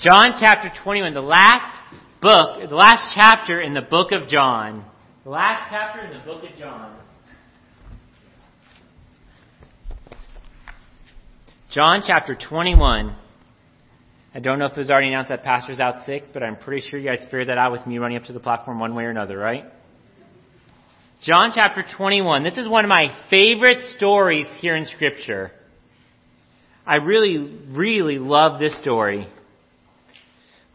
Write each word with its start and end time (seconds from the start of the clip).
John 0.00 0.34
chapter 0.38 0.70
21, 0.84 1.12
the 1.12 1.20
last 1.20 1.76
book, 2.22 2.68
the 2.68 2.76
last 2.76 3.12
chapter 3.16 3.60
in 3.60 3.74
the 3.74 3.80
book 3.80 4.12
of 4.12 4.28
John. 4.28 4.84
The 5.24 5.30
last 5.30 5.70
chapter 5.72 6.06
in 6.06 6.16
the 6.16 6.24
book 6.24 6.44
of 6.44 6.56
John. 6.56 6.96
John 11.72 12.02
chapter 12.06 12.36
21. 12.36 13.16
I 14.32 14.38
don't 14.38 14.60
know 14.60 14.66
if 14.66 14.72
it 14.72 14.78
was 14.78 14.88
already 14.88 15.08
announced 15.08 15.30
that 15.30 15.42
pastor's 15.42 15.80
out 15.80 16.06
sick, 16.06 16.26
but 16.32 16.44
I'm 16.44 16.54
pretty 16.54 16.88
sure 16.88 17.00
you 17.00 17.10
guys 17.10 17.24
figured 17.24 17.48
that 17.48 17.58
out 17.58 17.72
with 17.72 17.84
me 17.84 17.98
running 17.98 18.18
up 18.18 18.24
to 18.26 18.32
the 18.32 18.38
platform 18.38 18.78
one 18.78 18.94
way 18.94 19.02
or 19.02 19.10
another, 19.10 19.36
right? 19.36 19.64
John 21.22 21.50
chapter 21.52 21.84
21. 21.96 22.44
This 22.44 22.56
is 22.56 22.68
one 22.68 22.84
of 22.84 22.88
my 22.88 23.16
favorite 23.30 23.96
stories 23.96 24.46
here 24.60 24.76
in 24.76 24.84
Scripture. 24.84 25.50
I 26.86 26.96
really, 26.98 27.58
really 27.68 28.20
love 28.20 28.60
this 28.60 28.78
story. 28.80 29.26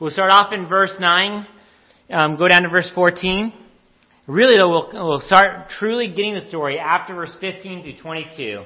We'll 0.03 0.11
start 0.11 0.31
off 0.31 0.51
in 0.51 0.67
verse 0.67 0.93
9, 0.99 1.47
um, 2.09 2.35
go 2.35 2.49
down 2.49 2.63
to 2.63 2.69
verse 2.69 2.91
14. 2.93 3.53
Really, 4.27 4.57
though, 4.57 4.67
we'll, 4.67 4.89
we'll 4.91 5.21
start 5.21 5.69
truly 5.79 6.09
getting 6.09 6.33
the 6.33 6.45
story 6.49 6.77
after 6.77 7.15
verse 7.15 7.33
15 7.39 7.83
through 7.83 8.01
22. 8.01 8.65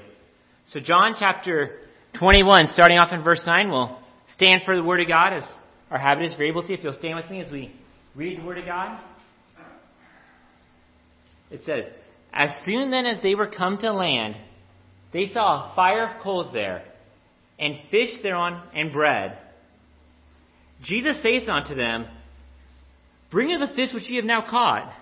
So, 0.70 0.80
John 0.80 1.14
chapter 1.20 1.82
21, 2.18 2.70
starting 2.74 2.98
off 2.98 3.14
in 3.14 3.24
verse 3.24 3.44
9, 3.46 3.70
we'll 3.70 4.00
stand 4.34 4.62
for 4.66 4.76
the 4.76 4.82
Word 4.82 5.00
of 5.00 5.08
God 5.08 5.34
as 5.34 5.44
our 5.92 6.00
habit 6.00 6.26
is. 6.26 6.34
You're 6.40 6.48
able 6.48 6.66
to, 6.66 6.74
if 6.74 6.84
you'll 6.84 6.94
stand 6.94 7.18
with 7.18 7.30
me 7.30 7.42
as 7.42 7.52
we 7.52 7.72
read 8.16 8.40
the 8.40 8.44
Word 8.44 8.58
of 8.58 8.66
God. 8.66 9.00
It 11.52 11.62
says, 11.68 11.84
As 12.34 12.50
soon 12.66 12.90
then 12.90 13.06
as 13.06 13.22
they 13.22 13.36
were 13.36 13.46
come 13.46 13.78
to 13.78 13.94
land, 13.94 14.38
they 15.14 15.30
saw 15.32 15.72
a 15.72 15.76
fire 15.76 16.08
of 16.08 16.20
coals 16.24 16.52
there, 16.52 16.84
and 17.60 17.76
fish 17.92 18.24
thereon, 18.24 18.60
and 18.74 18.92
bread. 18.92 19.38
Jesus 20.84 21.22
saith 21.22 21.48
unto 21.50 21.76
them, 21.76 22.08
Bring 23.32 23.54
of 23.54 23.60
the 23.60 23.76
fish 23.76 23.94
which 23.94 24.10
ye 24.10 24.18
have 24.18 24.26
now 24.26 24.42
caught. 24.48 24.94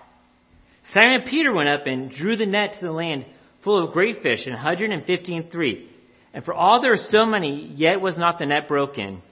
Simon 0.92 1.22
Peter 1.28 1.52
went 1.52 1.68
up 1.68 1.86
and 1.86 2.10
drew 2.10 2.36
the 2.36 2.46
net 2.46 2.74
to 2.74 2.86
the 2.86 2.92
land 2.92 3.26
full 3.62 3.84
of 3.84 3.92
great 3.92 4.22
fish, 4.22 4.46
an 4.46 4.52
hundred 4.52 4.90
and 4.90 5.04
fifty 5.04 5.36
and 5.36 5.50
three. 5.50 5.88
And 6.32 6.44
for 6.44 6.54
all 6.54 6.80
there 6.80 6.90
were 6.90 7.08
so 7.08 7.26
many, 7.26 7.72
yet 7.76 8.00
was 8.00 8.18
not 8.18 8.38
the 8.38 8.46
net 8.46 8.68
broken. 8.68 9.22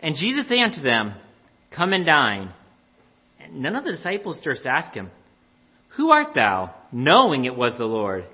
And 0.00 0.16
Jesus 0.16 0.48
saith 0.48 0.64
unto 0.64 0.82
them, 0.82 1.14
Come 1.76 1.92
and 1.92 2.06
dine. 2.06 2.52
And 3.40 3.62
none 3.62 3.76
of 3.76 3.84
the 3.84 3.92
disciples 3.92 4.40
durst 4.42 4.66
ask 4.66 4.94
him, 4.94 5.10
Who 5.96 6.10
art 6.10 6.34
thou? 6.34 6.74
knowing 6.92 7.44
it 7.44 7.56
was 7.56 7.76
the 7.76 7.84
Lord. 7.84 8.24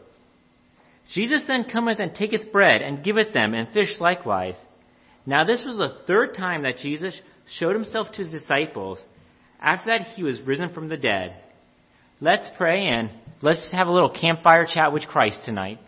Jesus 1.14 1.42
then 1.46 1.64
cometh 1.70 1.98
and 1.98 2.14
taketh 2.14 2.52
bread, 2.52 2.80
and 2.80 3.04
giveth 3.04 3.32
them, 3.32 3.54
and 3.54 3.68
fish 3.72 3.98
likewise. 4.00 4.54
Now 5.26 5.44
this 5.44 5.62
was 5.64 5.76
the 5.76 6.04
third 6.06 6.34
time 6.34 6.62
that 6.62 6.78
Jesus 6.78 7.20
showed 7.58 7.74
himself 7.74 8.08
to 8.12 8.24
his 8.24 8.32
disciples. 8.32 9.04
After 9.60 9.86
that 9.86 10.02
he 10.14 10.22
was 10.22 10.40
risen 10.42 10.72
from 10.72 10.88
the 10.88 10.96
dead. 10.96 11.36
Let's 12.20 12.48
pray 12.56 12.86
and 12.86 13.10
let's 13.40 13.66
have 13.72 13.86
a 13.86 13.92
little 13.92 14.10
campfire 14.10 14.66
chat 14.72 14.92
with 14.92 15.02
Christ 15.04 15.38
tonight. 15.44 15.78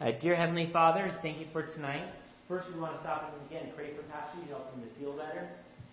Uh, 0.00 0.12
dear 0.20 0.36
Heavenly 0.36 0.70
Father, 0.72 1.12
thank 1.22 1.38
you 1.38 1.46
for 1.52 1.62
tonight. 1.62 2.04
First, 2.46 2.68
we 2.72 2.80
want 2.80 2.94
to 2.96 3.00
stop 3.00 3.34
and 3.34 3.50
again 3.50 3.72
pray 3.76 3.94
for 3.94 4.02
Pastor. 4.04 4.38
You 4.42 4.54
help 4.54 4.72
him 4.72 4.82
to 4.82 5.00
feel 5.00 5.12
better. 5.16 5.48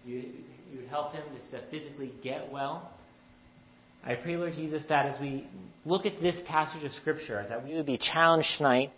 You, 0.06 0.24
you 0.72 0.80
would 0.80 0.88
help 0.88 1.12
him 1.14 1.24
just 1.38 1.52
to 1.52 1.62
physically 1.70 2.14
get 2.24 2.52
well. 2.52 2.92
I 4.06 4.14
pray, 4.14 4.38
Lord 4.38 4.54
Jesus, 4.54 4.84
that 4.88 5.08
as 5.08 5.20
we 5.20 5.48
look 5.84 6.06
at 6.06 6.22
this 6.22 6.36
passage 6.48 6.84
of 6.84 6.92
Scripture, 6.94 7.46
that 7.50 7.66
we 7.66 7.74
would 7.76 7.88
be 7.88 7.98
challenged 7.98 8.48
tonight 8.58 8.92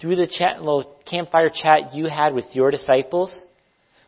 through 0.00 0.16
the 0.16 0.26
chat, 0.26 0.58
little 0.58 0.96
campfire 1.08 1.50
chat 1.50 1.94
you 1.94 2.06
had 2.06 2.34
with 2.34 2.46
your 2.52 2.70
disciples. 2.70 3.34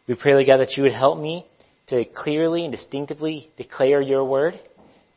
We 0.08 0.14
pray, 0.14 0.32
Lord 0.34 0.46
God, 0.46 0.58
that 0.58 0.76
you 0.76 0.82
would 0.82 0.92
help 0.92 1.18
me 1.18 1.46
to 1.88 2.04
clearly 2.04 2.64
and 2.64 2.72
distinctively 2.72 3.50
declare 3.56 4.00
your 4.00 4.24
word. 4.24 4.54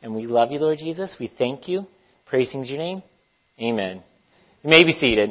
And 0.02 0.14
we 0.14 0.26
love 0.26 0.50
you, 0.50 0.58
Lord 0.58 0.78
Jesus. 0.78 1.16
We 1.18 1.30
thank 1.38 1.68
you. 1.68 1.86
Praising 2.26 2.64
your 2.64 2.78
name. 2.78 3.02
Amen. 3.60 4.02
You 4.62 4.70
may 4.70 4.84
be 4.84 4.92
seated. 4.92 5.30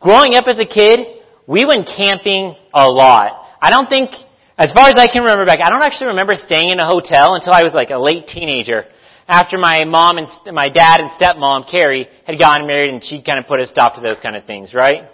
Growing 0.00 0.34
up 0.34 0.46
as 0.46 0.58
a 0.58 0.66
kid, 0.66 1.00
we 1.46 1.64
went 1.64 1.86
camping 1.86 2.54
a 2.72 2.86
lot. 2.86 3.46
I 3.60 3.70
don't 3.70 3.88
think, 3.88 4.10
as 4.58 4.72
far 4.72 4.88
as 4.88 4.96
I 4.98 5.06
can 5.06 5.22
remember 5.22 5.44
back, 5.44 5.60
I 5.62 5.70
don't 5.70 5.82
actually 5.82 6.08
remember 6.08 6.34
staying 6.34 6.70
in 6.70 6.78
a 6.78 6.86
hotel 6.86 7.34
until 7.34 7.52
I 7.52 7.62
was 7.62 7.72
like 7.74 7.90
a 7.90 7.98
late 7.98 8.26
teenager 8.26 8.86
after 9.28 9.58
my 9.58 9.84
mom 9.84 10.18
and 10.18 10.28
my 10.54 10.68
dad 10.68 11.00
and 11.00 11.10
stepmom, 11.10 11.70
Carrie, 11.70 12.08
had 12.26 12.38
gotten 12.38 12.66
married 12.66 12.92
and 12.92 13.02
she 13.02 13.22
kind 13.22 13.38
of 13.38 13.46
put 13.46 13.60
a 13.60 13.66
stop 13.66 13.96
to 13.96 14.00
those 14.00 14.20
kind 14.20 14.36
of 14.36 14.44
things, 14.44 14.72
right? 14.72 15.08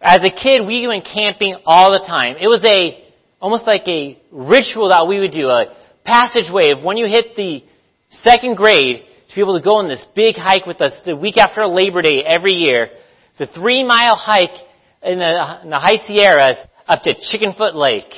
As 0.00 0.18
a 0.18 0.30
kid, 0.30 0.66
we 0.66 0.86
went 0.86 1.04
camping 1.04 1.56
all 1.64 1.90
the 1.90 2.04
time. 2.06 2.36
It 2.40 2.48
was 2.48 2.64
a, 2.64 3.04
almost 3.40 3.66
like 3.66 3.86
a 3.86 4.18
ritual 4.30 4.88
that 4.88 5.06
we 5.08 5.20
would 5.20 5.30
do, 5.30 5.48
a 5.48 5.74
passageway 6.04 6.70
of 6.70 6.84
when 6.84 6.96
you 6.96 7.06
hit 7.06 7.36
the 7.36 7.62
second 8.10 8.56
grade 8.56 9.04
to 9.28 9.34
be 9.34 9.40
able 9.40 9.58
to 9.58 9.64
go 9.64 9.76
on 9.76 9.88
this 9.88 10.04
big 10.14 10.36
hike 10.36 10.66
with 10.66 10.80
us 10.80 10.92
the 11.04 11.16
week 11.16 11.36
after 11.36 11.66
Labor 11.66 12.02
Day 12.02 12.22
every 12.26 12.54
year. 12.54 12.88
It's 13.34 13.50
a 13.50 13.54
three 13.58 13.84
mile 13.84 14.16
hike 14.16 14.56
in 15.02 15.18
the, 15.18 15.60
in 15.62 15.70
the 15.70 15.78
high 15.78 16.04
Sierras 16.06 16.56
up 16.88 17.02
to 17.02 17.14
Chickenfoot 17.14 17.74
Lake. 17.74 18.12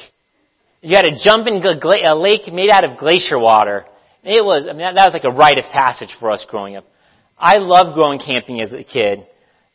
You 0.80 0.96
had 0.96 1.02
to 1.02 1.18
jump 1.22 1.46
in 1.46 1.62
a 1.64 2.14
lake 2.14 2.52
made 2.52 2.70
out 2.70 2.84
of 2.84 2.98
glacier 2.98 3.38
water. 3.38 3.84
It 4.28 4.44
was, 4.44 4.66
I 4.68 4.72
mean, 4.72 4.80
that, 4.80 4.94
that 4.94 5.06
was 5.06 5.14
like 5.14 5.24
a 5.24 5.34
rite 5.34 5.56
of 5.56 5.64
passage 5.72 6.14
for 6.20 6.30
us 6.30 6.44
growing 6.46 6.76
up. 6.76 6.84
I 7.38 7.56
loved 7.56 7.96
going 7.96 8.18
camping 8.18 8.60
as 8.60 8.70
a 8.70 8.82
kid. 8.82 9.26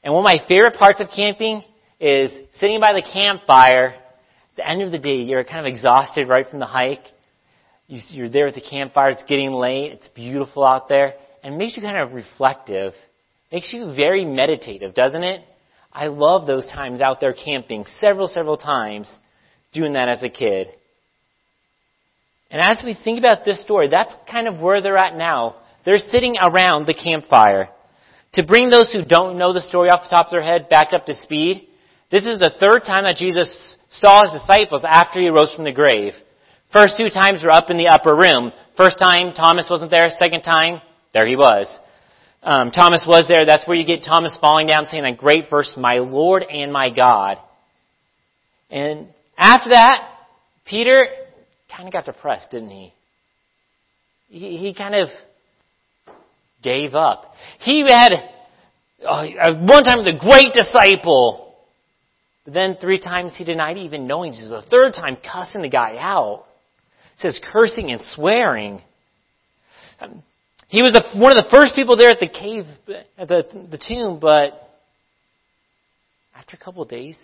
And 0.04 0.14
one 0.14 0.24
of 0.24 0.30
my 0.32 0.48
favorite 0.48 0.76
parts 0.76 1.02
of 1.02 1.08
camping 1.16 1.64
is 2.00 2.32
sitting 2.60 2.80
by 2.80 2.94
the 2.94 3.02
campfire. 3.02 3.96
At 3.96 4.56
the 4.58 4.70
end 4.70 4.84
of 4.84 4.92
the 4.92 5.00
day, 5.00 5.24
you're 5.24 5.44
kind 5.44 5.66
of 5.66 5.66
exhausted 5.66 6.28
right 6.28 6.48
from 6.48 6.60
the 6.60 6.68
hike. 6.68 7.04
You, 7.88 8.26
are 8.26 8.30
there 8.30 8.46
at 8.46 8.54
the 8.54 8.62
campfire. 8.62 9.10
It's 9.10 9.24
getting 9.24 9.54
late. 9.54 9.94
It's 9.94 10.08
beautiful 10.10 10.64
out 10.64 10.88
there. 10.88 11.16
And 11.42 11.56
it 11.56 11.58
makes 11.58 11.76
you 11.76 11.82
kind 11.82 11.98
of 11.98 12.14
reflective. 12.14 12.94
Makes 13.52 13.74
you 13.74 13.92
very 13.96 14.24
meditative, 14.24 14.94
doesn't 14.94 15.24
it? 15.24 15.42
I 15.92 16.08
love 16.08 16.46
those 16.46 16.68
times 16.68 17.02
out 17.02 17.20
there 17.22 17.34
camping 17.34 17.86
several, 18.00 18.28
several 18.28 18.58
times 18.58 19.10
doing 19.72 19.94
that 19.94 20.10
as 20.10 20.22
a 20.22 20.30
kid. 20.30 20.68
And 22.54 22.62
as 22.62 22.84
we 22.86 22.94
think 22.94 23.18
about 23.18 23.44
this 23.44 23.64
story, 23.64 23.90
that's 23.90 24.14
kind 24.30 24.48
of 24.48 24.60
where 24.60 24.80
they're 24.80 24.96
at 24.96 25.18
now. 25.18 25.56
They're 25.86 25.98
sitting 25.98 26.36
around 26.40 26.86
the 26.86 26.94
campfire. 26.94 27.70
To 28.34 28.44
bring 28.44 28.70
those 28.70 28.94
who 28.94 29.04
don't 29.04 29.40
know 29.40 29.54
the 29.54 29.62
story 29.62 29.90
off 29.90 30.04
the 30.04 30.16
top 30.16 30.28
of 30.28 30.32
their 30.32 30.44
head 30.44 30.70
back 30.70 30.94
up 30.94 31.08
to 31.08 31.16
speed, 31.16 31.68
this 32.12 32.26
is 32.26 32.38
the 32.38 32.54
third 32.60 32.84
time 32.86 33.06
that 33.06 33.16
Jesus 33.16 33.76
saw 33.90 34.22
his 34.22 34.40
disciples 34.40 34.84
after 34.88 35.20
he 35.20 35.30
rose 35.30 35.52
from 35.56 35.64
the 35.64 35.72
grave. 35.72 36.14
First 36.72 36.94
two 36.96 37.10
times 37.10 37.42
were 37.44 37.50
up 37.50 37.72
in 37.72 37.78
the 37.78 37.88
upper 37.88 38.16
room. 38.16 38.52
First 38.78 39.00
time, 39.00 39.34
Thomas 39.34 39.68
wasn't 39.68 39.90
there. 39.90 40.10
Second 40.10 40.44
time, 40.44 40.80
there 41.12 41.28
he 41.28 41.36
was. 41.36 41.68
Um, 42.44 42.70
Thomas 42.70 43.04
was 43.08 43.26
there. 43.28 43.48
That's 43.48 43.68
where 43.68 43.78
you 43.78 43.86
get 43.86 44.06
Thomas 44.06 44.38
falling 44.40 44.68
down 44.68 44.86
saying 44.86 45.04
that 45.04 45.18
great 45.18 45.50
verse, 45.50 45.74
my 45.76 45.96
Lord 45.96 46.44
and 46.44 46.72
my 46.72 46.94
God. 46.94 47.40
And 48.70 49.08
after 49.40 49.72
that, 49.72 49.96
Peter 50.66 51.08
kind 51.76 51.88
of 51.88 51.94
got 51.94 52.06
depressed, 52.06 52.52
didn't 52.52 52.70
he? 52.70 52.94
He, 54.30 54.58
he 54.58 54.74
kind 54.74 54.96
of 54.96 55.10
gave 56.62 56.96
up. 56.96 57.34
He 57.60 57.82
had 57.88 58.14
uh, 59.06 59.56
one 59.60 59.84
time 59.84 60.04
the 60.04 60.18
great 60.20 60.54
disciple, 60.54 61.56
but 62.46 62.54
then 62.54 62.78
three 62.80 63.00
times 63.00 63.34
he 63.38 63.44
denied 63.44 63.78
even 63.78 64.08
knowing 64.08 64.32
Jesus. 64.32 64.50
The 64.50 64.70
third 64.70 64.94
time 64.94 65.18
cussing 65.18 65.62
the 65.62 65.70
guy 65.70 65.98
out. 66.00 66.46
Says 67.18 67.40
cursing 67.52 67.92
and 67.92 68.02
swearing. 68.02 68.82
Um, 70.02 70.24
he 70.68 70.82
was 70.82 70.94
the, 70.94 71.20
one 71.20 71.32
of 71.32 71.38
the 71.38 71.50
first 71.52 71.76
people 71.76 71.96
there 71.96 72.10
at 72.10 72.20
the 72.20 72.28
cave, 72.28 72.66
at 73.18 73.28
the, 73.28 73.44
the 73.70 73.78
tomb, 73.78 74.20
but 74.20 74.54
after 76.36 76.58
a 76.60 76.64
couple 76.64 76.82
of 76.82 76.90
days, 76.90 77.16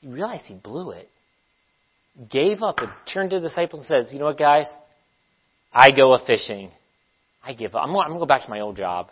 he 0.00 0.08
realized 0.08 0.46
he 0.46 0.54
blew 0.54 0.92
it 0.92 1.10
gave 2.30 2.62
up 2.62 2.78
and 2.78 2.90
turned 3.12 3.30
to 3.30 3.40
the 3.40 3.48
disciples 3.48 3.80
and 3.80 4.04
says, 4.04 4.12
You 4.12 4.18
know 4.18 4.26
what, 4.26 4.38
guys? 4.38 4.66
I 5.72 5.90
go 5.90 6.12
a 6.12 6.24
fishing. 6.24 6.70
I 7.44 7.54
give 7.54 7.74
up. 7.74 7.82
I'm 7.84 7.92
going, 7.92 8.10
to 8.10 8.18
go 8.18 8.26
back 8.26 8.44
to 8.44 8.50
my 8.50 8.60
old 8.60 8.76
job. 8.76 9.08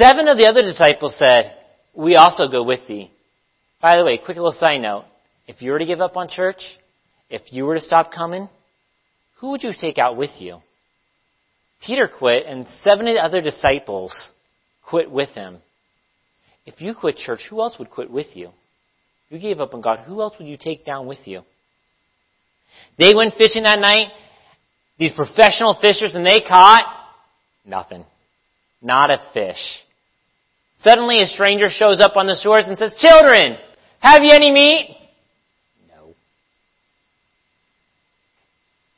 Seven 0.00 0.28
of 0.28 0.38
the 0.38 0.46
other 0.46 0.62
disciples 0.62 1.16
said, 1.18 1.56
We 1.94 2.16
also 2.16 2.48
go 2.48 2.62
with 2.62 2.86
thee. 2.88 3.10
By 3.82 3.96
the 3.96 4.04
way, 4.04 4.18
quick 4.18 4.36
little 4.36 4.52
side 4.52 4.80
note. 4.80 5.04
If 5.46 5.62
you 5.62 5.72
were 5.72 5.78
to 5.78 5.86
give 5.86 6.00
up 6.00 6.16
on 6.16 6.28
church, 6.28 6.60
if 7.28 7.42
you 7.52 7.64
were 7.64 7.74
to 7.74 7.80
stop 7.80 8.12
coming, 8.12 8.48
who 9.40 9.50
would 9.50 9.62
you 9.62 9.72
take 9.78 9.98
out 9.98 10.16
with 10.16 10.30
you? 10.38 10.58
Peter 11.84 12.08
quit, 12.08 12.46
and 12.46 12.66
seven 12.82 13.06
of 13.06 13.14
the 13.14 13.22
other 13.22 13.40
disciples 13.40 14.14
quit 14.88 15.10
with 15.10 15.28
him. 15.30 15.58
If 16.64 16.80
you 16.80 16.94
quit 16.94 17.16
church, 17.16 17.40
who 17.48 17.60
else 17.60 17.78
would 17.78 17.90
quit 17.90 18.10
with 18.10 18.34
you? 18.34 18.50
You 19.28 19.38
gave 19.38 19.60
up 19.60 19.74
on 19.74 19.82
God. 19.82 20.00
Who 20.00 20.20
else 20.20 20.34
would 20.38 20.48
you 20.48 20.56
take 20.56 20.84
down 20.84 21.06
with 21.06 21.26
you? 21.26 21.42
They 22.98 23.14
went 23.14 23.34
fishing 23.34 23.64
that 23.64 23.78
night, 23.78 24.08
these 24.98 25.12
professional 25.12 25.76
fishers, 25.80 26.14
and 26.14 26.24
they 26.24 26.40
caught 26.40 26.84
nothing. 27.64 28.04
Not 28.80 29.10
a 29.10 29.18
fish. 29.34 29.58
Suddenly 30.86 31.18
a 31.18 31.26
stranger 31.26 31.68
shows 31.68 32.00
up 32.00 32.16
on 32.16 32.26
the 32.26 32.38
shores 32.42 32.64
and 32.66 32.78
says, 32.78 32.94
Children, 32.98 33.56
have 33.98 34.22
you 34.22 34.30
any 34.32 34.50
meat? 34.50 34.96
No. 35.88 36.14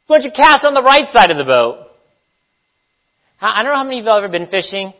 Why 0.07 0.19
don't 0.19 0.25
you 0.25 0.33
cast 0.33 0.65
on 0.65 0.75
the 0.75 0.83
right 0.83 1.09
side 1.13 1.31
of 1.31 1.39
the 1.39 1.45
boat? 1.45 1.87
I 3.41 3.63
don't 3.63 3.71
know 3.71 3.77
how 3.77 3.85
many 3.85 4.01
of 4.01 4.05
you 4.05 4.11
have 4.11 4.25
ever 4.25 4.33
been 4.33 4.49
fishing, 4.49 4.93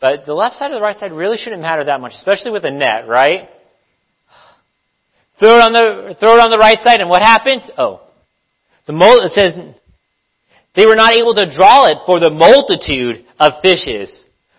but 0.00 0.26
the 0.26 0.34
left 0.34 0.56
side 0.56 0.70
or 0.70 0.74
the 0.74 0.82
right 0.82 0.96
side 0.96 1.12
really 1.12 1.38
shouldn't 1.38 1.62
matter 1.62 1.84
that 1.84 2.00
much, 2.00 2.12
especially 2.12 2.52
with 2.52 2.64
a 2.64 2.70
net, 2.70 3.08
right? 3.08 3.48
Throw 5.38 5.56
it 5.56 5.62
on 5.62 5.72
the, 5.72 6.16
throw 6.18 6.34
it 6.34 6.40
on 6.40 6.50
the 6.50 6.58
right 6.58 6.78
side 6.82 7.00
and 7.00 7.08
what 7.08 7.22
happens? 7.22 7.62
Oh. 7.78 8.02
The 8.86 8.92
mul- 8.92 9.22
it 9.22 9.32
says, 9.32 9.54
they 10.74 10.86
were 10.86 10.96
not 10.96 11.14
able 11.14 11.34
to 11.34 11.46
draw 11.54 11.86
it 11.86 11.98
for 12.06 12.18
the 12.18 12.30
multitude 12.30 13.24
of 13.38 13.62
fishes. 13.62 14.10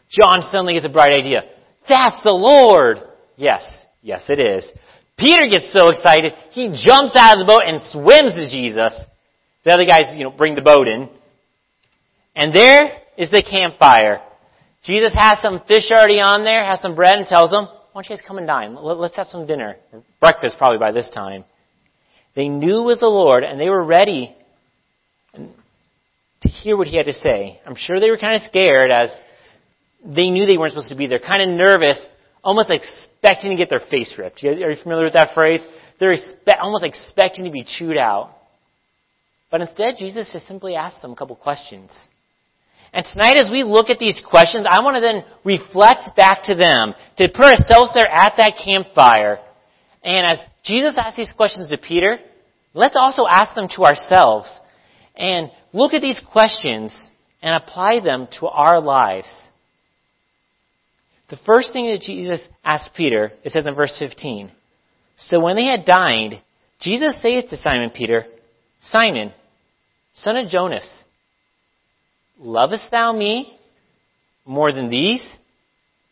John 0.09 0.41
suddenly 0.41 0.73
gets 0.73 0.85
a 0.85 0.89
bright 0.89 1.13
idea. 1.13 1.43
That's 1.87 2.21
the 2.23 2.31
Lord! 2.31 2.97
Yes, 3.35 3.63
yes 4.01 4.23
it 4.29 4.39
is. 4.39 4.69
Peter 5.17 5.47
gets 5.49 5.73
so 5.73 5.89
excited, 5.89 6.33
he 6.51 6.67
jumps 6.69 7.15
out 7.17 7.35
of 7.35 7.45
the 7.45 7.51
boat 7.51 7.63
and 7.65 7.81
swims 7.91 8.33
to 8.35 8.49
Jesus. 8.49 8.93
The 9.65 9.71
other 9.71 9.85
guys, 9.85 10.15
you 10.15 10.23
know, 10.23 10.31
bring 10.31 10.55
the 10.55 10.61
boat 10.61 10.87
in. 10.87 11.09
And 12.35 12.55
there 12.55 13.01
is 13.17 13.29
the 13.29 13.43
campfire. 13.43 14.21
Jesus 14.85 15.11
has 15.13 15.39
some 15.41 15.61
fish 15.67 15.91
already 15.91 16.21
on 16.21 16.45
there, 16.45 16.63
has 16.63 16.79
some 16.81 16.95
bread, 16.95 17.17
and 17.17 17.27
tells 17.27 17.49
them, 17.49 17.67
don't 18.00 18.10
you 18.10 18.16
guys 18.16 18.25
come 18.25 18.38
and 18.38 18.48
dine? 18.48 18.78
Let's 18.81 19.18
have 19.18 19.28
some 19.28 19.46
dinner. 19.46 19.75
Breakfast 20.22 20.57
probably 20.57 20.78
by 20.78 20.94
this 20.94 21.10
time. 21.10 21.44
They 22.34 22.48
knew 22.48 22.80
it 22.80 22.86
was 22.86 23.01
the 23.01 23.07
Lord, 23.07 23.44
and 23.44 23.60
they 23.60 23.69
were 23.69 23.84
ready 23.84 24.36
to 25.34 26.48
hear 26.48 26.78
what 26.78 26.88
he 26.88 26.96
had 26.96 27.07
to 27.07 27.13
say. 27.13 27.60
I'm 27.66 27.75
sure 27.75 28.00
they 28.00 28.10
were 28.10 28.18
kind 28.18 28.42
of 28.42 28.48
scared 28.48 28.90
as 28.90 29.10
they 30.06 30.30
knew 30.30 30.46
they 30.46 30.57
weren't 30.57 30.72
supposed 30.72 30.90
to 30.90 30.96
be 30.96 31.07
there, 31.07 31.19
kind 31.19 31.42
of 31.42 31.50
nervous, 31.50 32.00
almost 32.42 32.69
expecting 32.69 33.51
to 33.51 33.57
get 33.57 33.69
their 33.69 33.81
face 33.92 34.13
ripped. 34.18 34.42
Are 34.46 34.72
you 34.72 34.78
familiar 34.81 35.04
with 35.04 35.13
that 35.13 35.34
phrase? 35.34 35.60
They're 36.00 36.16
expe- 36.16 36.57
almost 36.62 36.86
expecting 36.86 37.44
to 37.44 37.51
be 37.51 37.66
chewed 37.66 37.98
out. 37.98 38.34
But 39.51 39.60
instead, 39.60 39.96
Jesus 39.98 40.31
just 40.31 40.48
simply 40.48 40.75
asked 40.75 41.01
them 41.01 41.12
a 41.12 41.16
couple 41.18 41.36
questions. 41.36 41.92
And 42.94 43.06
tonight 43.06 43.38
as 43.38 43.51
we 43.51 43.63
look 43.63 43.89
at 43.89 44.00
these 44.00 44.21
questions, 44.27 44.65
I 44.69 44.81
want 44.81 44.95
to 44.95 45.01
then 45.01 45.24
reflect 45.44 46.15
back 46.15 46.44
to 46.44 46.56
them, 46.56 46.95
to 47.18 47.27
put 47.30 47.45
ourselves 47.45 47.91
there 47.94 48.07
at 48.07 48.33
that 48.38 48.53
campfire. 48.63 49.39
And 50.03 50.25
as 50.25 50.39
Jesus 50.63 50.95
asked 50.97 51.18
these 51.18 51.31
questions 51.36 51.69
to 51.69 51.77
Peter, 51.77 52.18
let's 52.74 52.97
also 53.00 53.25
ask 53.30 53.53
them 53.53 53.68
to 53.75 53.83
ourselves. 53.83 54.50
And 55.15 55.51
look 55.74 55.94
at 55.94 56.01
these 56.01 56.21
questions 56.31 56.95
and 57.41 57.53
apply 57.53 58.00
them 58.03 58.27
to 58.39 58.47
our 58.47 58.81
lives. 58.81 59.30
The 61.30 61.38
first 61.45 61.74
thing 61.74 61.91
that 61.91 62.01
Jesus 62.01 62.47
asked 62.63 62.91
Peter, 62.95 63.31
it 63.44 63.51
says 63.51 63.68
in 63.68 63.75
verse 63.75 63.95
15. 64.00 64.51
So 65.18 65.39
when 65.39 65.56
they 65.56 65.65
had 65.65 65.86
dined, 65.86 66.41
Jesus 66.80 67.21
saith 67.21 67.50
to 67.50 67.57
Simon 67.57 67.91
Peter, 67.91 68.25
Simon, 68.81 69.31
son 70.13 70.38
of 70.38 70.50
Jonas, 70.50 70.88
Lovest 72.39 72.89
thou 72.89 73.12
me 73.12 73.57
more 74.45 74.71
than 74.71 74.89
these? 74.89 75.24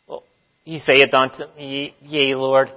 Well, 0.08 0.24
he 0.64 0.80
saith 0.80 1.14
unto 1.14 1.44
me, 1.56 1.96
Yea, 2.02 2.36
Lord, 2.36 2.70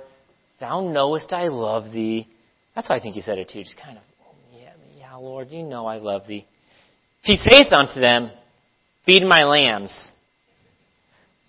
thou 0.61 0.81
knowest 0.81 1.32
I 1.32 1.49
love 1.49 1.93
thee. 1.93 2.29
That's 2.75 2.88
why 2.88 2.97
I 2.97 3.00
think 3.00 3.14
he 3.14 3.20
said 3.20 3.38
it 3.38 3.49
too, 3.49 3.62
just 3.62 3.76
kind 3.76 3.99
of, 3.99 4.05
oh, 4.25 4.35
yeah, 4.56 4.73
yeah, 4.97 5.14
Lord, 5.17 5.50
you 5.50 5.64
know 5.64 5.87
I 5.87 5.99
love 5.99 6.23
thee. 6.29 6.47
He 7.23 7.37
saith 7.37 7.73
unto 7.73 8.00
them, 8.00 8.31
Feed 9.05 9.23
my 9.26 9.44
lambs. 9.44 9.93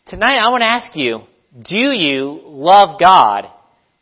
Tonight 0.08 0.38
I 0.38 0.50
want 0.50 0.62
to 0.62 0.74
ask 0.74 0.96
you, 0.96 1.20
do 1.54 1.78
you 1.78 2.42
love 2.46 3.00
God? 3.00 3.46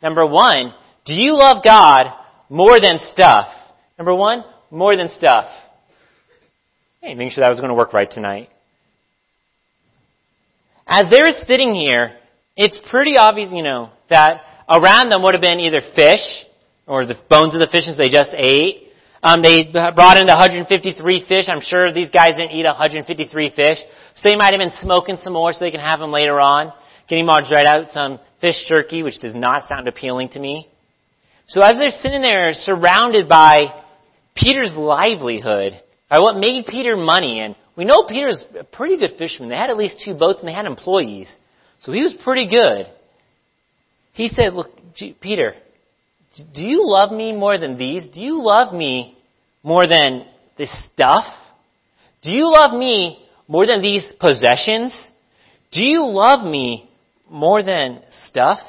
Number 0.01 0.25
one, 0.25 0.74
do 1.06 1.13
you 1.13 1.36
love 1.36 1.63
God 1.63 2.13
more 2.48 2.80
than 2.80 3.00
stuff? 3.12 3.48
Number 3.98 4.16
one, 4.16 4.44
more 4.72 4.96
than 4.96 5.10
stuff. 5.10 5.46
Hey, 7.01 7.16
making 7.16 7.31
sure 7.31 7.44
that 7.44 7.50
was 7.50 7.62
going 7.62 7.69
to 7.69 7.75
work 7.75 7.94
right 7.94 8.12
tonight. 8.12 8.50
As 10.86 11.06
they're 11.10 11.31
sitting 11.48 11.74
here, 11.74 12.18
it's 12.57 12.78
pretty 12.92 13.16
obvious, 13.18 13.51
you 13.54 13.63
know, 13.63 13.92
that 14.10 14.42
around 14.68 15.10
them 15.10 15.24
would 15.24 15.34
have 15.34 15.40
been 15.40 15.62
either 15.62 15.80
fish, 15.96 16.19
or 16.86 17.06
the 17.06 17.16
bones 17.30 17.56
of 17.56 17.62
the 17.62 17.69
fishes 17.72 17.96
they 17.96 18.10
just 18.10 18.31
ate. 18.36 18.92
Um, 19.24 19.42
they 19.42 19.63
brought 19.72 20.19
in 20.19 20.28
the 20.28 20.36
153 20.36 21.25
fish. 21.25 21.46
I'm 21.48 21.62
sure 21.62 21.94
these 21.94 22.10
guys 22.10 22.31
didn't 22.36 22.51
eat 22.51 22.66
153 22.66 23.50
fish. 23.56 23.78
So 24.16 24.28
they 24.28 24.36
might 24.36 24.51
have 24.51 24.60
been 24.60 24.75
smoking 24.81 25.16
some 25.24 25.34
more 25.34 25.54
so 25.54 25.60
they 25.63 25.72
can 25.72 25.80
have 25.80 26.00
them 26.00 26.12
later 26.12 26.40
on. 26.40 26.74
Getting 27.07 27.25
Marge 27.25 27.50
right 27.50 27.66
out 27.66 27.92
some 27.92 28.19
fish 28.42 28.60
jerky, 28.68 29.04
which 29.04 29.19
does 29.19 29.36
not 29.36 29.69
sound 29.69 29.88
appealing 29.88 30.30
to 30.30 30.40
me. 30.40 30.68
So 31.48 31.62
as 31.62 31.78
they're 31.80 31.96
sitting 32.01 32.22
there 32.22 32.51
surrounded 32.54 33.30
by 33.30 33.57
Peter's 34.36 34.74
livelihood, 34.75 35.81
by 36.10 36.20
what 36.20 36.38
made 36.38 36.66
Peter 36.66 36.98
money. 36.98 37.40
And 37.40 37.56
we 37.76 37.86
know 37.86 38.06
Peter's 38.08 38.44
a 38.60 38.64
pretty 38.64 38.98
good 38.98 39.18
fisherman. 39.18 39.50
They 39.50 39.56
had 39.56 39.70
at 39.70 39.78
least 39.78 40.02
two 40.04 40.14
boats 40.14 40.40
and 40.40 40.48
they 40.48 40.54
had 40.54 40.66
employees. 40.66 41.30
So 41.82 41.92
he 41.92 42.02
was 42.02 42.14
pretty 42.24 42.50
good. 42.50 42.88
He 44.14 44.28
said, 44.28 44.54
look, 44.54 44.68
Peter, 45.22 45.54
do 46.54 46.62
you 46.62 46.84
love 46.86 47.12
me 47.12 47.32
more 47.32 47.58
than 47.58 47.78
these? 47.78 48.08
Do 48.08 48.20
you 48.20 48.44
love 48.44 48.74
me 48.74 49.18
more 49.64 49.88
than 49.88 50.26
this 50.58 50.76
stuff? 50.94 51.26
Do 52.22 52.32
you 52.32 52.52
love 52.52 52.78
me 52.78 53.26
more 53.48 53.66
than 53.66 53.82
these 53.82 54.06
possessions? 54.20 54.94
Do 55.72 55.82
you 55.82 56.06
love 56.06 56.46
me 56.46 56.90
more 57.30 57.64
than 57.64 58.02
stuff? 58.28 58.60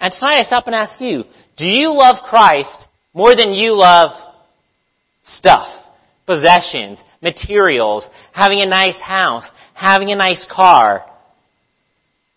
And 0.00 0.12
tonight 0.12 0.40
I 0.40 0.44
stop 0.44 0.66
and 0.66 0.74
ask 0.74 1.00
you, 1.00 1.24
do 1.56 1.66
you 1.66 1.92
love 1.92 2.24
Christ 2.28 2.86
more 3.12 3.34
than 3.36 3.52
you 3.52 3.74
love 3.74 4.10
stuff? 5.24 5.68
Possessions, 6.28 7.02
materials, 7.22 8.08
having 8.32 8.60
a 8.60 8.66
nice 8.66 9.00
house, 9.00 9.50
having 9.74 10.12
a 10.12 10.16
nice 10.16 10.46
car. 10.48 11.06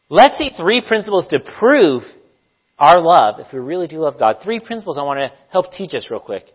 Let's 0.09 0.37
see 0.37 0.49
three 0.57 0.81
principles 0.81 1.27
to 1.27 1.39
prove 1.39 2.03
our 2.79 2.99
love, 2.99 3.39
if 3.39 3.53
we 3.53 3.59
really 3.59 3.87
do 3.87 3.99
love 3.99 4.17
God. 4.17 4.37
Three 4.43 4.59
principles 4.59 4.97
I 4.97 5.03
want 5.03 5.19
to 5.19 5.31
help 5.51 5.71
teach 5.71 5.93
us 5.93 6.07
real 6.09 6.19
quick. 6.19 6.45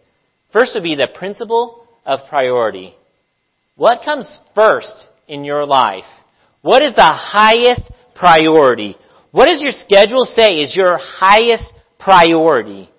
First 0.53 0.73
would 0.75 0.83
be 0.83 0.97
the 0.97 1.09
principle 1.15 1.87
of 2.05 2.21
priority. 2.29 2.95
What 3.77 4.01
comes 4.05 4.41
first 4.55 5.09
in 5.29 5.45
your 5.45 5.67
life? 5.67 6.05
What 6.63 6.83
is 6.83 6.95
the 6.95 7.05
highest 7.05 7.83
priority? 8.15 8.97
What 9.31 9.47
does 9.47 9.63
your 9.63 9.73
schedule 9.73 10.25
say 10.25 10.57
is 10.57 10.75
your 10.75 10.99
highest 10.99 11.71
priority? 11.99 12.91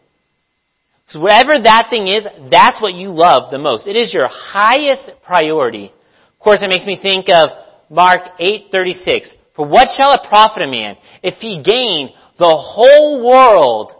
So 1.09 1.21
whatever 1.21 1.53
that 1.63 1.87
thing 1.89 2.07
is, 2.07 2.23
that's 2.51 2.81
what 2.81 2.93
you 2.93 3.11
love 3.13 3.49
the 3.49 3.57
most. 3.57 3.87
It 3.87 3.95
is 3.95 4.13
your 4.13 4.27
highest 4.27 5.11
priority. 5.25 5.85
Of 5.85 6.39
course, 6.39 6.59
it 6.61 6.69
makes 6.69 6.85
me 6.85 6.99
think 7.01 7.27
of 7.33 7.47
Mark 7.89 8.37
8:36. 8.39 9.27
For 9.55 9.65
what 9.65 9.87
shall 9.97 10.13
it 10.13 10.27
profit 10.27 10.63
a 10.63 10.67
man 10.67 10.97
if 11.23 11.35
he 11.35 11.61
gain 11.63 12.13
the 12.37 12.55
whole 12.55 13.25
world 13.25 13.93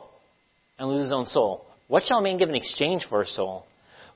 and 0.77 0.89
lose 0.89 1.03
his 1.03 1.13
own 1.13 1.25
soul? 1.25 1.65
What 1.88 2.03
shall 2.03 2.20
a 2.20 2.22
man 2.22 2.38
give 2.38 2.50
in 2.50 2.55
exchange 2.55 3.05
for 3.10 3.24
his 3.24 3.34
soul? 3.34 3.65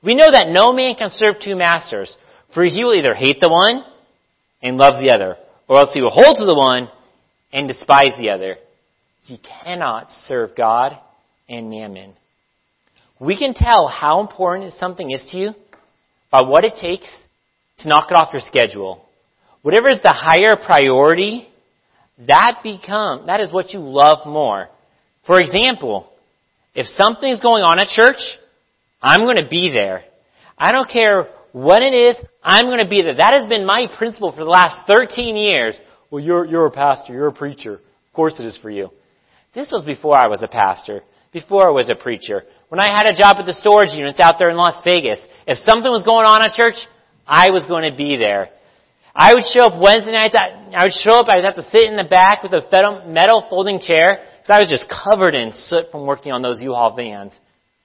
We 0.03 0.13
know 0.13 0.29
that 0.29 0.49
no 0.49 0.73
man 0.73 0.95
can 0.95 1.09
serve 1.09 1.39
two 1.39 1.55
masters, 1.55 2.15
for 2.53 2.63
he 2.63 2.83
will 2.83 2.93
either 2.93 3.13
hate 3.13 3.39
the 3.39 3.49
one 3.49 3.85
and 4.61 4.77
love 4.77 5.01
the 5.01 5.11
other, 5.11 5.37
or 5.67 5.77
else 5.77 5.93
he 5.93 6.01
will 6.01 6.09
hold 6.09 6.37
to 6.37 6.45
the 6.45 6.55
one 6.55 6.89
and 7.53 7.67
despise 7.67 8.13
the 8.17 8.31
other. 8.31 8.57
He 9.23 9.37
cannot 9.37 10.11
serve 10.27 10.55
God 10.55 10.97
and 11.47 11.69
mammon. 11.69 12.13
We 13.21 13.37
can 13.37 13.53
tell 13.53 13.87
how 13.87 14.19
important 14.19 14.73
something 14.73 15.11
is 15.11 15.23
to 15.29 15.37
you 15.37 15.51
by 16.31 16.41
what 16.41 16.65
it 16.65 16.73
takes 16.81 17.07
to 17.77 17.87
knock 17.87 18.09
it 18.09 18.15
off 18.15 18.33
your 18.33 18.41
schedule. 18.43 19.05
Whatever 19.61 19.89
is 19.89 19.99
the 20.01 20.11
higher 20.11 20.55
priority, 20.55 21.47
that 22.27 22.61
become, 22.63 23.27
that 23.27 23.39
is 23.39 23.53
what 23.53 23.73
you 23.73 23.79
love 23.79 24.25
more. 24.25 24.69
For 25.27 25.39
example, 25.39 26.09
if 26.73 26.87
something's 26.87 27.39
going 27.39 27.61
on 27.61 27.77
at 27.77 27.89
church, 27.89 28.17
I'm 29.03 29.19
going 29.19 29.37
to 29.37 29.47
be 29.47 29.69
there. 29.71 30.03
I 30.57 30.71
don't 30.71 30.89
care 30.89 31.27
what 31.51 31.83
it 31.83 31.93
is, 31.93 32.15
I'm 32.41 32.65
going 32.65 32.83
to 32.83 32.89
be 32.89 33.03
there. 33.03 33.17
That 33.17 33.33
has 33.33 33.47
been 33.47 33.67
my 33.67 33.85
principle 33.99 34.31
for 34.31 34.43
the 34.43 34.49
last 34.49 34.87
13 34.87 35.35
years. 35.35 35.79
Well, 36.09 36.23
you're, 36.23 36.45
you're 36.45 36.65
a 36.65 36.71
pastor, 36.71 37.13
you're 37.13 37.27
a 37.27 37.33
preacher. 37.33 37.75
Of 37.75 38.13
course 38.15 38.39
it 38.39 38.47
is 38.47 38.57
for 38.57 38.71
you. 38.71 38.89
This 39.53 39.69
was 39.71 39.85
before 39.85 40.15
I 40.15 40.27
was 40.27 40.41
a 40.41 40.47
pastor 40.47 41.03
before 41.31 41.67
I 41.67 41.71
was 41.71 41.89
a 41.89 41.95
preacher. 41.95 42.43
When 42.69 42.79
I 42.79 42.91
had 42.91 43.07
a 43.07 43.15
job 43.15 43.37
at 43.39 43.45
the 43.45 43.53
storage 43.53 43.91
units 43.91 44.19
out 44.19 44.35
there 44.39 44.49
in 44.49 44.57
Las 44.57 44.81
Vegas, 44.83 45.19
if 45.47 45.57
something 45.67 45.91
was 45.91 46.03
going 46.03 46.25
on 46.25 46.41
at 46.43 46.53
church, 46.53 46.75
I 47.25 47.51
was 47.51 47.65
going 47.65 47.89
to 47.89 47.95
be 47.95 48.17
there. 48.17 48.49
I 49.13 49.33
would 49.33 49.43
show 49.51 49.67
up 49.67 49.81
Wednesday 49.81 50.11
nights. 50.11 50.35
I 50.35 50.83
would 50.83 50.95
show 51.03 51.19
up. 51.19 51.27
I'd 51.29 51.43
have 51.43 51.55
to 51.55 51.69
sit 51.69 51.83
in 51.83 51.97
the 51.97 52.07
back 52.07 52.43
with 52.43 52.53
a 52.53 52.63
metal 53.07 53.45
folding 53.49 53.79
chair 53.79 54.23
because 54.39 54.49
I 54.49 54.59
was 54.59 54.69
just 54.71 54.87
covered 54.87 55.35
in 55.35 55.51
soot 55.53 55.91
from 55.91 56.05
working 56.05 56.31
on 56.31 56.41
those 56.41 56.61
U-Haul 56.61 56.95
vans. 56.95 57.37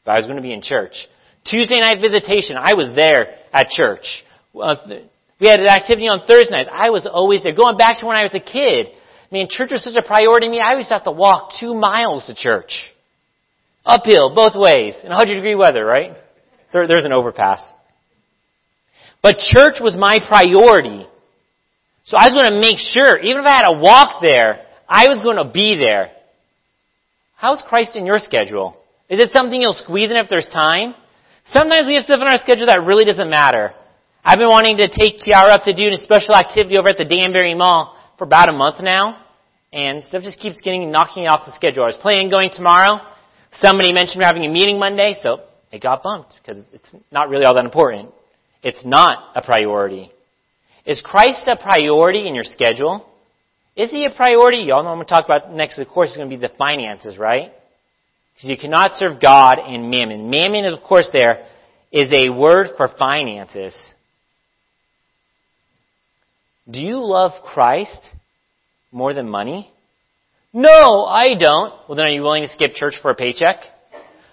But 0.05 0.13
I 0.13 0.17
was 0.17 0.27
going 0.27 0.37
to 0.37 0.43
be 0.43 0.53
in 0.53 0.63
church. 0.63 0.95
Tuesday 1.45 1.81
night 1.81 1.99
visitation. 2.01 2.57
I 2.59 2.75
was 2.75 2.95
there 2.95 3.39
at 3.53 3.71
church. 3.71 4.07
We 4.55 5.49
had 5.49 5.61
an 5.61 5.67
activity 5.67 6.07
on 6.07 6.27
Thursday 6.27 6.51
nights. 6.51 6.71
I 6.73 6.91
was 6.91 7.07
always 7.11 7.43
there. 7.43 7.55
Going 7.55 7.77
back 7.77 7.99
to 8.01 8.07
when 8.07 8.17
I 8.17 8.23
was 8.23 8.35
a 8.35 8.41
kid. 8.41 8.87
I 8.87 9.35
mean, 9.35 9.49
church 9.51 9.71
was 9.73 9.83
such 9.83 9.99
a 9.99 10.07
priority 10.07 10.47
to 10.47 10.51
me. 10.51 10.61
I 10.61 10.75
used 10.75 10.89
to 10.89 10.95
have 10.95 11.05
to 11.05 11.11
walk 11.11 11.51
two 11.61 11.75
miles 11.75 12.27
to 12.27 12.35
church. 12.35 12.71
Uphill, 13.87 14.35
both 14.35 14.55
ways, 14.57 14.97
in 15.03 15.11
100 15.11 15.35
degree 15.35 15.55
weather, 15.55 15.87
right? 15.87 16.17
There, 16.73 16.89
there's 16.89 17.05
an 17.05 17.13
overpass. 17.13 17.63
But 19.23 19.39
church 19.39 19.77
was 19.81 19.97
my 19.97 20.19
priority. 20.19 21.07
So 22.05 22.17
I 22.19 22.27
was 22.27 22.35
going 22.35 22.53
to 22.53 22.61
make 22.61 22.79
sure, 22.79 23.19
even 23.19 23.43
if 23.43 23.47
I 23.47 23.63
had 23.63 23.67
to 23.71 23.79
walk 23.79 24.21
there, 24.21 24.67
I 24.89 25.09
was 25.09 25.23
going 25.23 25.39
to 25.39 25.51
be 25.51 25.79
there. 25.79 26.11
How's 27.37 27.63
Christ 27.67 27.97
in 27.97 28.07
your 28.07 28.19
schedule? 28.19 28.77
Is 29.09 29.21
it 29.21 29.31
something 29.31 29.61
you'll 29.61 29.73
squeeze 29.73 30.11
in 30.11 30.17
if 30.17 30.29
there's 30.29 30.49
time? 30.53 30.95
Sometimes 31.55 31.87
we 31.87 31.95
have 31.95 32.03
stuff 32.03 32.21
in 32.21 32.27
our 32.27 32.39
schedule 32.39 32.67
that 32.67 32.83
really 32.83 33.05
doesn't 33.05 33.31
matter. 33.31 33.73
I've 34.25 34.39
been 34.39 34.49
wanting 34.49 34.79
to 34.79 34.89
take 34.89 35.23
Kiara 35.23 35.51
up 35.51 35.63
to 35.65 35.75
do 35.75 35.87
a 35.87 35.97
special 36.03 36.35
activity 36.35 36.77
over 36.77 36.89
at 36.89 36.99
the 36.99 37.05
Danbury 37.05 37.55
Mall 37.55 37.95
for 38.19 38.25
about 38.25 38.51
a 38.51 38.53
month 38.53 38.83
now, 38.83 39.23
and 39.73 40.03
stuff 40.03 40.23
just 40.25 40.41
keeps 40.41 40.61
getting 40.61 40.91
knocking 40.91 41.29
off 41.29 41.47
the 41.47 41.55
schedule. 41.55 41.85
I 41.85 41.95
was 41.95 41.99
planning 42.03 42.31
going 42.31 42.51
tomorrow. 42.51 42.99
Somebody 43.53 43.93
mentioned 43.93 44.21
we're 44.21 44.27
having 44.27 44.45
a 44.45 44.53
meeting 44.53 44.79
Monday, 44.79 45.15
so 45.23 45.41
it 45.73 45.83
got 45.83 46.03
bumped 46.03 46.35
because 46.41 46.63
it's 46.73 46.95
not 47.11 47.29
really 47.29 47.45
all 47.45 47.55
that 47.55 47.65
important. 47.65 48.11
It's 48.63 48.85
not 48.85 49.33
a 49.35 49.43
priority. 49.43 50.11
Is 50.85 51.01
Christ 51.05 51.43
a 51.47 51.57
priority 51.57 52.29
in 52.29 52.35
your 52.35 52.45
schedule? 52.45 53.07
Is 53.77 53.91
he 53.91 54.07
a 54.07 54.15
priority? 54.15 54.59
Y'all 54.59 54.83
know 54.83 54.91
I'm 54.91 54.97
going 54.97 55.07
to 55.07 55.15
talk 55.15 55.25
about 55.25 55.53
next, 55.53 55.79
of 55.79 55.89
course, 55.89 56.11
is 56.11 56.17
going 56.17 56.31
to 56.31 56.37
be 56.37 56.41
the 56.41 56.53
finances, 56.57 57.19
right? 57.19 57.53
Because 58.35 58.51
you 58.51 58.57
cannot 58.57 58.93
serve 58.95 59.21
God 59.21 59.59
and 59.59 59.91
mammon. 59.91 60.31
Mammon, 60.31 60.65
is, 60.65 60.75
of 60.75 60.83
course, 60.83 61.09
there 61.13 61.47
is 61.93 62.09
a 62.13 62.31
word 62.31 62.69
for 62.77 62.89
finances. 62.99 63.77
Do 66.71 66.81
you 66.81 67.05
love 67.05 67.33
Christ 67.45 68.01
more 68.93 69.15
than 69.15 69.29
money? 69.29 69.71
No, 70.59 71.05
I 71.05 71.35
don't. 71.39 71.75
Well, 71.87 71.97
then 71.97 72.07
are 72.07 72.09
you 72.09 72.23
willing 72.23 72.43
to 72.43 72.49
skip 72.49 72.73
church 72.73 72.95
for 73.03 73.11
a 73.11 73.15
paycheck? 73.15 73.57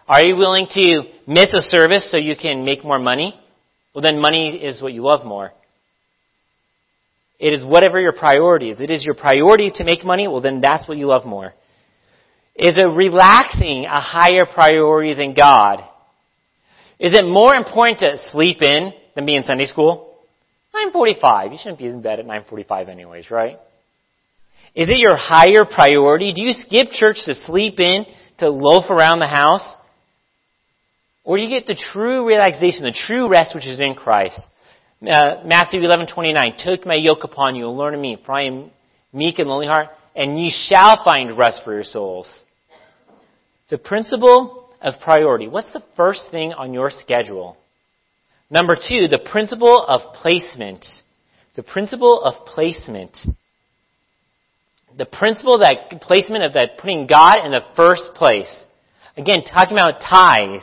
Are 0.08 0.26
you 0.26 0.38
willing 0.38 0.68
to 0.70 1.02
miss 1.28 1.54
a 1.54 1.60
service 1.60 2.10
so 2.10 2.18
you 2.18 2.38
can 2.42 2.64
make 2.64 2.82
more 2.82 2.98
money? 2.98 3.38
Well, 3.94 4.04
then 4.04 4.22
money 4.22 4.56
is 4.56 4.82
what 4.82 4.94
you 4.94 5.02
love 5.02 5.26
more. 5.26 5.52
It 7.40 7.52
is 7.52 7.62
whatever 7.66 8.00
your 8.00 8.14
priority 8.14 8.70
is. 8.70 8.80
It 8.80 8.90
is 8.90 9.04
your 9.04 9.16
priority 9.16 9.70
to 9.76 9.84
make 9.84 10.06
money, 10.06 10.30
well, 10.30 10.40
then 10.40 10.62
that's 10.62 10.88
what 10.88 10.98
you 10.98 11.08
love 11.08 11.26
more. 11.26 11.54
Is 12.56 12.78
it 12.78 12.86
relaxing 12.86 13.84
a 13.84 14.00
higher 14.00 14.46
priority 14.46 15.14
than 15.16 15.34
God? 15.34 15.82
Is 17.02 17.12
it 17.12 17.26
more 17.26 17.54
important 17.54 18.00
to 18.00 18.18
sleep 18.32 18.62
in 18.62 18.94
than 19.14 19.26
be 19.26 19.36
in 19.36 19.44
Sunday 19.44 19.66
school? 19.66 20.16
9.45. 20.74 21.52
You 21.52 21.58
shouldn't 21.58 21.80
be 21.80 21.88
in 21.88 22.02
bed 22.02 22.22
at 22.22 22.26
9.45 22.26 22.88
anyways, 22.88 23.30
right? 23.30 23.60
Is 24.76 24.90
it 24.90 24.98
your 24.98 25.16
higher 25.16 25.66
priority? 25.66 26.34
Do 26.34 26.42
you 26.42 26.54
skip 26.54 26.90
church 26.92 27.18
to 27.26 27.36
sleep 27.36 27.80
in, 27.80 28.06
to 28.40 28.50
loaf 28.50 28.90
around 28.90 29.20
the 29.20 29.28
house? 29.28 29.76
Or 31.24 31.38
do 31.38 31.44
you 31.44 31.50
get 31.50 31.68
the 31.68 31.80
true 31.94 32.26
relaxation, 32.26 32.84
the 32.84 32.92
true 32.92 33.30
rest 33.30 33.54
which 33.54 33.68
is 33.68 33.80
in 33.80 33.94
Christ? 33.94 34.42
Uh, 35.02 35.44
Matthew 35.46 35.82
11:29, 35.82 36.58
"Take 36.58 36.86
my 36.86 36.96
yoke 36.96 37.24
upon 37.24 37.56
you 37.56 37.70
learn 37.70 37.94
of 37.94 38.00
me, 38.00 38.16
for 38.16 38.34
I 38.34 38.44
am 38.44 38.72
meek 39.12 39.38
and 39.38 39.50
lowly 39.50 39.68
heart, 39.68 39.90
and 40.16 40.40
ye 40.40 40.50
shall 40.50 41.04
find 41.04 41.38
rest 41.38 41.64
for 41.64 41.74
your 41.74 41.84
souls." 41.84 42.28
The 43.70 43.78
principle 43.78 44.70
of 44.82 45.00
priority. 45.00 45.48
What's 45.48 45.72
the 45.72 45.84
first 45.96 46.32
thing 46.32 46.54
on 46.54 46.74
your 46.74 46.90
schedule? 46.90 47.58
Number 48.50 48.76
two, 48.76 49.08
the 49.08 49.20
principle 49.20 49.84
of 49.86 50.14
placement. 50.14 50.86
The 51.56 51.64
principle 51.64 52.22
of 52.22 52.46
placement. 52.46 53.18
The 54.98 55.06
principle 55.06 55.60
that 55.60 56.02
placement 56.02 56.44
of 56.44 56.54
that 56.54 56.78
putting 56.78 57.08
God 57.08 57.46
in 57.46 57.52
the 57.52 57.66
first 57.76 58.14
place. 58.16 58.66
Again, 59.18 59.44
talking 59.44 59.78
about 59.78 60.02
tithe. 60.02 60.62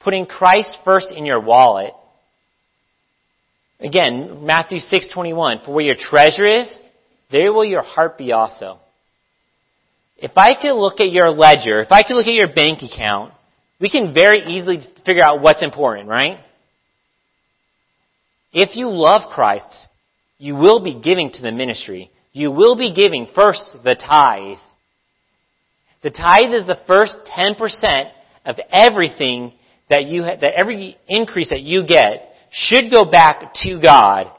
Putting 0.00 0.26
Christ 0.26 0.76
first 0.84 1.08
in 1.14 1.24
your 1.24 1.40
wallet. 1.40 1.92
Again, 3.80 4.44
Matthew 4.44 4.78
6:21, 4.78 5.64
for 5.64 5.72
where 5.72 5.84
your 5.84 5.94
treasure 5.94 6.46
is, 6.46 6.78
there 7.30 7.52
will 7.52 7.64
your 7.64 7.82
heart 7.82 8.18
be 8.18 8.32
also. 8.32 8.78
If 10.16 10.32
I 10.36 10.54
could 10.60 10.74
look 10.74 11.00
at 11.00 11.12
your 11.12 11.30
ledger, 11.30 11.80
if 11.80 11.92
I 11.92 12.02
could 12.02 12.14
look 12.14 12.26
at 12.26 12.34
your 12.34 12.52
bank 12.52 12.82
account, 12.82 13.32
we 13.80 13.88
can 13.88 14.12
very 14.12 14.44
easily 14.48 14.80
figure 15.06 15.22
out 15.24 15.40
what's 15.40 15.62
important, 15.62 16.08
right? 16.08 16.40
If 18.52 18.76
you 18.76 18.88
love 18.88 19.30
Christ, 19.30 19.86
you 20.38 20.56
will 20.56 20.82
be 20.82 20.94
giving 20.94 21.30
to 21.30 21.42
the 21.42 21.52
ministry. 21.52 22.10
You 22.38 22.52
will 22.52 22.76
be 22.76 22.92
giving 22.94 23.26
first 23.34 23.64
the 23.82 23.96
tithe. 23.96 24.58
The 26.04 26.10
tithe 26.10 26.54
is 26.54 26.66
the 26.66 26.78
first 26.86 27.16
10% 27.36 28.10
of 28.46 28.56
everything 28.72 29.52
that 29.90 30.04
you 30.04 30.22
ha- 30.22 30.36
that 30.40 30.54
every 30.54 30.96
increase 31.08 31.48
that 31.50 31.62
you 31.62 31.84
get 31.84 32.32
should 32.52 32.92
go 32.92 33.04
back 33.10 33.54
to 33.54 33.80
God. 33.82 34.30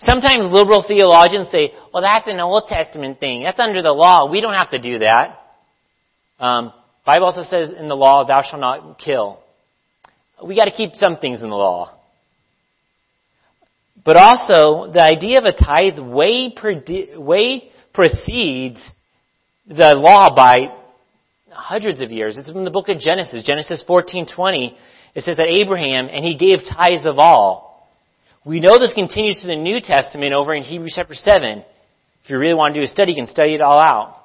Sometimes 0.00 0.52
liberal 0.52 0.84
theologians 0.86 1.48
say, 1.50 1.72
well, 1.92 2.02
that's 2.02 2.28
an 2.28 2.40
Old 2.40 2.64
Testament 2.68 3.20
thing. 3.20 3.42
That's 3.42 3.58
under 3.58 3.80
the 3.80 3.92
law. 3.92 4.30
We 4.30 4.42
don't 4.42 4.54
have 4.54 4.70
to 4.70 4.78
do 4.78 4.98
that. 4.98 5.38
Um, 6.38 6.72
Bible 7.06 7.26
also 7.26 7.42
says 7.42 7.72
in 7.72 7.88
the 7.88 7.96
law, 7.96 8.24
thou 8.26 8.42
shalt 8.42 8.60
not 8.60 8.98
kill. 8.98 9.40
We 10.44 10.56
got 10.56 10.66
to 10.66 10.70
keep 10.70 10.94
some 10.94 11.16
things 11.16 11.42
in 11.42 11.48
the 11.48 11.56
law. 11.56 11.99
But 14.04 14.16
also, 14.16 14.90
the 14.92 15.02
idea 15.02 15.38
of 15.38 15.44
a 15.44 15.52
tithe 15.52 15.98
way, 15.98 16.54
way 17.16 17.70
precedes 17.92 18.80
the 19.66 19.94
law 19.96 20.34
by 20.34 20.72
hundreds 21.50 22.00
of 22.00 22.10
years. 22.10 22.36
It's 22.36 22.48
in 22.48 22.64
the 22.64 22.70
book 22.70 22.88
of 22.88 22.98
Genesis, 22.98 23.44
Genesis 23.44 23.84
14:20. 23.86 24.74
It 25.14 25.24
says 25.24 25.36
that 25.36 25.48
Abraham 25.48 26.08
and 26.10 26.24
he 26.24 26.36
gave 26.36 26.64
tithes 26.64 27.06
of 27.06 27.18
all. 27.18 27.88
We 28.44 28.60
know 28.60 28.78
this 28.78 28.94
continues 28.94 29.40
to 29.42 29.48
the 29.48 29.56
New 29.56 29.80
Testament 29.80 30.32
over 30.32 30.54
in 30.54 30.62
Hebrews 30.62 30.94
chapter 30.96 31.14
7. 31.14 31.64
If 32.24 32.30
you 32.30 32.38
really 32.38 32.54
want 32.54 32.74
to 32.74 32.80
do 32.80 32.84
a 32.84 32.88
study, 32.88 33.12
you 33.12 33.16
can 33.16 33.26
study 33.26 33.54
it 33.54 33.60
all 33.60 33.78
out. 33.78 34.16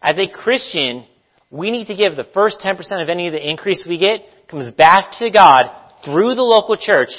As 0.00 0.16
a 0.18 0.28
Christian, 0.28 1.04
we 1.50 1.70
need 1.70 1.86
to 1.88 1.96
give 1.96 2.14
the 2.14 2.28
first 2.34 2.60
10% 2.60 3.02
of 3.02 3.08
any 3.08 3.26
of 3.26 3.32
the 3.32 3.48
increase 3.48 3.84
we 3.88 3.98
get 3.98 4.20
comes 4.48 4.70
back 4.72 5.12
to 5.18 5.30
God 5.30 5.62
through 6.04 6.34
the 6.34 6.42
local 6.42 6.76
church 6.76 7.10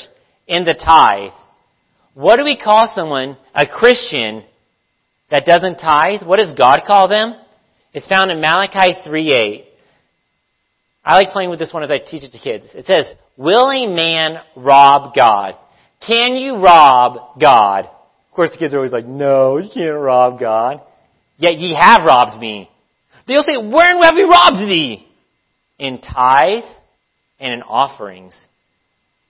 in 0.48 0.64
the 0.64 0.74
tithe. 0.74 1.34
What 2.20 2.36
do 2.36 2.44
we 2.44 2.58
call 2.58 2.92
someone, 2.94 3.38
a 3.56 3.66
Christian, 3.66 4.44
that 5.32 5.46
doesn't 5.46 5.78
tithe? 5.78 6.28
What 6.28 6.40
does 6.40 6.54
God 6.54 6.82
call 6.86 7.08
them? 7.08 7.34
It's 7.94 8.10
found 8.10 8.30
in 8.30 8.42
Malachi 8.42 9.00
3.8. 9.08 9.64
I 11.06 11.16
like 11.16 11.30
playing 11.32 11.50
with 11.50 11.60
this 11.60 11.72
one 11.72 11.82
as 11.82 11.92
I 11.92 12.00
teach 12.00 12.26
it 12.26 12.34
to 12.34 12.38
kids. 12.38 12.66
It 12.76 12.86
says, 12.88 13.06
Will 13.38 13.70
a 13.70 13.88
man 13.88 14.42
rob 14.58 15.16
God? 15.16 15.56
Can 16.06 16.36
you 16.36 16.58
rob 16.58 17.40
God? 17.40 17.86
Of 17.86 18.36
course 18.36 18.50
the 18.52 18.58
kids 18.58 18.74
are 18.74 18.80
always 18.80 18.92
like, 18.92 19.08
No, 19.08 19.58
you 19.58 19.70
can't 19.74 19.96
rob 19.96 20.42
God. 20.42 20.82
Yet 21.38 21.56
ye 21.56 21.74
have 21.80 22.04
robbed 22.06 22.38
me. 22.38 22.70
They'll 23.30 23.44
say, 23.44 23.56
Wherein 23.56 24.04
have 24.04 24.16
we 24.16 24.24
robbed 24.24 24.70
thee? 24.70 25.08
In 25.78 26.02
tithe 26.02 26.66
and 27.40 27.54
in 27.54 27.62
offerings. 27.62 28.34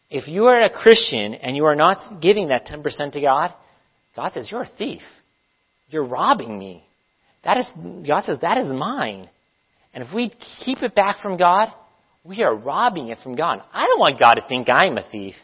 If 0.10 0.28
you 0.28 0.46
are 0.46 0.62
a 0.62 0.70
Christian 0.70 1.36
and 1.36 1.56
you 1.56 1.66
are 1.66 1.76
not 1.76 2.22
giving 2.22 2.50
that 2.50 2.66
10% 2.66 3.12
to 3.14 3.22
God, 3.22 3.54
God 4.16 4.32
says, 4.34 4.50
You're 4.52 4.64
a 4.64 4.70
thief. 4.78 5.02
You're 5.90 6.06
robbing 6.06 6.58
me. 6.58 6.84
That 7.44 7.58
is, 7.58 7.70
God 8.08 8.24
says, 8.26 8.40
that 8.42 8.58
is 8.58 8.68
mine. 8.68 9.30
And 9.94 10.04
if 10.04 10.14
we 10.14 10.32
keep 10.64 10.84
it 10.84 10.94
back 10.94 11.22
from 11.22 11.38
God, 11.38 11.70
we 12.24 12.44
are 12.44 12.54
robbing 12.54 13.08
it 13.08 13.20
from 13.24 13.36
God. 13.36 13.62
I 13.74 13.88
don't 13.88 14.00
want 14.00 14.20
God 14.20 14.36
to 14.36 14.48
think 14.48 14.70
I'm 14.70 14.98
a 14.98 15.10
thief. 15.10 15.36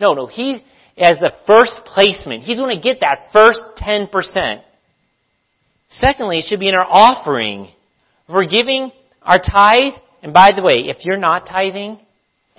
No, 0.00 0.14
no, 0.14 0.26
He, 0.26 0.62
as 0.96 1.18
the 1.18 1.32
first 1.46 1.80
placement, 1.84 2.44
He's 2.44 2.58
going 2.58 2.74
to 2.74 2.82
get 2.82 3.00
that 3.00 3.28
first 3.32 3.60
10%. 3.78 4.62
Secondly, 5.90 6.38
it 6.38 6.44
should 6.48 6.60
be 6.60 6.68
in 6.68 6.74
our 6.74 6.86
offering. 6.88 7.64
If 8.28 8.34
we're 8.34 8.46
giving 8.46 8.92
our 9.22 9.38
tithe, 9.38 10.00
and 10.22 10.32
by 10.32 10.52
the 10.54 10.62
way, 10.62 10.84
if 10.86 11.04
you're 11.04 11.16
not 11.18 11.46
tithing, 11.46 11.98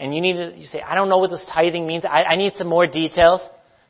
and 0.02 0.16
you 0.16 0.20
need 0.20 0.34
to, 0.34 0.54
you 0.58 0.66
say, 0.66 0.82
I 0.82 0.96
don't 0.96 1.10
know 1.10 1.20
what 1.20 1.30
this 1.30 1.46
tithing 1.54 1.86
means, 1.86 2.04
I, 2.04 2.24
I 2.24 2.36
need 2.36 2.54
some 2.56 2.68
more 2.68 2.88
details, 2.88 3.48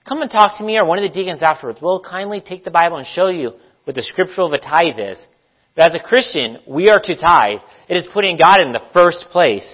come 0.08 0.22
and 0.22 0.30
talk 0.30 0.58
to 0.58 0.64
me 0.64 0.78
or 0.78 0.86
one 0.86 1.00
of 1.00 1.04
the 1.04 1.10
deacons 1.10 1.42
afterwards. 1.42 1.80
We'll 1.82 2.04
kindly 2.04 2.42
take 2.42 2.66
the 2.66 2.72
Bible 2.72 2.98
and 2.98 3.08
show 3.08 3.28
you 3.30 3.54
what 3.86 3.96
the 3.96 4.04
scripture 4.04 4.42
of 4.42 4.52
a 4.52 4.60
tithe 4.60 5.00
is. 5.00 5.18
But 5.76 5.86
as 5.86 5.96
a 5.96 6.04
Christian, 6.04 6.58
we 6.68 6.90
are 6.90 7.00
to 7.02 7.16
tithe. 7.16 7.60
It 7.88 7.96
is 7.96 8.10
putting 8.14 8.38
God 8.38 8.60
in 8.60 8.74
the 8.74 8.84
first 8.94 9.26
place. 9.32 9.66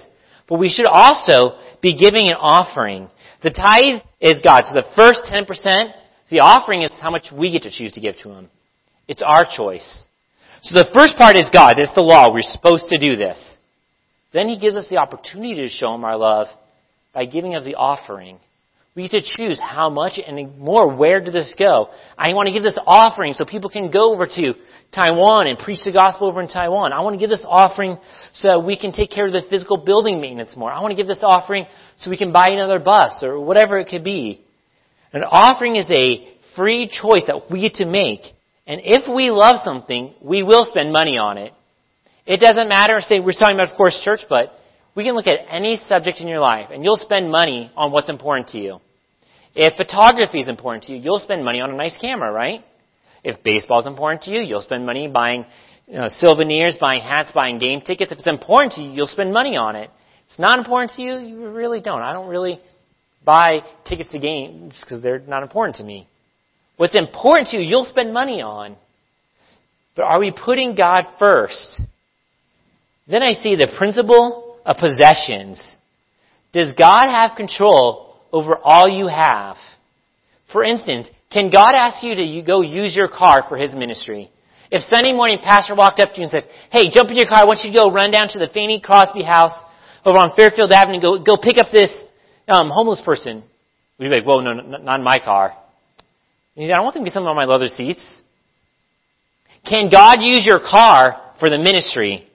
But 0.48 0.60
we 0.60 0.70
should 0.70 0.86
also 0.86 1.58
be 1.82 1.98
giving 1.98 2.28
an 2.28 2.38
offering. 2.40 3.10
The 3.42 3.50
tithe 3.50 4.04
is 4.22 4.40
God. 4.46 4.64
So 4.68 4.76
the 4.76 4.88
first 4.96 5.24
10%, 5.32 5.92
the 6.30 6.42
offering 6.42 6.84
is 6.84 6.92
how 7.02 7.10
much 7.10 7.28
we 7.34 7.52
get 7.52 7.64
to 7.64 7.72
choose 7.72 7.92
to 7.94 8.00
give 8.00 8.16
to 8.22 8.30
Him. 8.30 8.50
It's 9.08 9.24
our 9.26 9.44
choice. 9.44 10.06
So 10.62 10.78
the 10.78 10.90
first 10.94 11.16
part 11.18 11.36
is 11.36 11.46
God. 11.52 11.80
It's 11.80 11.94
the 11.96 12.02
law. 12.02 12.32
We're 12.32 12.42
supposed 12.42 12.86
to 12.90 13.00
do 13.00 13.16
this. 13.16 13.57
Then 14.34 14.48
He 14.48 14.58
gives 14.58 14.76
us 14.76 14.88
the 14.90 14.98
opportunity 14.98 15.56
to 15.56 15.70
show 15.70 15.94
Him 15.94 16.04
our 16.04 16.18
love 16.18 16.48
by 17.14 17.26
giving 17.26 17.56
of 17.56 17.64
the 17.64 17.76
offering. 17.76 18.40
We 18.98 19.08
get 19.08 19.12
to 19.12 19.38
choose 19.38 19.62
how 19.64 19.92
much 19.92 20.20
and 20.26 20.58
more 20.58 20.96
where 20.96 21.20
did 21.22 21.32
this 21.32 21.54
go. 21.58 21.90
I 22.18 22.34
want 22.34 22.48
to 22.48 22.52
give 22.54 22.64
this 22.64 22.80
offering 22.88 23.34
so 23.34 23.46
people 23.46 23.70
can 23.70 23.92
go 23.92 24.12
over 24.12 24.26
to 24.26 24.54
Taiwan 24.92 25.46
and 25.46 25.60
preach 25.60 25.82
the 25.86 25.92
gospel 25.92 26.28
over 26.28 26.42
in 26.42 26.48
Taiwan. 26.48 26.94
I 26.94 27.02
want 27.02 27.14
to 27.14 27.20
give 27.20 27.30
this 27.30 27.46
offering 27.48 28.00
so 28.34 28.60
we 28.60 28.76
can 28.76 28.92
take 28.92 29.12
care 29.12 29.28
of 29.28 29.34
the 29.34 29.44
physical 29.52 29.78
building 29.78 30.20
maintenance 30.20 30.56
more. 30.58 30.72
I 30.72 30.82
want 30.82 30.94
to 30.94 30.96
give 30.96 31.06
this 31.06 31.22
offering 31.22 31.68
so 31.98 32.10
we 32.10 32.18
can 32.18 32.32
buy 32.32 32.48
another 32.50 32.80
bus 32.80 33.22
or 33.22 33.40
whatever 33.40 33.78
it 33.78 33.88
could 33.88 34.04
be. 34.04 34.44
An 35.14 35.24
offering 35.24 35.76
is 35.76 35.86
a 35.92 36.28
free 36.56 36.88
choice 36.88 37.24
that 37.28 37.52
we 37.52 37.62
get 37.62 37.76
to 37.76 37.86
make. 37.86 38.22
And 38.66 38.82
if 38.84 39.08
we 39.08 39.30
love 39.30 39.58
something, 39.64 40.16
we 40.24 40.42
will 40.42 40.66
spend 40.66 40.92
money 40.92 41.20
on 41.20 41.38
it. 41.38 41.54
It 42.28 42.42
doesn't 42.42 42.68
matter, 42.68 43.00
say, 43.00 43.22
we're 43.22 43.32
talking 43.32 43.56
about, 43.56 43.72
of 43.72 43.78
course, 43.78 44.00
church, 44.04 44.20
but 44.28 44.52
we 44.96 45.06
can 45.06 45.16
look 45.16 45.28
at 45.28 45.40
any 45.50 45.80
subject 45.88 46.20
in 46.20 46.28
your 46.28 46.40
life 46.40 46.70
and 46.72 46.84
you'll 46.84 46.98
spend 46.98 47.32
money 47.32 47.72
on 47.78 47.92
what's 47.92 48.10
important 48.10 48.50
to 48.50 48.60
you. 48.60 48.80
If 49.56 49.76
photography 49.76 50.40
is 50.40 50.50
important 50.50 50.84
to 50.84 50.92
you, 50.92 51.00
you'll 51.00 51.20
spend 51.20 51.46
money 51.46 51.62
on 51.62 51.72
a 51.72 51.76
nice 51.76 51.98
camera, 52.00 52.32
right? 52.32 52.66
If 53.24 53.42
baseball 53.44 53.80
is 53.80 53.88
important 53.88 54.24
to 54.24 54.32
you, 54.32 54.42
you'll 54.42 54.62
spend 54.62 54.86
money 54.86 55.08
buying 55.08 55.46
you 55.88 55.96
know, 55.96 56.10
souvenirs, 56.10 56.78
buying 56.82 57.02
hats, 57.02 57.32
buying 57.34 57.60
game 57.60 57.80
tickets. 57.80 58.12
If 58.12 58.20
it's 58.20 58.28
important 58.28 58.74
to 58.74 58.82
you, 58.82 58.92
you'll 58.92 59.08
spend 59.08 59.34
money 59.34 59.56
on 59.56 59.78
it. 59.78 59.90
If 60.26 60.32
it's 60.32 60.40
not 60.40 60.60
important 60.60 60.92
to 60.98 61.02
you, 61.02 61.18
you 61.18 61.48
really 61.48 61.80
don't. 61.80 62.02
I 62.02 62.12
don't 62.12 62.28
really 62.28 62.60
buy 63.24 63.60
tickets 63.86 64.12
to 64.12 64.20
games 64.20 64.74
because 64.82 65.02
they're 65.02 65.20
not 65.20 65.44
important 65.44 65.78
to 65.78 65.84
me. 65.84 66.10
What's 66.76 66.96
important 66.96 67.48
to 67.50 67.58
you, 67.58 67.64
you'll 67.64 67.86
spend 67.86 68.14
money 68.14 68.42
on. 68.42 68.76
But 69.96 70.04
are 70.04 70.20
we 70.20 70.32
putting 70.32 70.76
God 70.76 71.04
first? 71.18 71.82
Then 73.08 73.24
I 73.24 73.34
see 73.34 73.56
the 73.56 73.74
principle 73.78 74.58
of 74.66 74.78
possessions. 74.78 75.76
Does 76.54 76.74
God 76.78 77.08
have 77.10 77.38
control 77.38 78.16
over 78.32 78.58
all 78.62 78.90
you 78.90 79.08
have? 79.08 79.56
For 80.52 80.64
instance, 80.64 81.08
can 81.32 81.50
God 81.50 81.72
ask 81.74 82.04
you 82.04 82.16
to 82.16 82.42
go 82.46 82.62
use 82.62 82.96
your 82.96 83.08
car 83.08 83.44
for 83.48 83.58
His 83.58 83.74
ministry? 83.74 84.32
If 84.70 84.82
Sunday 84.82 85.14
morning 85.14 85.40
pastor 85.42 85.76
walked 85.76 86.00
up 86.00 86.14
to 86.14 86.18
you 86.18 86.24
and 86.24 86.32
said, 86.32 86.50
hey, 86.72 86.90
jump 86.92 87.10
in 87.10 87.16
your 87.16 87.28
car, 87.28 87.40
I 87.40 87.46
want 87.46 87.62
you 87.64 87.72
to 87.72 87.80
go 87.80 87.92
run 87.92 88.12
down 88.12 88.28
to 88.30 88.40
the 88.40 88.50
Fanny 88.54 88.82
Crosby 88.82 89.24
house 89.24 89.54
over 90.06 90.18
on 90.18 90.36
Fairfield 90.36 90.72
Avenue 90.72 91.02
go, 91.02 91.24
go 91.24 91.38
pick 91.42 91.58
up 91.58 91.68
this 91.72 91.92
um, 92.48 92.70
homeless 92.70 93.02
person. 93.04 93.44
We'd 93.98 94.10
be 94.10 94.16
like, 94.16 94.26
whoa, 94.26 94.42
no, 94.42 94.54
no, 94.54 94.78
not 94.78 95.00
in 95.00 95.04
my 95.04 95.20
car. 95.24 95.56
And 96.56 96.64
he 96.64 96.66
said, 96.66 96.76
I 96.76 96.82
want 96.82 96.94
them 96.94 97.04
to 97.04 97.06
be 97.06 97.10
sitting 97.12 97.28
on 97.28 97.36
my 97.36 97.46
leather 97.46 97.68
seats. 97.68 98.22
Can 99.66 99.90
God 99.90 100.18
use 100.22 100.46
your 100.46 100.60
car 100.60 101.34
for 101.40 101.50
the 101.50 101.58
ministry? 101.58 102.27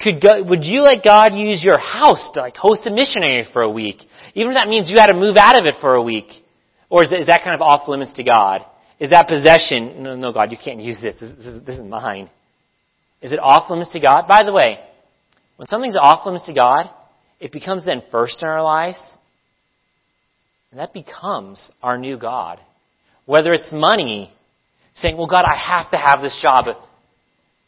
Could 0.00 0.22
God, 0.22 0.48
would 0.48 0.64
you 0.64 0.82
let 0.82 1.02
God 1.02 1.34
use 1.34 1.62
your 1.62 1.78
house 1.78 2.30
to 2.34 2.40
like 2.40 2.56
host 2.56 2.86
a 2.86 2.90
missionary 2.90 3.46
for 3.52 3.62
a 3.62 3.70
week? 3.70 3.96
Even 4.34 4.52
if 4.52 4.56
that 4.56 4.68
means 4.68 4.88
you 4.90 4.96
had 4.98 5.08
to 5.08 5.14
move 5.14 5.36
out 5.36 5.58
of 5.58 5.66
it 5.66 5.74
for 5.80 5.94
a 5.94 6.02
week. 6.02 6.28
Or 6.88 7.02
is 7.02 7.10
that, 7.10 7.20
is 7.20 7.26
that 7.26 7.42
kind 7.42 7.54
of 7.54 7.60
off 7.60 7.88
limits 7.88 8.12
to 8.14 8.22
God? 8.22 8.64
Is 9.00 9.10
that 9.10 9.28
possession, 9.28 10.02
no, 10.02 10.16
no, 10.16 10.32
God, 10.32 10.50
you 10.52 10.58
can't 10.62 10.80
use 10.80 11.00
this. 11.00 11.16
This, 11.20 11.30
this, 11.36 11.46
is, 11.46 11.62
this 11.64 11.76
is 11.76 11.84
mine. 11.84 12.30
Is 13.20 13.32
it 13.32 13.38
off 13.40 13.70
limits 13.70 13.92
to 13.92 14.00
God? 14.00 14.26
By 14.28 14.44
the 14.44 14.52
way, 14.52 14.78
when 15.56 15.68
something's 15.68 15.96
off 16.00 16.24
limits 16.24 16.46
to 16.46 16.54
God, 16.54 16.88
it 17.40 17.52
becomes 17.52 17.84
then 17.84 18.02
first 18.10 18.38
in 18.42 18.48
our 18.48 18.62
lives, 18.62 18.98
and 20.70 20.80
that 20.80 20.92
becomes 20.92 21.70
our 21.82 21.98
new 21.98 22.16
God. 22.16 22.60
Whether 23.26 23.52
it's 23.52 23.72
money, 23.72 24.32
saying, 24.96 25.16
well, 25.16 25.26
God, 25.26 25.44
I 25.44 25.56
have 25.56 25.90
to 25.90 25.96
have 25.96 26.20
this 26.22 26.38
job. 26.42 26.66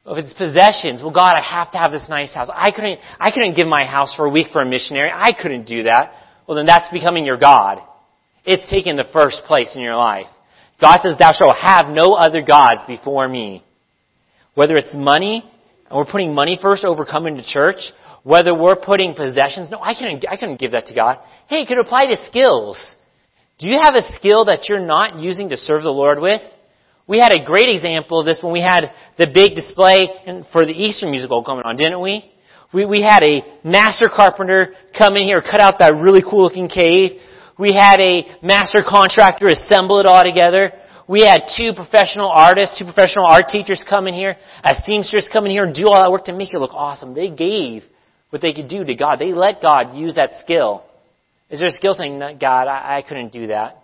If 0.07 0.25
it's 0.25 0.33
possessions, 0.33 1.03
well, 1.03 1.13
God, 1.13 1.35
I 1.35 1.43
have 1.43 1.73
to 1.73 1.79
have 1.79 1.93
this 1.93 2.05
nice 2.09 2.33
house. 2.33 2.49
I 2.53 2.71
couldn't, 2.71 2.99
I 3.19 3.31
couldn't 3.31 3.55
give 3.55 3.67
my 3.67 3.85
house 3.85 4.15
for 4.17 4.25
a 4.25 4.31
week 4.31 4.49
for 4.53 4.63
a 4.63 4.67
missionary. 4.67 5.11
I 5.13 5.33
couldn't 5.33 5.67
do 5.67 5.85
that. 5.85 6.13
Well, 6.47 6.57
then 6.57 6.67
that's 6.67 6.89
becoming 6.91 7.27
your 7.27 7.37
God. 7.37 7.79
It's 8.45 8.69
taking 8.71 8.97
the 8.97 9.05
first 9.13 9.43
place 9.47 9.77
in 9.77 9.83
your 9.83 9.97
life. 9.97 10.27
God 10.81 11.01
says, 11.03 11.19
thou 11.19 11.33
shalt 11.33 11.57
have 11.57 11.89
no 11.89 12.15
other 12.15 12.41
gods 12.41 12.81
before 12.87 13.29
me. 13.29 13.63
Whether 14.55 14.75
it's 14.75 14.95
money, 14.95 15.45
and 15.89 15.99
we're 15.99 16.11
putting 16.11 16.35
money 16.35 16.59
first 16.61 16.85
over 16.85 17.05
coming 17.05 17.37
to 17.37 17.45
church, 17.45 17.79
whether 18.23 18.55
we're 18.55 18.77
putting 18.77 19.15
possessions, 19.15 19.69
no, 19.71 19.81
I 19.81 19.95
couldn't, 19.95 20.25
I 20.29 20.37
couldn't 20.37 20.59
give 20.59 20.73
that 20.73 20.87
to 20.87 20.95
God. 20.95 21.19
Hey, 21.49 21.63
it 21.63 21.69
could 21.69 21.79
apply 21.79 22.07
to 22.07 22.27
skills. 22.27 22.97
Do 23.59 23.69
you 23.69 23.79
have 23.83 23.95
a 23.95 24.17
skill 24.17 24.47
that 24.47 24.69
you're 24.69 24.85
not 24.85 25.19
using 25.19 25.51
to 25.51 25.59
serve 25.59 25.83
the 25.83 25.91
Lord 25.91 26.19
with? 26.21 26.41
We 27.11 27.19
had 27.19 27.33
a 27.33 27.45
great 27.45 27.75
example 27.75 28.21
of 28.21 28.27
this 28.27 28.39
when 28.41 28.53
we 28.53 28.61
had 28.63 28.93
the 29.19 29.27
big 29.27 29.57
display 29.57 30.07
for 30.53 30.65
the 30.65 30.71
Easter 30.71 31.11
musical 31.11 31.43
going 31.43 31.63
on, 31.65 31.75
didn't 31.75 32.01
we? 32.01 32.31
We, 32.73 32.87
we 32.87 33.03
had 33.03 33.25
a 33.25 33.43
master 33.65 34.07
carpenter 34.07 34.75
come 34.97 35.17
in 35.17 35.27
here, 35.27 35.43
cut 35.43 35.61
out 35.61 35.81
that 35.81 35.97
really 35.97 36.23
cool 36.23 36.45
looking 36.45 36.69
cave. 36.69 37.19
We 37.59 37.75
had 37.75 37.99
a 37.99 38.23
master 38.47 38.87
contractor 38.89 39.49
assemble 39.49 39.99
it 39.99 40.07
all 40.07 40.23
together. 40.23 40.71
We 41.09 41.23
had 41.27 41.51
two 41.57 41.73
professional 41.75 42.29
artists, 42.29 42.79
two 42.79 42.85
professional 42.85 43.27
art 43.29 43.47
teachers 43.49 43.83
come 43.91 44.07
in 44.07 44.15
here, 44.15 44.37
a 44.63 44.75
seamstress 44.85 45.29
come 45.33 45.47
in 45.47 45.51
here 45.51 45.65
and 45.65 45.75
do 45.75 45.89
all 45.89 46.01
that 46.01 46.13
work 46.13 46.27
to 46.27 46.33
make 46.33 46.55
it 46.55 46.61
look 46.61 46.75
awesome. 46.75 47.13
They 47.13 47.29
gave 47.29 47.83
what 48.29 48.41
they 48.41 48.53
could 48.53 48.69
do 48.69 48.85
to 48.85 48.95
God. 48.95 49.19
They 49.19 49.33
let 49.33 49.61
God 49.61 49.97
use 49.97 50.15
that 50.15 50.31
skill. 50.45 50.85
Is 51.51 51.59
there 51.59 51.71
a 51.71 51.73
skill 51.73 51.95
saying, 51.95 52.21
God, 52.41 52.69
I, 52.69 52.99
I 52.99 53.03
couldn't 53.03 53.33
do 53.33 53.49
that? 53.49 53.80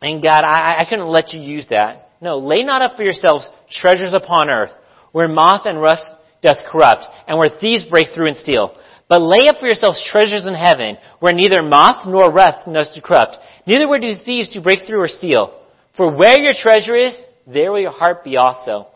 And 0.00 0.22
God, 0.22 0.42
I, 0.44 0.80
I 0.80 0.86
couldn't 0.88 1.08
let 1.08 1.32
you 1.32 1.40
use 1.40 1.66
that. 1.70 2.10
No, 2.20 2.38
lay 2.38 2.62
not 2.62 2.82
up 2.82 2.96
for 2.96 3.02
yourselves 3.02 3.48
treasures 3.70 4.12
upon 4.12 4.50
earth, 4.50 4.70
where 5.12 5.28
moth 5.28 5.66
and 5.66 5.80
rust 5.80 6.04
doth 6.42 6.58
corrupt, 6.70 7.04
and 7.26 7.38
where 7.38 7.58
thieves 7.60 7.84
break 7.84 8.08
through 8.14 8.28
and 8.28 8.36
steal. 8.36 8.76
But 9.08 9.22
lay 9.22 9.48
up 9.48 9.56
for 9.58 9.66
yourselves 9.66 10.06
treasures 10.10 10.44
in 10.46 10.54
heaven, 10.54 10.98
where 11.20 11.32
neither 11.32 11.62
moth 11.62 12.06
nor 12.06 12.30
rust 12.30 12.66
does 12.72 12.96
corrupt, 13.04 13.36
neither 13.66 13.88
where 13.88 14.00
do 14.00 14.12
thieves 14.24 14.52
do 14.52 14.60
break 14.60 14.80
through 14.86 15.00
or 15.00 15.08
steal. 15.08 15.58
For 15.96 16.14
where 16.14 16.38
your 16.38 16.52
treasure 16.60 16.94
is, 16.94 17.16
there 17.46 17.72
will 17.72 17.80
your 17.80 17.90
heart 17.90 18.22
be 18.22 18.36
also. 18.36 18.86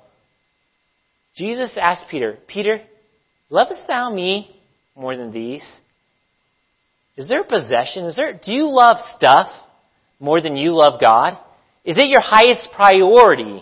Jesus 1.34 1.72
asked 1.80 2.04
Peter, 2.10 2.38
Peter, 2.46 2.82
lovest 3.48 3.82
thou 3.88 4.12
me 4.12 4.54
more 4.94 5.16
than 5.16 5.32
these? 5.32 5.64
Is 7.16 7.28
there 7.28 7.40
a 7.40 7.44
possession? 7.44 8.04
Is 8.04 8.16
there, 8.16 8.38
do 8.44 8.52
you 8.52 8.70
love 8.70 8.96
stuff 9.16 9.50
more 10.22 10.40
than 10.40 10.56
you 10.56 10.72
love 10.72 11.00
God? 11.00 11.36
Is 11.84 11.98
it 11.98 12.08
your 12.08 12.22
highest 12.22 12.68
priority? 12.74 13.60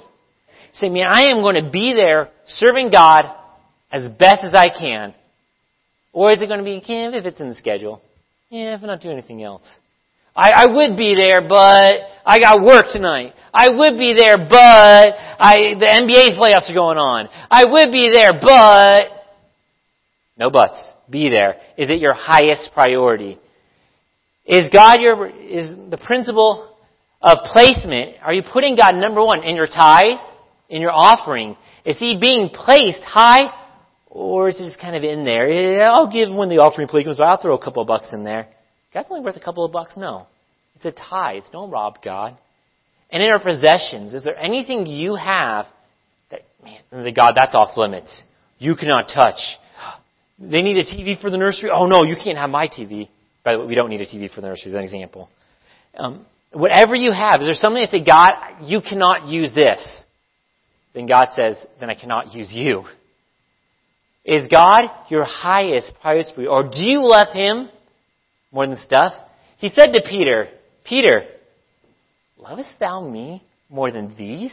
Say, 0.74 0.90
man, 0.90 1.06
I 1.08 1.30
am 1.30 1.40
going 1.40 1.56
to 1.56 1.70
be 1.70 1.94
there 1.96 2.28
serving 2.46 2.90
God 2.90 3.22
as 3.90 4.10
best 4.12 4.44
as 4.44 4.52
I 4.54 4.68
can. 4.68 5.14
Or 6.12 6.30
is 6.30 6.42
it 6.42 6.46
going 6.46 6.58
to 6.58 6.64
be, 6.64 6.82
yeah, 6.84 7.08
if 7.08 7.24
it's 7.24 7.40
in 7.40 7.48
the 7.48 7.54
schedule? 7.54 8.02
Yeah, 8.50 8.74
if 8.74 8.82
I'm 8.82 8.88
not 8.88 9.00
doing 9.00 9.16
anything 9.16 9.42
else. 9.42 9.66
I, 10.36 10.50
I 10.50 10.66
would 10.66 10.96
be 10.98 11.14
there, 11.14 11.40
but 11.40 11.94
I 12.26 12.38
got 12.38 12.62
work 12.62 12.86
tonight. 12.92 13.32
I 13.54 13.70
would 13.70 13.96
be 13.98 14.14
there, 14.16 14.36
but 14.36 15.14
I, 15.40 15.74
the 15.78 15.86
NBA 15.86 16.38
playoffs 16.38 16.70
are 16.70 16.74
going 16.74 16.98
on. 16.98 17.28
I 17.50 17.64
would 17.64 17.90
be 17.90 18.10
there, 18.12 18.32
but, 18.34 19.10
no 20.36 20.50
buts. 20.50 20.78
Be 21.08 21.30
there. 21.30 21.56
Is 21.78 21.88
it 21.88 22.00
your 22.00 22.14
highest 22.14 22.70
priority? 22.74 23.40
Is 24.46 24.68
God 24.72 25.00
your, 25.00 25.29
is 25.29 25.74
the 25.90 25.98
principle 25.98 26.74
of 27.22 27.38
placement, 27.53 28.16
are 28.22 28.33
you 28.33 28.42
putting 28.42 28.76
God 28.76 28.92
number 28.94 29.22
one 29.22 29.42
in 29.42 29.55
your 29.57 29.66
tithes, 29.66 30.20
in 30.68 30.81
your 30.81 30.92
offering? 30.92 31.57
Is 31.85 31.98
He 31.98 32.16
being 32.20 32.48
placed 32.48 33.03
high 33.03 33.55
or 34.09 34.48
is 34.48 34.57
it 34.57 34.68
just 34.68 34.81
kind 34.81 34.96
of 34.96 35.05
in 35.05 35.24
there? 35.24 35.87
I'll 35.87 36.11
give 36.11 36.35
when 36.35 36.48
the 36.48 36.59
offering 36.59 36.88
plate 36.88 37.05
comes, 37.05 37.18
I'll 37.20 37.40
throw 37.40 37.57
a 37.57 37.62
couple 37.62 37.83
of 37.83 37.88
bucks 37.88 38.09
in 38.12 38.24
there. 38.24 38.48
God's 38.92 39.09
only 39.11 39.24
worth 39.24 39.37
a 39.37 39.40
couple 39.40 39.64
of 39.64 39.72
bucks? 39.72 39.92
No. 39.96 40.26
It's 40.74 40.85
a 40.85 40.90
tithe. 40.90 41.44
Don't 41.53 41.70
rob 41.70 41.98
God. 42.03 42.37
And 43.11 43.22
in 43.22 43.31
our 43.31 43.40
possessions, 43.40 44.14
is 44.14 44.24
there 44.24 44.37
anything 44.37 44.87
you 44.87 45.14
have 45.14 45.66
that, 46.31 46.42
man, 46.62 47.14
God, 47.14 47.35
that's 47.37 47.55
off 47.55 47.76
limits. 47.76 48.22
You 48.59 48.74
cannot 48.76 49.11
touch. 49.14 49.38
They 50.38 50.62
need 50.62 50.79
a 50.79 50.85
TV 50.85 51.20
for 51.20 51.31
the 51.31 51.37
nursery? 51.37 51.70
Oh 51.72 51.87
no, 51.87 52.05
you 52.05 52.16
can't 52.22 52.38
have 52.38 52.50
my 52.50 52.66
TV. 52.66 53.09
By 53.44 53.55
the 53.55 53.61
way, 53.61 53.66
we 53.66 53.74
don't 53.74 53.88
need 53.88 54.00
a 54.00 54.07
TV 54.07 54.33
for 54.33 54.40
the 54.40 54.48
nursery 54.48 54.72
as 54.72 54.74
an 54.74 54.85
example. 54.85 55.29
Um, 55.96 56.26
whatever 56.53 56.94
you 56.94 57.12
have, 57.12 57.40
is 57.40 57.46
there 57.46 57.55
something 57.55 57.83
that 57.83 57.90
say, 57.90 58.05
God, 58.05 58.62
you 58.62 58.81
cannot 58.81 59.26
use 59.26 59.53
this? 59.55 60.05
Then 60.94 61.07
God 61.07 61.29
says, 61.35 61.57
then 61.79 61.90
I 61.90 61.94
cannot 61.94 62.35
use 62.35 62.50
you. 62.53 62.85
Is 64.24 64.48
God 64.55 64.90
your 65.09 65.24
highest 65.24 65.92
priority? 66.00 66.46
Or 66.46 66.64
do 66.64 66.79
you 66.79 67.00
love 67.03 67.29
Him 67.33 67.68
more 68.53 68.66
than 68.66 68.76
stuff? 68.76 69.12
He 69.59 69.68
said 69.68 69.92
to 69.92 70.03
Peter, 70.03 70.48
Peter, 70.85 71.22
lovest 72.37 72.74
thou 72.79 73.07
me 73.07 73.42
more 73.68 73.90
than 73.90 74.14
these? 74.16 74.53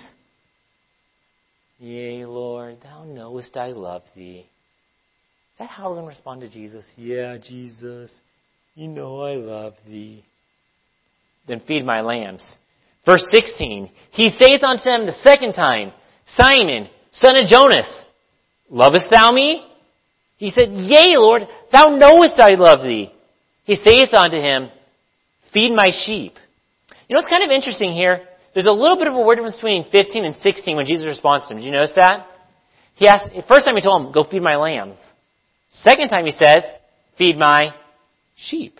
Yea, 1.79 2.25
Lord, 2.25 2.77
thou 2.81 3.03
knowest 3.03 3.55
I 3.57 3.67
love 3.67 4.03
thee. 4.15 4.45
Is 5.53 5.59
that 5.59 5.69
how 5.69 5.89
we're 5.89 5.95
going 5.95 6.05
to 6.05 6.09
respond 6.09 6.41
to 6.41 6.49
Jesus? 6.49 6.85
Yeah, 6.95 7.37
Jesus, 7.37 8.11
you 8.77 8.87
know 8.87 9.23
I 9.23 9.33
love 9.33 9.73
thee. 9.87 10.23
Then 11.47 11.61
feed 11.67 11.83
my 11.83 12.01
lambs. 12.01 12.47
Verse 13.05 13.25
16, 13.33 13.89
He 14.11 14.29
saith 14.29 14.63
unto 14.63 14.83
them 14.83 15.07
the 15.07 15.17
second 15.23 15.53
time, 15.53 15.91
Simon, 16.35 16.87
son 17.11 17.41
of 17.41 17.47
Jonas, 17.47 17.89
Lovest 18.69 19.07
thou 19.09 19.31
me? 19.31 19.65
He 20.35 20.51
said, 20.51 20.69
Yea, 20.71 21.17
Lord, 21.17 21.43
thou 21.71 21.95
knowest 21.95 22.39
I 22.39 22.51
love 22.51 22.83
thee. 22.83 23.11
He 23.63 23.75
saith 23.75 24.13
unto 24.13 24.37
him, 24.37 24.69
Feed 25.53 25.71
my 25.71 25.89
sheep. 26.05 26.33
You 27.07 27.15
know 27.15 27.21
what's 27.21 27.29
kind 27.29 27.43
of 27.43 27.49
interesting 27.49 27.93
here? 27.93 28.27
There's 28.53 28.67
a 28.67 28.71
little 28.71 28.97
bit 28.97 29.07
of 29.07 29.15
a 29.15 29.21
word 29.21 29.35
difference 29.35 29.55
between 29.55 29.85
15 29.91 30.25
and 30.25 30.35
16 30.43 30.75
when 30.75 30.85
Jesus 30.85 31.07
responds 31.07 31.47
to 31.47 31.53
him. 31.53 31.59
Did 31.61 31.65
you 31.65 31.71
notice 31.71 31.93
that? 31.95 32.27
He 32.95 33.07
asked, 33.07 33.25
first 33.49 33.65
time 33.65 33.75
he 33.75 33.81
told 33.81 34.05
him, 34.05 34.11
go 34.11 34.23
feed 34.29 34.41
my 34.41 34.57
lambs. 34.57 34.99
Second 35.83 36.09
time 36.09 36.25
he 36.25 36.31
says, 36.31 36.63
feed 37.17 37.37
my 37.37 37.69
sheep. 38.37 38.79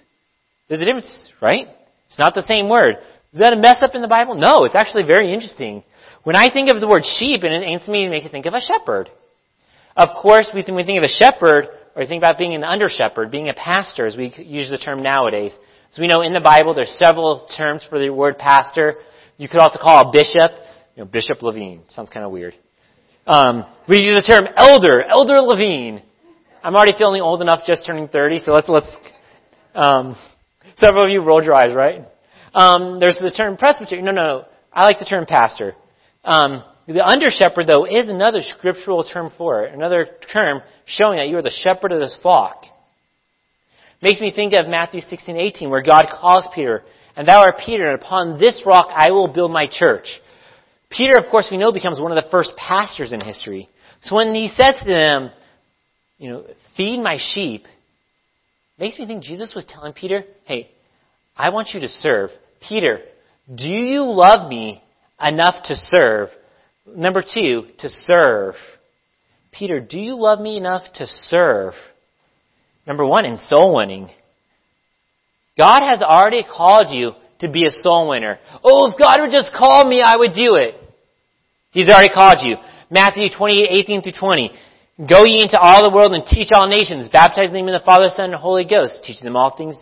There's 0.69 0.81
a 0.81 0.85
difference, 0.85 1.29
right? 1.41 1.67
It's 2.07 2.19
not 2.19 2.33
the 2.33 2.45
same 2.47 2.69
word. 2.69 2.95
Is 3.33 3.39
that 3.39 3.53
a 3.53 3.57
mess 3.57 3.77
up 3.81 3.93
in 3.93 4.01
the 4.01 4.07
Bible? 4.07 4.35
No, 4.35 4.63
it's 4.63 4.75
actually 4.75 5.03
very 5.03 5.33
interesting. 5.33 5.83
When 6.23 6.35
I 6.35 6.49
think 6.49 6.69
of 6.69 6.79
the 6.79 6.87
word 6.87 7.03
sheep, 7.03 7.43
it 7.43 7.51
instantly 7.51 8.07
makes 8.07 8.25
me 8.25 8.31
think 8.31 8.45
of 8.45 8.53
a 8.53 8.61
shepherd. 8.61 9.09
Of 9.95 10.09
course, 10.21 10.51
we 10.53 10.63
think, 10.63 10.77
we 10.77 10.83
think 10.83 10.97
of 10.97 11.03
a 11.03 11.07
shepherd, 11.07 11.67
or 11.95 12.05
think 12.05 12.21
about 12.21 12.37
being 12.37 12.53
an 12.53 12.63
under 12.63 12.87
shepherd, 12.89 13.31
being 13.31 13.49
a 13.49 13.53
pastor, 13.53 14.05
as 14.05 14.15
we 14.15 14.33
use 14.37 14.69
the 14.69 14.77
term 14.77 15.01
nowadays. 15.01 15.57
So 15.91 16.01
we 16.01 16.07
know 16.07 16.21
in 16.21 16.33
the 16.33 16.41
Bible 16.41 16.73
there's 16.73 16.95
several 16.97 17.47
terms 17.57 17.85
for 17.89 17.99
the 17.99 18.09
word 18.09 18.37
pastor. 18.37 18.95
You 19.37 19.47
could 19.49 19.59
also 19.59 19.79
call 19.79 20.07
a 20.07 20.11
bishop, 20.11 20.51
you 20.95 21.03
know, 21.03 21.05
Bishop 21.05 21.41
Levine. 21.41 21.81
Sounds 21.89 22.09
kind 22.09 22.25
of 22.25 22.31
weird. 22.31 22.55
Um, 23.25 23.65
we 23.89 23.97
use 23.97 24.15
the 24.15 24.21
term 24.21 24.47
elder, 24.55 25.01
Elder 25.03 25.41
Levine. 25.41 26.01
I'm 26.63 26.75
already 26.75 26.93
feeling 26.97 27.21
old 27.21 27.41
enough, 27.41 27.61
just 27.65 27.85
turning 27.85 28.07
30, 28.07 28.41
so 28.45 28.51
let's 28.51 28.69
let's. 28.69 28.87
Um, 29.77 30.15
several 30.81 31.05
of 31.05 31.11
you 31.11 31.21
rolled 31.21 31.43
your 31.43 31.53
eyes, 31.53 31.73
right? 31.73 32.01
Um, 32.55 32.99
there's 32.99 33.19
the 33.21 33.29
term 33.29 33.57
presbyter. 33.57 34.01
No, 34.01 34.11
no, 34.11 34.21
no. 34.23 34.45
I 34.73 34.85
like 34.85 34.97
the 34.97 35.05
term 35.05 35.27
pastor. 35.27 35.75
Um, 36.23 36.63
the 36.87 37.05
under 37.05 37.27
shepherd, 37.29 37.67
though, 37.67 37.85
is 37.85 38.09
another 38.09 38.39
scriptural 38.41 39.03
term 39.03 39.31
for 39.37 39.63
it. 39.63 39.75
Another 39.75 40.07
term 40.33 40.61
showing 40.85 41.17
that 41.19 41.29
you 41.29 41.37
are 41.37 41.43
the 41.43 41.51
shepherd 41.63 41.91
of 41.91 41.99
this 41.99 42.17
flock. 42.23 42.63
Makes 44.01 44.19
me 44.19 44.31
think 44.31 44.53
of 44.53 44.67
Matthew 44.67 45.01
16, 45.01 45.37
18, 45.37 45.69
where 45.69 45.83
God 45.83 46.05
calls 46.11 46.45
Peter, 46.55 46.83
and 47.15 47.27
thou 47.27 47.41
art 47.41 47.55
Peter, 47.63 47.85
and 47.85 48.01
upon 48.01 48.39
this 48.39 48.63
rock 48.65 48.89
I 48.95 49.11
will 49.11 49.27
build 49.27 49.51
my 49.51 49.67
church. 49.69 50.07
Peter, 50.89 51.17
of 51.17 51.29
course, 51.29 51.49
we 51.51 51.57
know 51.57 51.71
becomes 51.71 51.99
one 51.99 52.15
of 52.15 52.23
the 52.23 52.29
first 52.31 52.53
pastors 52.57 53.11
in 53.11 53.21
history. 53.21 53.69
So 54.01 54.15
when 54.15 54.33
he 54.33 54.47
says 54.47 54.75
to 54.79 54.85
them, 54.85 55.31
you 56.17 56.29
know, 56.29 56.45
feed 56.75 56.99
my 56.99 57.17
sheep, 57.19 57.65
makes 58.77 58.97
me 58.99 59.05
think 59.05 59.23
Jesus 59.23 59.53
was 59.55 59.65
telling 59.65 59.93
Peter, 59.93 60.23
hey, 60.45 60.71
I 61.35 61.49
want 61.49 61.69
you 61.73 61.79
to 61.81 61.87
serve. 61.87 62.29
Peter, 62.67 62.99
do 63.53 63.67
you 63.67 64.03
love 64.03 64.49
me 64.49 64.83
enough 65.21 65.63
to 65.65 65.75
serve? 65.75 66.29
Number 66.85 67.21
two, 67.21 67.67
to 67.79 67.89
serve. 67.89 68.55
Peter, 69.51 69.79
do 69.79 69.99
you 69.99 70.15
love 70.17 70.39
me 70.39 70.57
enough 70.57 70.83
to 70.95 71.05
serve? 71.05 71.73
Number 72.85 73.05
one, 73.05 73.25
in 73.25 73.37
soul 73.37 73.75
winning. 73.75 74.09
God 75.57 75.79
has 75.87 76.01
already 76.01 76.43
called 76.43 76.87
you 76.89 77.11
to 77.39 77.49
be 77.49 77.65
a 77.65 77.71
soul 77.71 78.09
winner. 78.09 78.39
Oh, 78.63 78.89
if 78.91 78.97
God 78.97 79.21
would 79.21 79.31
just 79.31 79.51
call 79.57 79.87
me, 79.87 80.01
I 80.03 80.15
would 80.15 80.33
do 80.33 80.55
it. 80.55 80.75
He's 81.71 81.89
already 81.89 82.13
called 82.13 82.37
you. 82.41 82.55
Matthew 82.89 83.29
28, 83.35 83.67
18 83.69 84.01
through 84.01 84.13
20. 84.13 84.51
Go 84.97 85.25
ye 85.25 85.41
into 85.41 85.59
all 85.59 85.87
the 85.87 85.95
world 85.95 86.13
and 86.13 86.25
teach 86.25 86.49
all 86.53 86.67
nations, 86.67 87.09
baptize 87.13 87.51
them 87.51 87.67
in 87.67 87.73
the 87.73 87.85
Father, 87.85 88.09
Son, 88.09 88.31
and 88.31 88.35
Holy 88.35 88.65
Ghost, 88.65 88.99
teaching 89.03 89.25
them 89.25 89.35
all 89.35 89.55
things 89.55 89.77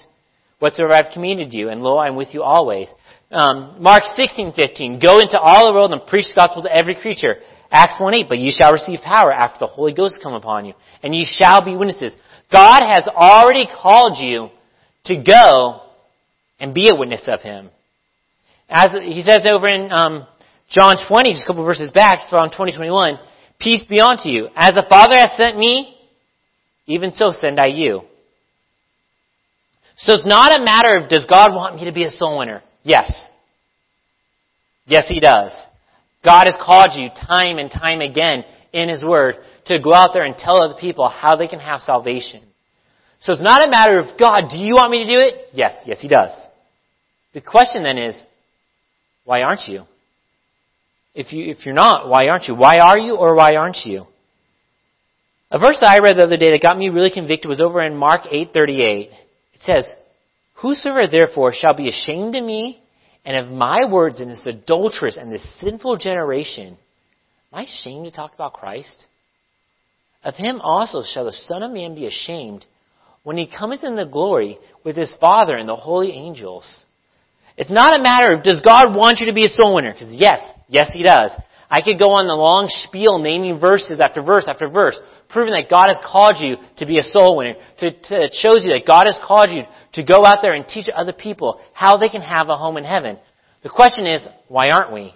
whatsoever 0.59 0.93
I've 0.93 1.13
commanded 1.13 1.53
you, 1.53 1.69
and 1.69 1.81
lo, 1.81 1.97
I'm 1.97 2.15
with 2.15 2.33
you 2.33 2.43
always. 2.43 2.87
Um, 3.31 3.77
Mark 3.79 4.03
16, 4.15 4.53
15. 4.53 4.99
Go 4.99 5.19
into 5.19 5.39
all 5.39 5.67
the 5.67 5.73
world 5.73 5.91
and 5.91 6.05
preach 6.05 6.25
the 6.27 6.35
gospel 6.35 6.63
to 6.63 6.75
every 6.75 6.95
creature. 6.95 7.35
Acts 7.71 7.95
1, 7.99 8.13
8. 8.13 8.25
But 8.27 8.39
you 8.39 8.51
shall 8.51 8.73
receive 8.73 8.99
power 9.01 9.31
after 9.31 9.59
the 9.59 9.67
Holy 9.67 9.93
Ghost 9.93 10.19
come 10.21 10.33
upon 10.33 10.65
you, 10.65 10.73
and 11.01 11.15
ye 11.15 11.25
shall 11.25 11.63
be 11.63 11.77
witnesses. 11.77 12.13
God 12.51 12.81
has 12.83 13.07
already 13.07 13.67
called 13.81 14.17
you 14.19 14.49
to 15.05 15.23
go 15.23 15.81
and 16.59 16.73
be 16.73 16.89
a 16.91 16.95
witness 16.95 17.23
of 17.27 17.41
Him. 17.41 17.69
As 18.69 18.91
he 18.91 19.21
says 19.21 19.45
over 19.47 19.67
in 19.67 19.91
um, 19.91 20.27
John 20.69 20.95
20, 21.07 21.31
just 21.31 21.43
a 21.43 21.47
couple 21.47 21.63
verses 21.63 21.91
back, 21.91 22.29
from 22.29 22.49
2021, 22.49 23.19
peace 23.59 23.83
be 23.87 23.99
unto 23.99 24.29
you. 24.29 24.49
As 24.55 24.75
the 24.75 24.85
Father 24.89 25.17
has 25.17 25.37
sent 25.37 25.57
me, 25.57 25.97
even 26.85 27.11
so 27.13 27.31
send 27.31 27.59
I 27.59 27.67
you. 27.67 28.01
So 29.97 30.13
it's 30.13 30.25
not 30.25 30.59
a 30.59 30.63
matter 30.63 30.97
of 30.97 31.09
does 31.09 31.25
God 31.25 31.53
want 31.53 31.75
me 31.75 31.85
to 31.85 31.91
be 31.91 32.03
a 32.03 32.09
soul 32.09 32.39
winner? 32.39 32.61
Yes. 32.83 33.11
Yes, 34.85 35.05
He 35.07 35.19
does. 35.19 35.51
God 36.23 36.45
has 36.47 36.55
called 36.59 36.89
you 36.95 37.09
time 37.09 37.57
and 37.57 37.71
time 37.71 38.01
again 38.01 38.43
in 38.73 38.89
His 38.89 39.03
Word 39.03 39.35
to 39.65 39.79
go 39.79 39.93
out 39.93 40.09
there 40.13 40.23
and 40.23 40.37
tell 40.37 40.61
other 40.61 40.79
people 40.79 41.07
how 41.07 41.35
they 41.35 41.47
can 41.47 41.59
have 41.59 41.81
salvation. 41.81 42.41
So 43.21 43.33
it's 43.33 43.41
not 43.41 43.65
a 43.65 43.71
matter 43.71 43.99
of, 43.99 44.17
God, 44.19 44.49
do 44.51 44.57
you 44.57 44.75
want 44.75 44.91
me 44.91 45.03
to 45.03 45.09
do 45.09 45.19
it? 45.19 45.49
Yes, 45.53 45.73
yes, 45.85 45.99
He 46.01 46.07
does. 46.07 46.31
The 47.33 47.41
question 47.41 47.83
then 47.83 47.97
is, 47.97 48.15
why 49.23 49.41
aren't 49.41 49.67
you? 49.67 49.83
If 51.15 51.31
you, 51.31 51.45
if 51.45 51.65
you're 51.65 51.73
not, 51.73 52.09
why 52.09 52.27
aren't 52.27 52.47
you? 52.47 52.55
Why 52.55 52.79
are 52.79 52.97
you 52.97 53.15
or 53.15 53.35
why 53.35 53.55
aren't 53.55 53.85
you? 53.85 54.05
A 55.49 55.57
verse 55.57 55.77
that 55.79 55.89
I 55.89 56.03
read 56.03 56.17
the 56.17 56.23
other 56.23 56.37
day 56.37 56.51
that 56.51 56.61
got 56.61 56.77
me 56.77 56.89
really 56.89 57.11
convicted 57.11 57.47
was 57.47 57.61
over 57.61 57.81
in 57.81 57.95
Mark 57.95 58.23
8:38. 58.23 59.09
It 59.09 59.61
says, 59.61 59.89
Whosoever 60.55 61.07
therefore 61.07 61.53
shall 61.53 61.73
be 61.73 61.87
ashamed 61.87 62.35
of 62.35 62.43
me 62.43 62.83
and 63.23 63.37
of 63.37 63.51
my 63.51 63.89
words 63.89 64.19
in 64.19 64.27
this 64.27 64.45
adulterous 64.45 65.17
and 65.17 65.31
this 65.31 65.59
sinful 65.59 65.97
generation, 65.97 66.77
am 67.53 67.59
I 67.59 67.63
ashamed 67.63 68.05
to 68.05 68.11
talk 68.11 68.33
about 68.33 68.53
Christ? 68.53 69.05
Of 70.23 70.35
him 70.35 70.59
also 70.59 71.01
shall 71.03 71.25
the 71.25 71.31
Son 71.31 71.63
of 71.63 71.71
Man 71.71 71.95
be 71.95 72.07
ashamed 72.07 72.65
when 73.23 73.37
he 73.37 73.47
cometh 73.47 73.83
in 73.83 73.95
the 73.95 74.05
glory 74.05 74.57
with 74.83 74.97
his 74.97 75.15
Father 75.19 75.55
and 75.55 75.69
the 75.69 75.75
holy 75.75 76.11
angels. 76.11 76.85
It's 77.57 77.71
not 77.71 77.97
a 77.97 78.03
matter 78.03 78.33
of 78.33 78.43
does 78.43 78.61
God 78.61 78.95
want 78.95 79.19
you 79.19 79.27
to 79.27 79.33
be 79.33 79.45
a 79.45 79.49
soul 79.49 79.75
winner? 79.75 79.93
Because 79.93 80.13
yes, 80.15 80.39
yes 80.67 80.91
he 80.93 81.03
does. 81.03 81.31
I 81.69 81.81
could 81.81 81.97
go 81.97 82.11
on 82.11 82.27
the 82.27 82.33
long 82.33 82.67
spiel 82.69 83.17
naming 83.19 83.59
verses 83.59 83.99
after 83.99 84.21
verse 84.21 84.45
after 84.47 84.69
verse, 84.69 84.99
proving 85.29 85.53
that 85.53 85.69
God 85.69 85.87
has 85.87 85.97
called 86.05 86.35
you 86.39 86.57
to 86.77 86.85
be 86.85 86.99
a 86.99 87.03
soul 87.03 87.37
winner. 87.37 87.55
To, 87.79 87.91
to, 87.91 88.23
it 88.23 88.35
shows 88.39 88.63
you 88.63 88.71
that 88.71 88.85
God 88.85 89.05
has 89.07 89.19
called 89.25 89.49
you 89.49 89.63
to 89.93 90.03
go 90.03 90.25
out 90.25 90.37
there 90.41 90.53
and 90.53 90.67
teach 90.67 90.87
other 90.93 91.13
people 91.13 91.59
how 91.73 91.97
they 91.97 92.09
can 92.09 92.21
have 92.21 92.49
a 92.49 92.55
home 92.55 92.77
in 92.77 92.83
heaven. 92.83 93.17
The 93.63 93.69
question 93.69 94.05
is, 94.05 94.25
why 94.47 94.69
aren't 94.69 94.93
we? 94.93 95.13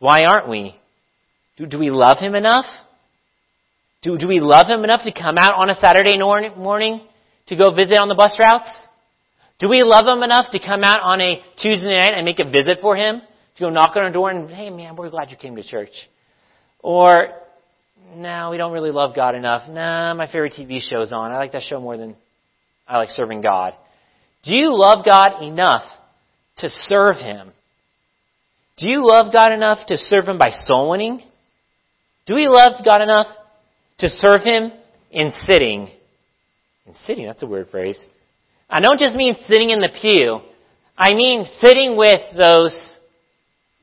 Why 0.00 0.24
aren't 0.24 0.48
we? 0.48 0.74
Do, 1.56 1.66
do 1.66 1.78
we 1.78 1.90
love 1.90 2.18
Him 2.18 2.34
enough? 2.34 2.66
Do, 4.02 4.18
do 4.18 4.26
we 4.26 4.40
love 4.40 4.66
Him 4.66 4.82
enough 4.84 5.02
to 5.04 5.12
come 5.12 5.38
out 5.38 5.54
on 5.56 5.70
a 5.70 5.74
Saturday 5.76 6.18
morning 6.18 7.06
to 7.46 7.56
go 7.56 7.72
visit 7.72 7.98
on 7.98 8.08
the 8.08 8.14
bus 8.14 8.36
routes? 8.38 8.68
Do 9.58 9.68
we 9.68 9.82
love 9.84 10.04
Him 10.04 10.22
enough 10.22 10.50
to 10.50 10.58
come 10.58 10.84
out 10.84 11.00
on 11.00 11.20
a 11.20 11.42
Tuesday 11.62 11.96
night 11.96 12.12
and 12.14 12.24
make 12.24 12.40
a 12.40 12.44
visit 12.44 12.78
for 12.82 12.96
Him? 12.96 13.22
To 13.56 13.60
go 13.60 13.70
knock 13.70 13.96
on 13.96 14.02
our 14.02 14.12
door 14.12 14.30
and, 14.30 14.50
hey 14.50 14.70
man, 14.70 14.96
we're 14.96 15.10
glad 15.10 15.30
you 15.30 15.36
came 15.36 15.56
to 15.56 15.62
church. 15.62 15.92
Or, 16.80 17.28
no, 18.14 18.50
we 18.50 18.58
don't 18.58 18.72
really 18.72 18.90
love 18.90 19.16
God 19.16 19.34
enough. 19.34 19.68
Nah, 19.68 20.14
my 20.14 20.26
favorite 20.26 20.54
TV 20.58 20.80
show's 20.80 21.12
on. 21.12 21.32
I 21.32 21.38
like 21.38 21.52
that 21.52 21.62
show 21.62 21.80
more 21.80 21.96
than 21.96 22.16
I 22.86 22.98
like 22.98 23.10
serving 23.10 23.40
God. 23.40 23.74
Do 24.42 24.54
you 24.54 24.76
love 24.76 25.04
God 25.04 25.42
enough 25.42 25.82
to 26.58 26.68
serve 26.68 27.16
Him? 27.16 27.50
Do 28.76 28.88
you 28.88 29.06
love 29.06 29.32
God 29.32 29.52
enough 29.52 29.86
to 29.86 29.96
serve 29.96 30.26
Him 30.28 30.38
by 30.38 30.50
soul 30.50 30.90
winning? 30.90 31.22
Do 32.26 32.34
we 32.34 32.46
love 32.46 32.84
God 32.84 33.00
enough 33.00 33.26
to 33.98 34.08
serve 34.08 34.42
Him 34.42 34.70
in 35.10 35.32
sitting? 35.46 35.88
In 36.86 36.94
sitting, 37.06 37.26
that's 37.26 37.42
a 37.42 37.46
weird 37.46 37.70
phrase. 37.70 37.98
I 38.68 38.80
don't 38.80 38.98
just 38.98 39.16
mean 39.16 39.34
sitting 39.46 39.70
in 39.70 39.80
the 39.80 39.88
pew. 39.88 40.40
I 40.96 41.14
mean 41.14 41.46
sitting 41.60 41.96
with 41.96 42.20
those, 42.36 42.95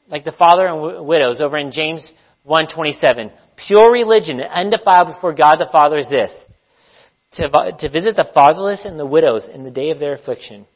like 0.09 0.25
the 0.25 0.31
father 0.31 0.67
and 0.67 1.05
widows 1.05 1.41
over 1.41 1.57
in 1.57 1.71
James 1.71 2.11
127. 2.43 3.31
Pure 3.67 3.91
religion, 3.91 4.41
undefiled 4.41 5.13
before 5.13 5.33
God 5.33 5.55
the 5.55 5.69
Father 5.71 5.97
is 5.97 6.09
this. 6.09 6.31
To, 7.35 7.49
to 7.79 7.89
visit 7.89 8.15
the 8.15 8.29
fatherless 8.33 8.85
and 8.85 8.99
the 8.99 9.05
widows 9.05 9.47
in 9.51 9.63
the 9.63 9.71
day 9.71 9.89
of 9.89 9.99
their 9.99 10.13
affliction. 10.13 10.67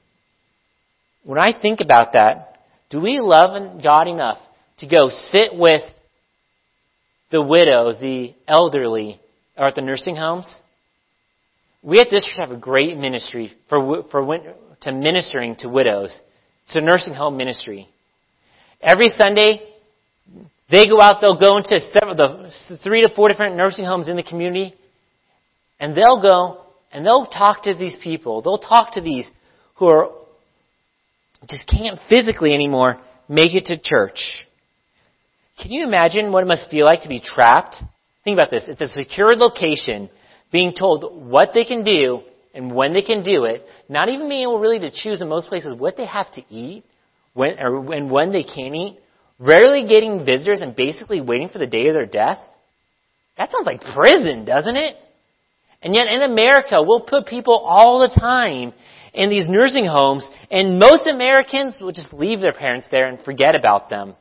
When 1.24 1.40
I 1.40 1.60
think 1.60 1.82
about 1.82 2.14
that, 2.14 2.58
do 2.90 3.00
we 3.00 3.20
love 3.22 3.84
God 3.84 4.08
enough 4.08 4.40
to 4.80 4.88
go 4.88 5.10
sit 5.10 5.54
with 5.54 5.82
the 7.32 7.42
widow, 7.42 7.94
the 8.00 8.34
elderly, 8.48 9.20
or 9.58 9.66
at 9.66 9.76
the 9.76 9.82
nursing 9.82 10.16
homes? 10.16 10.52
We 11.84 12.00
at 12.00 12.08
this 12.10 12.24
church 12.24 12.40
have 12.40 12.52
a 12.52 12.60
great 12.60 12.98
ministry 12.98 13.52
for, 13.70 14.04
for 14.10 14.40
to 14.82 14.92
ministering 14.92 15.58
to 15.58 15.70
widows. 15.70 16.18
It's 16.66 16.76
a 16.76 16.82
nursing 16.82 17.14
home 17.14 17.38
ministry. 17.38 17.90
Every 18.82 19.10
Sunday, 19.10 19.62
they 20.70 20.88
go 20.88 21.02
out, 21.02 21.22
they'll 21.22 21.40
go 21.40 21.58
into 21.58 21.80
several, 21.94 22.16
the 22.16 22.78
three 22.84 23.02
to 23.02 23.10
four 23.16 23.30
different 23.30 23.56
nursing 23.56 23.86
homes 23.86 24.08
in 24.08 24.16
the 24.16 24.24
community, 24.24 24.76
and 25.80 25.96
they'll 25.96 26.22
go 26.22 26.62
and 26.92 27.06
they'll 27.06 27.26
talk 27.26 27.64
to 27.64 27.74
these 27.74 27.98
people. 28.04 28.42
They'll 28.42 28.60
talk 28.60 28.94
to 28.94 29.02
these 29.02 29.28
who 29.76 29.88
are 29.88 30.10
just 31.50 31.68
can't 31.68 32.00
physically 32.10 32.54
anymore 32.54 33.00
make 33.30 33.54
it 33.54 33.66
to 33.66 33.80
church. 33.82 34.20
Can 35.62 35.72
you 35.72 35.86
imagine 35.86 36.32
what 36.32 36.44
it 36.44 36.48
must 36.48 36.70
feel 36.70 36.86
like 36.86 37.02
to 37.02 37.10
be 37.10 37.22
trapped? 37.22 37.76
Think 38.24 38.36
about 38.36 38.52
this. 38.52 38.64
It's 38.68 38.82
a 38.82 38.88
secured 38.88 39.38
location, 39.38 40.10
being 40.52 40.74
told 40.74 41.30
what 41.30 41.50
they 41.54 41.66
can 41.66 41.84
do 41.84 42.22
and 42.54 42.74
when 42.74 42.94
they 42.94 43.02
can 43.02 43.24
do 43.24 43.44
it, 43.46 43.66
not 43.90 44.10
even 44.10 44.30
being 44.30 44.44
able 44.44 44.60
really 44.60 44.80
to 44.80 44.92
choose 44.92 45.22
in 45.22 45.30
most 45.30 45.50
places 45.50 45.76
what 45.78 45.98
they 45.98 46.06
have 46.06 46.32
to 46.34 46.42
eat 46.50 46.84
when, 47.38 47.60
or, 47.60 47.80
when 47.80 48.32
they 48.32 48.44
can't 48.44 48.76
eat, 48.76 49.00
rarely 49.38 49.88
getting 49.88 50.26
visitors 50.26 50.62
and 50.62 50.76
basically 50.76 51.22
waiting 51.22 51.50
for 51.50 51.60
the 51.60 51.68
day 51.68 51.88
of 51.88 51.94
their 51.94 52.08
death. 52.08 52.40
That 53.38 53.52
sounds 53.52 53.68
like 53.68 53.82
prison, 53.94 54.46
doesn't 54.46 54.76
it? 54.76 54.96
And 55.84 55.94
yet 55.94 56.08
in 56.08 56.24
America, 56.24 56.82
we'll 56.82 57.02
put 57.02 57.28
people 57.28 57.54
all 57.54 58.00
the 58.00 58.20
time 58.20 58.74
in 59.14 59.30
these 59.30 59.48
nursing 59.48 59.86
homes, 59.86 60.28
and 60.50 60.80
most 60.80 61.08
Americans 61.08 61.78
will 61.80 61.92
just 61.92 62.12
leave 62.12 62.40
their 62.40 62.54
parents 62.54 62.88
there 62.90 63.08
and 63.08 63.22
forget 63.24 63.54
about 63.54 63.90
them. 63.90 64.16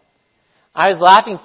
I 0.75 0.89
was 0.89 0.99
laughing, 1.01 1.39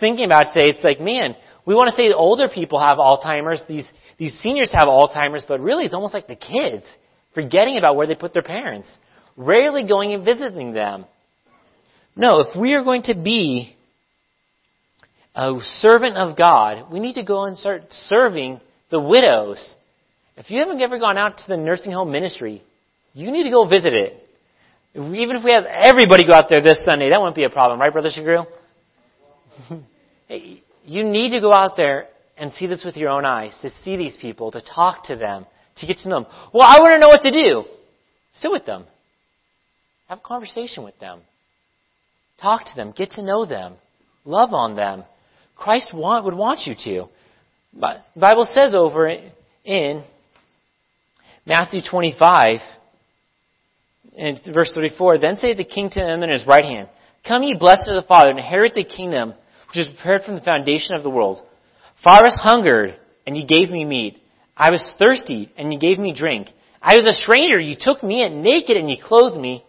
thinking 0.00 0.24
about 0.24 0.46
it 0.46 0.54
today. 0.54 0.70
It's 0.70 0.82
like, 0.82 1.00
man, 1.00 1.36
we 1.64 1.74
want 1.74 1.90
to 1.90 1.96
say 1.96 2.08
the 2.08 2.16
older 2.16 2.48
people 2.52 2.80
have 2.80 2.98
Alzheimer's, 2.98 3.62
these, 3.68 3.86
these 4.18 4.36
seniors 4.40 4.72
have 4.72 4.88
Alzheimer's, 4.88 5.44
but 5.46 5.60
really 5.60 5.84
it's 5.84 5.94
almost 5.94 6.14
like 6.14 6.26
the 6.26 6.34
kids, 6.34 6.84
forgetting 7.32 7.78
about 7.78 7.94
where 7.94 8.08
they 8.08 8.16
put 8.16 8.32
their 8.32 8.42
parents, 8.42 8.88
rarely 9.36 9.86
going 9.86 10.12
and 10.12 10.24
visiting 10.24 10.72
them. 10.72 11.04
No, 12.14 12.40
if 12.40 12.56
we 12.56 12.74
are 12.74 12.84
going 12.84 13.02
to 13.04 13.14
be 13.14 13.74
a 15.34 15.58
servant 15.60 16.16
of 16.16 16.36
God, 16.36 16.92
we 16.92 17.00
need 17.00 17.14
to 17.14 17.24
go 17.24 17.44
and 17.44 17.56
start 17.56 17.84
serving 17.90 18.60
the 18.90 19.00
widows. 19.00 19.74
If 20.36 20.50
you 20.50 20.58
haven't 20.58 20.80
ever 20.80 20.98
gone 20.98 21.16
out 21.16 21.38
to 21.38 21.44
the 21.48 21.56
nursing 21.56 21.92
home 21.92 22.12
ministry, 22.12 22.62
you 23.14 23.30
need 23.30 23.44
to 23.44 23.50
go 23.50 23.66
visit 23.66 23.94
it. 23.94 24.18
Even 24.94 25.36
if 25.36 25.44
we 25.44 25.52
have 25.52 25.64
everybody 25.64 26.26
go 26.26 26.34
out 26.34 26.50
there 26.50 26.62
this 26.62 26.84
Sunday, 26.84 27.08
that 27.10 27.20
won't 27.20 27.34
be 27.34 27.44
a 27.44 27.50
problem, 27.50 27.80
right, 27.80 27.92
Brother 27.92 28.10
Shagru? 28.10 28.46
you 30.84 31.04
need 31.04 31.30
to 31.30 31.40
go 31.40 31.52
out 31.52 31.76
there 31.76 32.08
and 32.36 32.52
see 32.52 32.66
this 32.66 32.84
with 32.84 32.96
your 32.96 33.08
own 33.08 33.24
eyes, 33.24 33.56
to 33.62 33.70
see 33.84 33.96
these 33.96 34.16
people, 34.20 34.50
to 34.50 34.60
talk 34.60 35.04
to 35.04 35.16
them, 35.16 35.46
to 35.76 35.86
get 35.86 35.98
to 35.98 36.08
know 36.10 36.22
them. 36.22 36.32
Well, 36.52 36.66
I 36.66 36.78
want 36.80 36.92
to 36.92 36.98
know 36.98 37.08
what 37.08 37.22
to 37.22 37.30
do. 37.30 37.64
Sit 38.40 38.50
with 38.50 38.66
them. 38.66 38.84
Have 40.08 40.18
a 40.18 40.22
conversation 40.22 40.84
with 40.84 40.98
them. 40.98 41.20
Talk 42.40 42.64
to 42.64 42.74
them. 42.76 42.92
Get 42.96 43.12
to 43.12 43.22
know 43.22 43.46
them. 43.46 43.74
Love 44.24 44.52
on 44.52 44.76
them. 44.76 45.04
Christ 45.56 45.92
want, 45.94 46.24
would 46.24 46.34
want 46.34 46.60
you 46.66 46.74
to. 46.84 47.08
But 47.72 48.04
the 48.14 48.20
Bible 48.20 48.46
says 48.52 48.74
over 48.74 49.08
in 49.64 50.04
Matthew 51.46 51.80
25, 51.88 52.60
in 54.14 54.38
verse 54.52 54.72
34, 54.74 55.18
Then 55.18 55.36
say 55.36 55.54
the 55.54 55.64
king 55.64 55.88
to 55.90 56.00
them 56.00 56.22
in 56.22 56.30
his 56.30 56.46
right 56.46 56.64
hand, 56.64 56.88
Come 57.26 57.42
ye 57.42 57.54
blessed 57.58 57.88
of 57.88 58.02
the 58.02 58.08
Father, 58.08 58.30
and 58.30 58.38
inherit 58.38 58.74
the 58.74 58.84
kingdom 58.84 59.34
which 59.68 59.78
is 59.78 59.88
prepared 59.88 60.22
from 60.22 60.34
the 60.34 60.42
foundation 60.42 60.94
of 60.94 61.02
the 61.02 61.10
world. 61.10 61.40
For 62.02 62.10
I 62.10 62.20
was 62.22 62.38
hungered, 62.40 62.96
and 63.26 63.36
ye 63.36 63.46
gave 63.46 63.70
me 63.70 63.84
meat. 63.84 64.18
I 64.56 64.70
was 64.70 64.92
thirsty, 64.98 65.50
and 65.56 65.72
ye 65.72 65.78
gave 65.78 65.98
me 65.98 66.14
drink. 66.14 66.48
I 66.80 66.96
was 66.96 67.06
a 67.06 67.14
stranger, 67.14 67.58
ye 67.58 67.76
took 67.78 68.02
me 68.02 68.22
in 68.22 68.42
naked, 68.42 68.76
and 68.76 68.90
ye 68.90 69.00
clothed 69.00 69.40
me. 69.40 69.64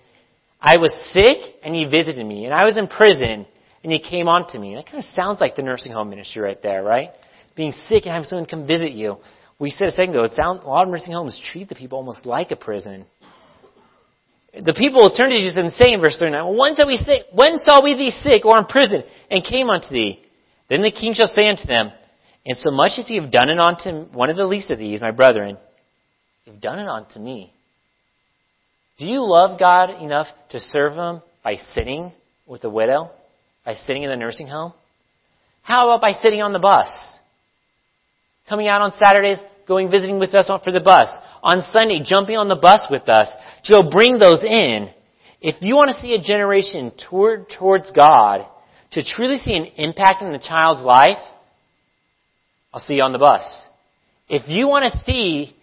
I 0.65 0.77
was 0.77 0.93
sick, 1.11 1.55
and 1.61 1.75
ye 1.75 1.83
visited 1.85 2.25
me. 2.25 2.45
And 2.45 2.53
I 2.53 2.63
was 2.63 2.77
in 2.77 2.87
prison, 2.87 3.45
and 3.83 3.91
ye 3.91 3.99
came 3.99 4.29
unto 4.29 4.57
me. 4.57 4.75
That 4.75 4.85
kind 4.85 5.03
of 5.03 5.09
sounds 5.13 5.41
like 5.41 5.57
the 5.57 5.61
nursing 5.61 5.91
home 5.91 6.09
ministry 6.09 6.41
right 6.41 6.61
there, 6.63 6.81
right? 6.81 7.09
Being 7.57 7.73
sick 7.89 8.05
and 8.05 8.13
having 8.13 8.29
someone 8.29 8.45
come 8.45 8.65
visit 8.65 8.93
you. 8.93 9.17
We 9.59 9.71
said 9.71 9.89
a 9.89 9.91
second 9.91 10.11
ago, 10.11 10.23
it 10.23 10.31
sounds, 10.35 10.63
a 10.63 10.67
lot 10.67 10.83
of 10.83 10.89
nursing 10.89 11.13
homes 11.13 11.39
treat 11.51 11.67
the 11.67 11.75
people 11.75 11.97
almost 11.97 12.25
like 12.25 12.51
a 12.51 12.55
prison. 12.55 13.05
The 14.53 14.73
people 14.73 15.01
will 15.01 15.15
turn 15.15 15.31
to 15.31 15.35
Jesus 15.35 15.57
and 15.57 15.73
say 15.73 15.91
in 15.91 15.99
verse 15.99 16.15
39, 16.17 16.57
when 16.57 16.75
saw 16.75 16.87
we 16.87 16.99
when 17.33 17.59
saw 17.59 17.83
we 17.83 17.95
thee 17.95 18.11
sick 18.23 18.45
or 18.45 18.57
in 18.57 18.65
prison 18.65 19.03
and 19.29 19.43
came 19.43 19.69
unto 19.69 19.89
thee? 19.89 20.21
Then 20.69 20.81
the 20.81 20.91
king 20.91 21.13
shall 21.13 21.27
say 21.27 21.47
unto 21.49 21.65
them, 21.65 21.91
And 22.45 22.57
so 22.57 22.71
much 22.71 22.91
as 22.97 23.09
ye 23.09 23.19
have 23.19 23.31
done 23.31 23.49
it 23.49 23.59
unto 23.59 24.11
one 24.15 24.29
of 24.29 24.37
the 24.37 24.45
least 24.45 24.71
of 24.71 24.79
these, 24.79 25.01
my 25.01 25.11
brethren, 25.11 25.57
you've 26.45 26.61
done 26.61 26.79
it 26.79 26.87
unto 26.87 27.19
me. 27.19 27.53
Do 28.97 29.05
you 29.05 29.25
love 29.25 29.59
God 29.59 29.89
enough 30.01 30.27
to 30.49 30.59
serve 30.59 30.93
Him 30.93 31.21
by 31.43 31.55
sitting 31.73 32.11
with 32.45 32.63
a 32.63 32.69
widow? 32.69 33.11
By 33.65 33.75
sitting 33.75 34.03
in 34.03 34.09
the 34.09 34.15
nursing 34.15 34.47
home? 34.47 34.73
How 35.61 35.89
about 35.89 36.01
by 36.01 36.21
sitting 36.21 36.41
on 36.41 36.53
the 36.53 36.59
bus? 36.59 36.89
Coming 38.47 38.67
out 38.67 38.81
on 38.81 38.91
Saturdays, 38.91 39.39
going 39.67 39.89
visiting 39.89 40.19
with 40.19 40.35
us 40.35 40.49
for 40.63 40.71
the 40.71 40.81
bus. 40.81 41.09
On 41.41 41.63
Sunday, 41.73 42.01
jumping 42.05 42.37
on 42.37 42.49
the 42.49 42.55
bus 42.55 42.87
with 42.89 43.07
us 43.09 43.29
to 43.63 43.73
go 43.73 43.89
bring 43.89 44.19
those 44.19 44.43
in. 44.43 44.89
If 45.41 45.55
you 45.61 45.75
want 45.75 45.91
to 45.91 46.01
see 46.01 46.13
a 46.13 46.21
generation 46.21 46.91
toward, 47.09 47.47
towards 47.57 47.91
God, 47.91 48.45
to 48.91 49.03
truly 49.03 49.37
see 49.37 49.53
an 49.53 49.65
impact 49.77 50.21
in 50.21 50.31
the 50.31 50.39
child's 50.39 50.81
life, 50.85 51.21
I'll 52.73 52.81
see 52.81 52.95
you 52.95 53.03
on 53.03 53.13
the 53.13 53.19
bus. 53.19 53.41
If 54.29 54.47
you 54.47 54.67
want 54.67 54.91
to 54.91 55.03
see 55.03 55.55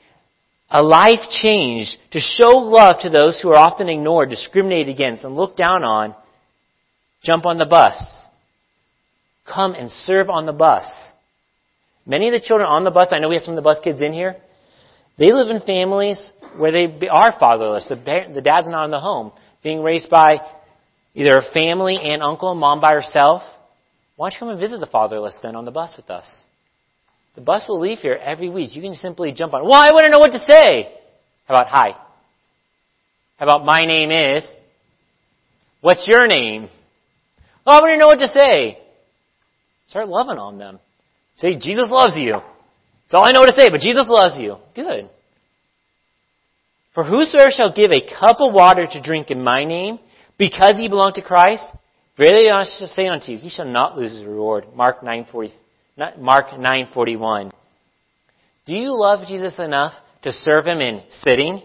a 0.70 0.82
life 0.82 1.28
change 1.30 1.96
to 2.12 2.20
show 2.20 2.50
love 2.50 2.96
to 3.00 3.10
those 3.10 3.40
who 3.40 3.50
are 3.50 3.58
often 3.58 3.88
ignored, 3.88 4.30
discriminated 4.30 4.94
against, 4.94 5.24
and 5.24 5.34
looked 5.34 5.56
down 5.56 5.82
on, 5.82 6.14
jump 7.22 7.44
on 7.44 7.58
the 7.58 7.66
bus. 7.66 7.96
Come 9.52 9.72
and 9.72 9.90
serve 9.90 10.30
on 10.30 10.46
the 10.46 10.52
bus. 10.52 10.84
Many 12.06 12.28
of 12.28 12.32
the 12.32 12.46
children 12.46 12.68
on 12.68 12.84
the 12.84 12.90
bus, 12.90 13.08
I 13.10 13.18
know 13.18 13.28
we 13.28 13.34
have 13.34 13.44
some 13.44 13.54
of 13.54 13.56
the 13.56 13.62
bus 13.62 13.78
kids 13.82 14.00
in 14.00 14.12
here, 14.12 14.36
they 15.18 15.32
live 15.32 15.48
in 15.50 15.60
families 15.60 16.18
where 16.56 16.72
they 16.72 17.08
are 17.08 17.34
fatherless. 17.38 17.88
The, 17.88 18.40
dad's 18.42 18.68
not 18.68 18.84
in 18.84 18.90
the 18.90 19.00
home, 19.00 19.32
being 19.62 19.82
raised 19.82 20.08
by 20.08 20.38
either 21.14 21.38
a 21.38 21.52
family, 21.52 21.98
and 22.00 22.22
uncle, 22.22 22.54
mom 22.54 22.80
by 22.80 22.92
herself. 22.92 23.42
Why 24.16 24.26
don't 24.26 24.34
you 24.34 24.38
come 24.38 24.48
and 24.50 24.60
visit 24.60 24.80
the 24.80 24.86
fatherless 24.86 25.36
then 25.42 25.56
on 25.56 25.64
the 25.64 25.70
bus 25.70 25.92
with 25.96 26.08
us? 26.10 26.26
The 27.34 27.40
bus 27.40 27.64
will 27.68 27.80
leave 27.80 27.98
here 27.98 28.18
every 28.20 28.48
week. 28.48 28.74
You 28.74 28.82
can 28.82 28.94
simply 28.94 29.32
jump 29.32 29.54
on. 29.54 29.64
Well, 29.64 29.74
I 29.74 29.92
want 29.92 30.04
to 30.04 30.10
know 30.10 30.18
what 30.18 30.32
to 30.32 30.38
say. 30.38 30.92
How 31.46 31.54
about 31.54 31.68
hi? 31.68 31.96
How 33.36 33.46
about 33.46 33.64
my 33.64 33.86
name 33.86 34.10
is? 34.10 34.44
What's 35.80 36.06
your 36.06 36.26
name? 36.26 36.68
Oh, 37.66 37.78
I 37.78 37.80
want 37.80 37.94
to 37.94 37.98
know 37.98 38.08
what 38.08 38.18
to 38.18 38.28
say. 38.28 38.78
Start 39.88 40.08
loving 40.08 40.38
on 40.38 40.58
them. 40.58 40.78
Say, 41.36 41.56
Jesus 41.56 41.88
loves 41.90 42.16
you. 42.16 42.32
That's 42.32 43.14
all 43.14 43.24
I 43.24 43.32
know 43.32 43.40
what 43.40 43.54
to 43.54 43.60
say, 43.60 43.68
but 43.70 43.80
Jesus 43.80 44.06
loves 44.08 44.38
you. 44.38 44.56
Good. 44.74 45.08
For 46.94 47.04
whosoever 47.04 47.50
shall 47.50 47.72
give 47.72 47.90
a 47.92 48.06
cup 48.20 48.40
of 48.40 48.52
water 48.52 48.86
to 48.86 49.02
drink 49.02 49.30
in 49.30 49.42
my 49.42 49.64
name, 49.64 49.98
because 50.36 50.74
ye 50.78 50.88
belong 50.88 51.14
to 51.14 51.22
Christ, 51.22 51.64
verily 52.16 52.50
I 52.50 52.64
shall 52.64 52.88
say 52.88 53.06
unto 53.06 53.32
you, 53.32 53.38
he 53.38 53.48
shall 53.48 53.66
not 53.66 53.96
lose 53.96 54.12
his 54.12 54.24
reward. 54.24 54.66
Mark 54.74 55.00
9:40, 55.02 55.52
Mark 56.18 56.46
9:41. 56.52 57.52
Do 58.64 58.72
you 58.72 58.98
love 58.98 59.26
Jesus 59.28 59.58
enough 59.58 59.92
to 60.22 60.32
serve 60.32 60.66
him 60.66 60.80
in 60.80 61.02
sitting, 61.24 61.62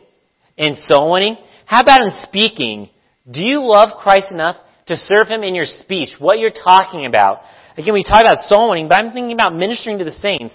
in 0.58 0.76
soul 0.76 1.12
winning? 1.12 1.38
How 1.66 1.82
about 1.82 2.02
in 2.02 2.12
speaking? 2.24 2.90
Do 3.30 3.42
you 3.42 3.66
love 3.66 3.98
Christ 3.98 4.32
enough 4.32 4.58
to 4.88 4.98
serve 4.98 5.28
him 5.28 5.42
in 5.42 5.56
your 5.56 5.66
speech, 5.66 6.12
what 6.20 6.40
you're 6.40 6.52
talking 6.52 7.06
about? 7.06 7.40
Again, 7.78 7.94
we 7.94 8.04
talk 8.04 8.22
about 8.22 8.38
soul 8.48 8.70
winning, 8.70 8.88
but 8.88 8.96
I'm 8.96 9.14
thinking 9.14 9.34
about 9.34 9.56
ministering 9.56 10.00
to 10.00 10.06
the 10.06 10.12
saints. 10.12 10.54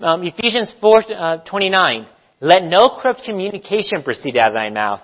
Um, 0.00 0.22
Ephesians 0.22 0.74
4:29. 0.82 2.04
Uh, 2.04 2.06
Let 2.40 2.64
no 2.64 2.98
corrupt 2.98 3.24
communication 3.24 4.02
proceed 4.02 4.36
out 4.36 4.48
of 4.48 4.54
thy 4.54 4.70
mouth, 4.70 5.02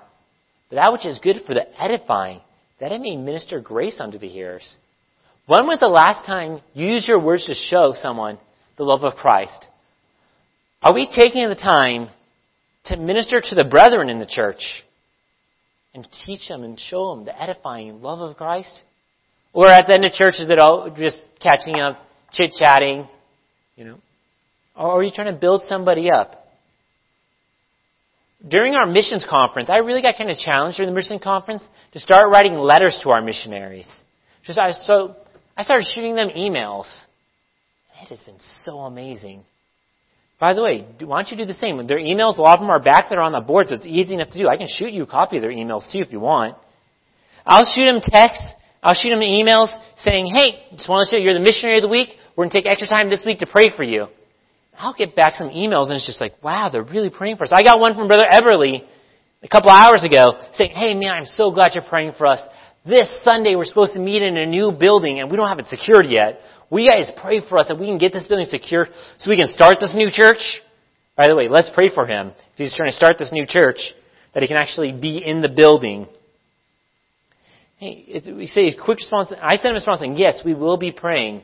but 0.68 0.76
that 0.76 0.92
which 0.92 1.06
is 1.06 1.18
good 1.20 1.42
for 1.46 1.54
the 1.54 1.66
edifying, 1.80 2.40
that 2.80 2.90
it 2.90 3.00
may 3.00 3.16
minister 3.16 3.60
grace 3.60 4.00
unto 4.00 4.18
the 4.18 4.28
hearers. 4.28 4.76
When 5.48 5.66
was 5.66 5.80
the 5.80 5.88
last 5.88 6.26
time 6.26 6.60
you 6.74 6.86
used 6.88 7.08
your 7.08 7.18
words 7.18 7.46
to 7.46 7.54
show 7.54 7.94
someone 7.96 8.36
the 8.76 8.84
love 8.84 9.02
of 9.02 9.14
Christ? 9.14 9.66
Are 10.82 10.92
we 10.92 11.08
taking 11.08 11.48
the 11.48 11.54
time 11.54 12.10
to 12.84 12.98
minister 12.98 13.40
to 13.42 13.54
the 13.54 13.64
brethren 13.64 14.10
in 14.10 14.18
the 14.18 14.26
church 14.26 14.60
and 15.94 16.06
teach 16.26 16.48
them 16.48 16.64
and 16.64 16.78
show 16.78 17.14
them 17.14 17.24
the 17.24 17.42
edifying 17.42 18.02
love 18.02 18.20
of 18.20 18.36
Christ? 18.36 18.82
Or 19.54 19.66
at 19.68 19.86
the 19.86 19.94
end 19.94 20.04
of 20.04 20.12
church, 20.12 20.34
is 20.38 20.50
it 20.50 20.58
all 20.58 20.94
just 20.94 21.22
catching 21.42 21.76
up, 21.76 21.96
chit 22.30 22.52
chatting, 22.58 23.08
you 23.74 23.86
know? 23.86 23.98
Or 24.76 25.00
are 25.00 25.02
you 25.02 25.10
trying 25.14 25.32
to 25.32 25.40
build 25.40 25.62
somebody 25.66 26.10
up? 26.10 26.46
During 28.46 28.74
our 28.74 28.86
missions 28.86 29.26
conference, 29.28 29.70
I 29.70 29.78
really 29.78 30.02
got 30.02 30.18
kind 30.18 30.30
of 30.30 30.36
challenged 30.36 30.76
during 30.76 30.92
the 30.92 30.94
mission 30.94 31.18
conference 31.18 31.66
to 31.94 32.00
start 32.00 32.30
writing 32.30 32.52
letters 32.52 33.00
to 33.02 33.08
our 33.08 33.22
missionaries. 33.22 33.88
Just 34.44 34.58
I, 34.58 34.72
so 34.72 35.16
I 35.58 35.64
started 35.64 35.88
shooting 35.92 36.14
them 36.14 36.28
emails. 36.28 36.86
It 38.00 38.08
has 38.10 38.20
been 38.20 38.38
so 38.64 38.78
amazing. 38.78 39.42
By 40.38 40.54
the 40.54 40.62
way, 40.62 40.86
why 41.00 41.20
don't 41.20 41.32
you 41.32 41.36
do 41.36 41.46
the 41.46 41.58
same? 41.58 41.84
Their 41.84 41.98
emails, 41.98 42.38
a 42.38 42.42
lot 42.42 42.54
of 42.54 42.60
them 42.60 42.70
are 42.70 42.78
back 42.78 43.06
there 43.10 43.20
on 43.20 43.32
the 43.32 43.40
board, 43.40 43.66
so 43.66 43.74
it's 43.74 43.84
easy 43.84 44.14
enough 44.14 44.30
to 44.30 44.38
do. 44.38 44.46
I 44.46 44.56
can 44.56 44.68
shoot 44.68 44.92
you 44.92 45.02
a 45.02 45.06
copy 45.06 45.36
of 45.36 45.42
their 45.42 45.50
emails 45.50 45.90
too 45.90 45.98
if 45.98 46.12
you 46.12 46.20
want. 46.20 46.56
I'll 47.44 47.66
shoot 47.74 47.86
them 47.86 48.00
texts. 48.00 48.54
I'll 48.84 48.94
shoot 48.94 49.10
them 49.10 49.18
emails 49.18 49.66
saying, 49.98 50.32
hey, 50.32 50.62
just 50.76 50.88
want 50.88 51.08
to 51.08 51.10
say 51.10 51.22
you're 51.22 51.34
the 51.34 51.40
missionary 51.40 51.78
of 51.78 51.82
the 51.82 51.88
week. 51.88 52.10
We're 52.36 52.44
going 52.44 52.50
to 52.50 52.62
take 52.62 52.70
extra 52.70 52.86
time 52.86 53.10
this 53.10 53.24
week 53.26 53.40
to 53.40 53.46
pray 53.50 53.72
for 53.76 53.82
you. 53.82 54.06
I'll 54.78 54.94
get 54.94 55.16
back 55.16 55.34
some 55.34 55.48
emails 55.48 55.86
and 55.86 55.96
it's 55.96 56.06
just 56.06 56.20
like, 56.20 56.40
wow, 56.40 56.68
they're 56.70 56.84
really 56.84 57.10
praying 57.10 57.36
for 57.36 57.42
us. 57.42 57.50
I 57.52 57.64
got 57.64 57.80
one 57.80 57.96
from 57.96 58.06
Brother 58.06 58.26
Everly 58.30 58.86
a 59.42 59.48
couple 59.48 59.72
hours 59.72 60.04
ago 60.04 60.38
saying, 60.52 60.70
hey 60.70 60.94
man, 60.94 61.10
I'm 61.10 61.24
so 61.24 61.50
glad 61.50 61.72
you're 61.74 61.82
praying 61.82 62.12
for 62.16 62.26
us. 62.26 62.40
This 62.88 63.06
Sunday 63.22 63.54
we're 63.54 63.66
supposed 63.66 63.92
to 63.94 64.00
meet 64.00 64.22
in 64.22 64.38
a 64.38 64.46
new 64.46 64.72
building 64.72 65.20
and 65.20 65.30
we 65.30 65.36
don't 65.36 65.50
have 65.50 65.58
it 65.58 65.66
secured 65.66 66.06
yet. 66.06 66.40
Will 66.70 66.80
you 66.80 66.90
guys 66.90 67.10
pray 67.20 67.42
for 67.46 67.58
us 67.58 67.68
that 67.68 67.78
we 67.78 67.84
can 67.84 67.98
get 67.98 68.14
this 68.14 68.26
building 68.26 68.46
secured 68.48 68.88
so 69.18 69.28
we 69.28 69.36
can 69.36 69.48
start 69.48 69.76
this 69.78 69.94
new 69.94 70.08
church? 70.10 70.38
By 71.14 71.28
the 71.28 71.36
way, 71.36 71.48
let's 71.50 71.70
pray 71.74 71.90
for 71.92 72.06
him. 72.06 72.28
If 72.28 72.56
he's 72.56 72.74
trying 72.74 72.90
to 72.90 72.96
start 72.96 73.18
this 73.18 73.30
new 73.30 73.44
church, 73.46 73.76
that 74.32 74.42
he 74.42 74.48
can 74.48 74.56
actually 74.56 74.92
be 74.92 75.22
in 75.22 75.42
the 75.42 75.50
building. 75.50 76.06
Hey, 77.76 78.22
we 78.34 78.46
say 78.46 78.68
a 78.68 78.74
quick 78.74 78.98
response. 78.98 79.32
I 79.38 79.56
sent 79.56 79.66
him 79.66 79.72
a 79.72 79.74
response 79.74 80.00
saying, 80.00 80.16
yes, 80.16 80.40
we 80.42 80.54
will 80.54 80.78
be 80.78 80.90
praying. 80.90 81.42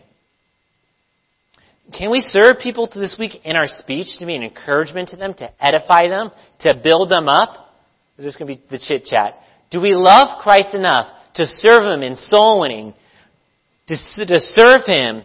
Can 1.92 2.10
we 2.10 2.20
serve 2.20 2.56
people 2.62 2.88
this 2.94 3.16
week 3.18 3.44
in 3.44 3.54
our 3.56 3.68
speech 3.68 4.18
to 4.18 4.24
be 4.24 4.34
an 4.34 4.42
encouragement 4.42 5.10
to 5.10 5.16
them, 5.16 5.34
to 5.34 5.50
edify 5.62 6.08
them, 6.08 6.30
to 6.60 6.80
build 6.82 7.10
them 7.10 7.28
up? 7.28 7.74
Is 8.16 8.24
this 8.24 8.36
going 8.36 8.50
to 8.50 8.58
be 8.58 8.64
the 8.70 8.78
chit 8.78 9.04
chat? 9.04 9.40
Do 9.70 9.82
we 9.82 9.94
love 9.94 10.40
Christ 10.40 10.74
enough 10.74 11.13
to 11.34 11.44
serve 11.46 11.84
Him 11.84 12.02
in 12.02 12.16
soul 12.16 12.60
winning, 12.60 12.94
to, 13.88 13.96
to 14.26 14.40
serve 14.40 14.82
Him 14.86 15.22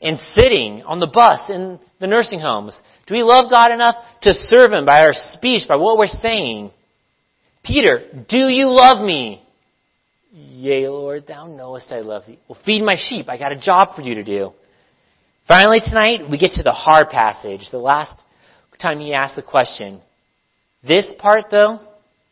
in 0.00 0.18
sitting 0.38 0.82
on 0.82 1.00
the 1.00 1.06
bus 1.06 1.40
in 1.48 1.78
the 2.00 2.06
nursing 2.06 2.40
homes? 2.40 2.78
Do 3.06 3.14
we 3.14 3.22
love 3.22 3.50
God 3.50 3.72
enough 3.72 3.96
to 4.22 4.32
serve 4.32 4.72
Him 4.72 4.84
by 4.84 5.00
our 5.00 5.12
speech, 5.12 5.68
by 5.68 5.76
what 5.76 5.98
we're 5.98 6.06
saying? 6.06 6.70
Peter, 7.64 8.24
do 8.28 8.48
you 8.48 8.68
love 8.68 9.04
me? 9.04 9.42
Yea, 10.32 10.88
Lord, 10.88 11.26
thou 11.26 11.46
knowest 11.46 11.90
I 11.90 12.00
love 12.00 12.24
thee. 12.26 12.38
Well, 12.46 12.58
feed 12.64 12.82
my 12.82 12.96
sheep. 12.98 13.28
I 13.28 13.38
got 13.38 13.52
a 13.52 13.58
job 13.58 13.96
for 13.96 14.02
you 14.02 14.16
to 14.16 14.24
do. 14.24 14.52
Finally, 15.48 15.80
tonight, 15.86 16.30
we 16.30 16.38
get 16.38 16.52
to 16.52 16.62
the 16.62 16.72
hard 16.72 17.08
passage, 17.08 17.60
the 17.70 17.78
last 17.78 18.20
time 18.80 18.98
he 18.98 19.14
asked 19.14 19.36
the 19.36 19.42
question. 19.42 20.00
This 20.86 21.06
part, 21.18 21.46
though, 21.50 21.80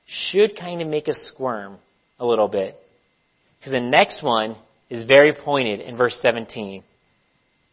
should 0.06 0.56
kind 0.58 0.82
of 0.82 0.88
make 0.88 1.08
us 1.08 1.18
squirm 1.32 1.78
a 2.18 2.26
little 2.26 2.48
bit. 2.48 2.76
Because 3.64 3.80
the 3.80 3.88
next 3.88 4.22
one 4.22 4.56
is 4.90 5.06
very 5.06 5.32
pointed 5.32 5.80
in 5.80 5.96
verse 5.96 6.18
17. 6.20 6.84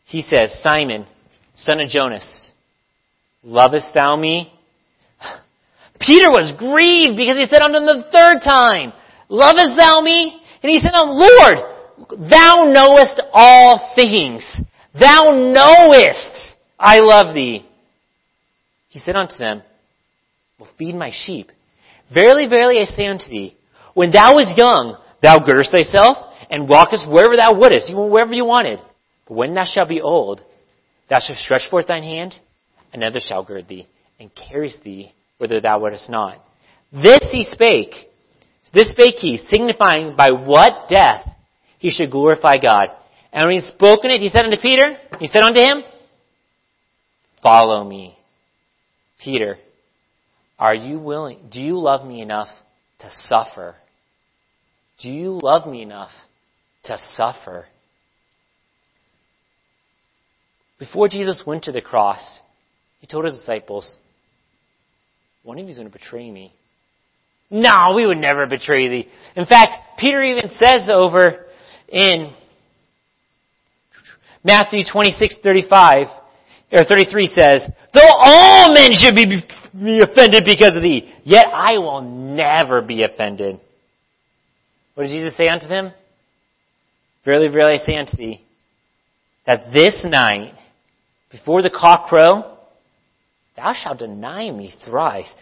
He 0.06 0.22
says, 0.22 0.58
Simon, 0.64 1.06
son 1.54 1.82
of 1.82 1.90
Jonas, 1.90 2.50
lovest 3.44 3.88
thou 3.94 4.16
me? 4.16 4.54
Peter 6.00 6.30
was 6.30 6.54
grieved 6.58 7.18
because 7.18 7.36
he 7.36 7.46
said 7.52 7.62
unto 7.62 7.80
him 7.80 7.86
the 7.86 8.06
third 8.10 8.40
time, 8.42 8.94
Lovest 9.28 9.72
thou 9.78 10.00
me? 10.00 10.42
And 10.64 10.72
he 10.72 10.80
said 10.80 10.94
unto 10.94 11.12
Lord, 11.12 12.30
thou 12.30 12.64
knowest 12.68 13.22
all 13.34 13.92
things. 13.94 14.46
Thou 14.98 15.32
knowest 15.34 16.56
I 16.80 17.00
love 17.00 17.34
thee. 17.36 17.68
He 18.88 19.00
said 19.00 19.18
unto 19.18 19.36
them, 19.38 19.62
Well, 20.58 20.70
feed 20.78 20.96
my 20.96 21.12
sheep. 21.14 21.52
Verily, 22.14 22.48
verily, 22.48 22.78
I 22.80 22.86
say 22.86 23.08
unto 23.08 23.30
thee, 23.30 23.58
when 23.94 24.12
thou 24.12 24.36
wast 24.36 24.58
young, 24.58 24.98
thou 25.22 25.40
girdest 25.40 25.72
thyself, 25.72 26.18
and 26.50 26.68
walkest 26.68 27.08
wherever 27.08 27.36
thou 27.36 27.54
wouldest, 27.54 27.94
wherever 27.94 28.34
you 28.34 28.46
wanted. 28.46 28.80
But 29.28 29.36
when 29.36 29.54
thou 29.54 29.66
shalt 29.66 29.90
be 29.90 30.02
old, 30.02 30.42
thou 31.10 31.20
shalt 31.20 31.40
stretch 31.40 31.70
forth 31.70 31.88
thine 31.88 32.04
hand, 32.04 32.34
another 32.94 33.20
shall 33.20 33.44
gird 33.44 33.68
thee, 33.68 33.88
and 34.20 34.32
carries 34.34 34.78
thee 34.84 35.14
whither 35.38 35.62
thou 35.62 35.80
wouldest 35.80 36.10
not. 36.10 36.44
This 36.92 37.20
he 37.32 37.46
spake, 37.50 37.94
this 38.74 38.92
spake 38.92 39.16
he, 39.16 39.38
signifying 39.50 40.16
by 40.16 40.32
what 40.32 40.90
death 40.90 41.28
he 41.80 41.90
should 41.90 42.12
glorify 42.12 42.58
God. 42.58 42.88
And 43.34 43.48
when 43.48 43.60
he 43.60 43.66
had 43.66 43.74
spoken 43.74 44.12
it, 44.12 44.20
he 44.20 44.30
said 44.30 44.46
unto 44.46 44.62
Peter, 44.62 44.98
he 45.20 45.28
said 45.28 45.42
unto 45.42 45.60
him, 45.60 45.84
Follow 47.42 47.84
me. 47.84 48.18
Peter, 49.24 49.58
are 50.60 50.76
you 50.76 51.00
willing, 51.00 51.50
do 51.52 51.60
you 51.62 51.80
love 51.80 52.06
me 52.06 52.22
enough 52.22 52.50
to 53.00 53.10
suffer? 53.28 53.76
Do 55.02 55.10
you 55.10 55.40
love 55.42 55.68
me 55.68 55.82
enough 55.82 56.12
to 56.84 56.98
suffer? 57.16 57.66
Before 60.78 61.08
Jesus 61.08 61.42
went 61.46 61.64
to 61.64 61.72
the 61.72 61.82
cross, 61.82 62.40
he 63.00 63.08
told 63.08 63.26
his 63.26 63.38
disciples, 63.38 63.98
one 65.44 65.58
of 65.58 65.66
you 65.66 65.72
is 65.72 65.78
going 65.78 65.90
to 65.90 65.98
betray 65.98 66.30
me. 66.30 66.54
No, 67.50 67.94
we 67.96 68.06
would 68.06 68.18
never 68.18 68.46
betray 68.46 68.88
thee. 68.88 69.08
In 69.36 69.46
fact, 69.46 70.00
Peter 70.00 70.22
even 70.22 70.50
says 70.52 70.88
over 70.92 71.46
in 71.90 72.32
Matthew 74.44 74.82
26, 74.90 75.36
35, 75.44 76.08
or 76.74 76.84
33 76.86 77.28
says, 77.28 77.62
Though 77.94 78.02
all 78.22 78.74
men 78.74 78.94
should 78.94 79.16
be, 79.16 79.26
be 79.74 80.00
offended 80.00 80.46
because 80.46 80.76
of 80.76 80.82
thee, 80.82 81.14
yet 81.24 81.48
I 81.54 81.78
will 81.78 82.02
never 82.02 82.82
be 82.82 83.04
offended. 83.04 83.60
What 85.02 85.08
did 85.08 85.20
Jesus 85.20 85.36
say 85.36 85.48
unto 85.48 85.68
them? 85.68 85.94
Verily, 87.26 87.48
verily, 87.48 87.80
I 87.82 87.84
say 87.84 87.98
unto 87.98 88.16
thee, 88.16 88.40
that 89.48 89.74
this 89.74 90.00
night, 90.04 90.54
before 91.32 91.64
the 91.64 91.72
cock 91.72 92.06
crow, 92.06 92.56
thou 93.58 93.74
shalt 93.74 93.98
deny 93.98 94.52
me 94.52 94.72
thrice. 94.86 95.34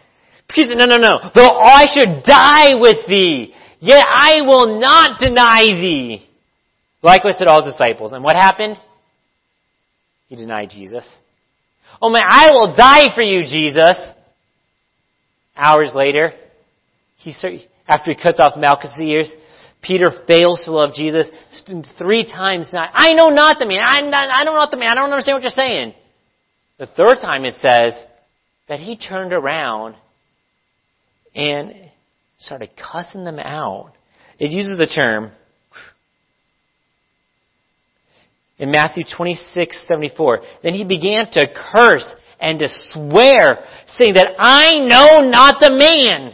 Peter 0.47 0.75
no, 0.75 0.85
no, 0.85 0.95
no. 0.95 1.11
Though 1.35 1.59
I 1.59 1.87
should 1.93 2.23
die 2.23 2.75
with 2.75 3.05
thee, 3.05 3.53
yet 3.81 4.05
I 4.07 4.43
will 4.43 4.79
not 4.79 5.19
deny 5.19 5.65
thee. 5.65 6.25
Likewise 7.03 7.35
said 7.37 7.49
all 7.49 7.61
his 7.61 7.73
disciples. 7.73 8.13
And 8.13 8.23
what 8.23 8.37
happened? 8.37 8.77
He 10.29 10.37
denied 10.37 10.69
Jesus. 10.69 11.05
Oh 12.01 12.09
man, 12.09 12.23
I 12.25 12.51
will 12.51 12.73
die 12.77 13.13
for 13.13 13.23
you, 13.23 13.41
Jesus. 13.41 13.97
Hours 15.57 15.91
later, 15.93 16.31
he 17.17 17.33
after 17.89 18.11
he 18.11 18.23
cuts 18.23 18.39
off 18.39 18.53
Malchus' 18.55 18.91
ears, 19.01 19.29
Peter 19.81 20.09
fails 20.27 20.61
to 20.65 20.71
love 20.71 20.93
Jesus 20.93 21.27
three 21.97 22.25
times. 22.25 22.67
Not, 22.73 22.89
I 22.93 23.13
know 23.13 23.27
not 23.27 23.57
the 23.59 23.65
man. 23.65 23.79
I, 23.79 24.41
I 24.41 24.43
don't 24.43 24.55
know 24.55 24.67
the 24.69 24.77
man. 24.77 24.89
I 24.89 24.95
don't 24.95 25.11
understand 25.11 25.37
what 25.37 25.43
you're 25.43 25.51
saying. 25.51 25.93
The 26.77 26.85
third 26.85 27.17
time 27.21 27.45
it 27.45 27.55
says 27.55 28.05
that 28.67 28.79
he 28.79 28.97
turned 28.97 29.33
around 29.33 29.95
and 31.33 31.73
started 32.37 32.71
cussing 32.75 33.23
them 33.23 33.39
out. 33.39 33.93
It 34.37 34.51
uses 34.51 34.77
the 34.77 34.87
term 34.87 35.31
in 38.57 38.71
Matthew 38.71 39.03
26, 39.15 39.85
74. 39.87 40.41
Then 40.63 40.73
he 40.73 40.83
began 40.83 41.29
to 41.31 41.47
curse 41.73 42.15
and 42.39 42.59
to 42.59 42.67
swear, 42.91 43.65
saying 43.97 44.13
that 44.13 44.35
I 44.37 44.77
know 44.77 45.29
not 45.29 45.59
the 45.59 45.71
man. 45.71 46.33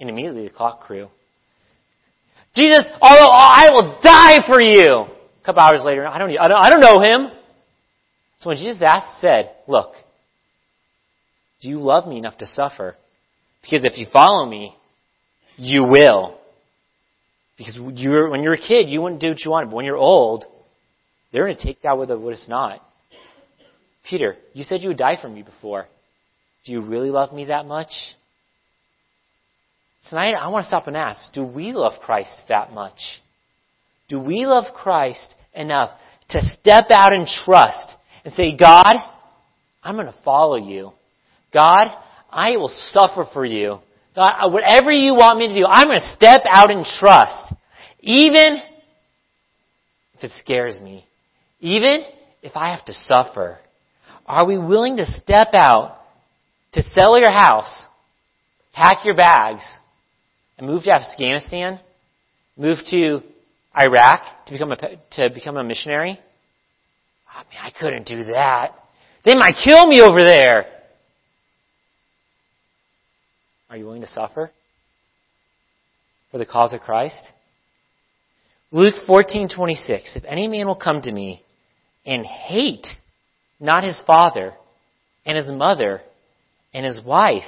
And 0.00 0.10
immediately 0.10 0.48
the 0.48 0.54
clock 0.54 0.82
crew. 0.82 1.08
Jesus, 2.56 2.82
although 3.00 3.30
I 3.30 3.68
will 3.72 3.98
die 4.02 4.38
for 4.46 4.60
you. 4.60 5.06
A 5.42 5.44
couple 5.44 5.62
hours 5.62 5.82
later, 5.84 6.06
I 6.06 6.18
don't, 6.18 6.30
I 6.38 6.70
don't, 6.70 6.80
know 6.80 7.00
him. 7.00 7.30
So 8.40 8.50
when 8.50 8.56
Jesus 8.56 8.82
asked, 8.82 9.20
said, 9.20 9.52
look, 9.68 9.92
do 11.60 11.68
you 11.68 11.80
love 11.80 12.08
me 12.08 12.18
enough 12.18 12.38
to 12.38 12.46
suffer? 12.46 12.96
Because 13.62 13.84
if 13.84 13.98
you 13.98 14.06
follow 14.12 14.46
me, 14.46 14.74
you 15.56 15.84
will. 15.84 16.38
Because 17.58 17.78
you 17.94 18.10
were, 18.10 18.30
when 18.30 18.42
you're 18.42 18.54
a 18.54 18.58
kid, 18.58 18.88
you 18.88 19.00
wouldn't 19.00 19.20
do 19.20 19.28
what 19.28 19.44
you 19.44 19.50
wanted. 19.50 19.66
But 19.66 19.76
when 19.76 19.84
you're 19.84 19.96
old, 19.96 20.44
they're 21.32 21.44
going 21.44 21.56
to 21.56 21.62
take 21.62 21.82
that 21.82 21.98
with 21.98 22.10
what 22.10 22.32
it's 22.32 22.48
not. 22.48 22.80
Peter, 24.08 24.36
you 24.52 24.64
said 24.64 24.82
you 24.82 24.88
would 24.88 24.98
die 24.98 25.18
for 25.20 25.28
me 25.28 25.42
before. 25.42 25.86
Do 26.64 26.72
you 26.72 26.80
really 26.80 27.10
love 27.10 27.32
me 27.32 27.46
that 27.46 27.66
much? 27.66 27.90
Tonight, 30.08 30.34
I 30.34 30.48
want 30.48 30.64
to 30.64 30.68
stop 30.68 30.86
and 30.86 30.96
ask, 30.96 31.32
do 31.32 31.42
we 31.42 31.72
love 31.72 32.00
Christ 32.00 32.30
that 32.48 32.72
much? 32.72 32.98
Do 34.08 34.20
we 34.20 34.46
love 34.46 34.72
Christ 34.72 35.34
enough 35.52 35.98
to 36.28 36.40
step 36.60 36.86
out 36.90 37.12
in 37.12 37.26
trust 37.44 37.94
and 38.24 38.32
say, 38.34 38.56
God, 38.56 38.94
I'm 39.82 39.96
going 39.96 40.06
to 40.06 40.14
follow 40.24 40.56
you. 40.56 40.92
God, 41.52 41.88
I 42.30 42.56
will 42.56 42.70
suffer 42.90 43.26
for 43.32 43.44
you. 43.44 43.78
God, 44.14 44.52
whatever 44.52 44.92
you 44.92 45.14
want 45.14 45.40
me 45.40 45.48
to 45.48 45.54
do, 45.54 45.66
I'm 45.66 45.88
going 45.88 46.00
to 46.00 46.14
step 46.14 46.42
out 46.48 46.70
in 46.70 46.84
trust. 46.98 47.54
Even 48.00 48.60
if 50.14 50.22
it 50.24 50.30
scares 50.38 50.80
me. 50.80 51.04
Even 51.60 52.04
if 52.42 52.52
I 52.54 52.70
have 52.74 52.84
to 52.84 52.92
suffer, 52.92 53.58
are 54.24 54.46
we 54.46 54.56
willing 54.56 54.98
to 54.98 55.06
step 55.18 55.48
out 55.54 55.98
to 56.72 56.82
sell 56.96 57.18
your 57.18 57.30
house, 57.30 57.86
pack 58.72 59.04
your 59.04 59.16
bags, 59.16 59.62
and 60.58 60.66
move 60.66 60.84
to 60.84 60.90
Afghanistan, 60.90 61.80
moved 62.56 62.82
to 62.90 63.20
Iraq 63.78 64.46
to 64.46 64.52
become 64.52 64.72
a, 64.72 64.76
to 65.12 65.30
become 65.30 65.56
a 65.56 65.64
missionary? 65.64 66.18
Ah, 67.28 67.44
I 67.44 67.50
mean, 67.50 67.60
I 67.60 67.70
couldn't 67.78 68.06
do 68.06 68.24
that. 68.32 68.74
They 69.24 69.34
might 69.34 69.54
kill 69.62 69.86
me 69.86 70.00
over 70.00 70.24
there. 70.24 70.66
Are 73.68 73.76
you 73.76 73.84
willing 73.84 74.02
to 74.02 74.06
suffer 74.06 74.50
for 76.30 76.38
the 76.38 76.46
cause 76.46 76.72
of 76.72 76.80
Christ? 76.80 77.18
Luke 78.70 78.94
14:26 79.08 80.16
If 80.16 80.24
any 80.24 80.48
man 80.48 80.66
will 80.66 80.76
come 80.76 81.02
to 81.02 81.12
me 81.12 81.42
and 82.04 82.24
hate 82.24 82.86
not 83.58 83.84
his 83.84 84.00
father 84.06 84.54
and 85.24 85.36
his 85.36 85.52
mother 85.52 86.00
and 86.72 86.86
his 86.86 87.02
wife 87.04 87.42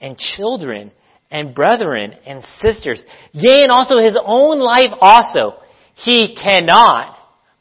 and 0.00 0.18
children 0.18 0.90
and 1.30 1.54
brethren 1.54 2.14
and 2.26 2.42
sisters, 2.60 3.02
yea, 3.32 3.62
and 3.62 3.70
also 3.70 3.98
his 3.98 4.18
own 4.24 4.60
life 4.60 4.92
also, 5.00 5.58
he 5.94 6.36
cannot 6.36 7.16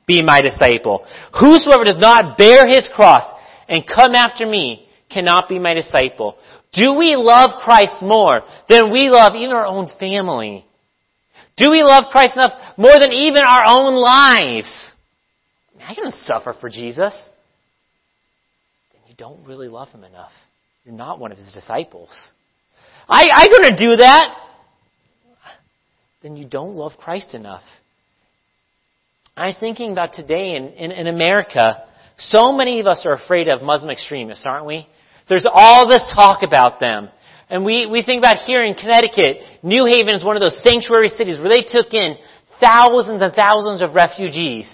be 0.06 0.22
my 0.24 0.42
disciple. 0.42 1.06
Whosoever 1.40 1.84
does 1.84 2.00
not 2.00 2.38
bear 2.38 2.68
his 2.68 2.90
cross 2.96 3.24
and 3.68 3.84
come 3.88 4.14
after 4.14 4.46
me 4.46 4.88
cannot 5.10 5.50
be 5.50 5.60
my 5.60 5.74
disciple. 5.74 6.38
Do 6.74 6.94
we 6.96 7.16
love 7.16 7.62
Christ 7.64 8.02
more 8.02 8.42
than 8.70 8.92
we 8.92 9.10
love 9.10 9.34
even 9.36 9.56
our 9.56 9.66
own 9.66 9.88
family? 10.00 10.66
Do 11.58 11.72
we 11.72 11.82
love 11.82 12.06
Christ 12.12 12.34
enough 12.36 12.52
more 12.78 13.00
than 13.00 13.14
even 13.14 13.42
our 13.42 13.64
own 13.66 13.96
lives? 13.96 14.92
I 15.88 15.94
can 15.94 16.12
suffer 16.12 16.54
for 16.60 16.70
Jesus. 16.70 17.14
Then 18.92 19.02
you 19.08 19.16
don't 19.16 19.46
really 19.46 19.68
love 19.68 19.90
him 19.90 20.04
enough. 20.04 20.32
You're 20.84 20.96
not 20.96 21.20
one 21.20 21.32
of 21.32 21.38
his 21.38 21.54
disciples. 21.54 22.10
I, 23.08 23.26
I 23.34 23.48
couldn't 23.48 23.78
do 23.78 23.96
that. 23.98 24.38
Then 26.24 26.36
you 26.36 26.48
don't 26.48 26.74
love 26.74 26.94
Christ 27.00 27.34
enough. 27.34 27.64
I 29.38 29.48
was 29.48 29.58
thinking 29.60 29.92
about 29.92 30.14
today 30.14 30.56
in, 30.56 30.70
in, 30.70 30.92
in 30.92 31.08
America, 31.08 31.84
so 32.18 32.52
many 32.52 32.80
of 32.80 32.88
us 32.88 33.06
are 33.06 33.14
afraid 33.14 33.48
of 33.48 33.62
Muslim 33.62 33.92
extremists, 33.92 34.46
aren't 34.46 34.66
we? 34.66 34.88
There's 35.30 35.46
all 35.48 35.88
this 35.88 36.02
talk 36.16 36.42
about 36.42 36.80
them. 36.80 37.10
And 37.50 37.64
we, 37.64 37.86
we 37.86 38.02
think 38.02 38.22
about 38.24 38.38
here 38.38 38.64
in 38.64 38.74
Connecticut, 38.74 39.38
New 39.62 39.86
Haven 39.86 40.16
is 40.16 40.24
one 40.24 40.36
of 40.36 40.42
those 40.42 40.60
sanctuary 40.64 41.10
cities 41.10 41.38
where 41.38 41.50
they 41.50 41.66
took 41.68 41.94
in 41.94 42.16
thousands 42.60 43.22
and 43.22 43.34
thousands 43.34 43.82
of 43.82 43.94
refugees. 43.94 44.72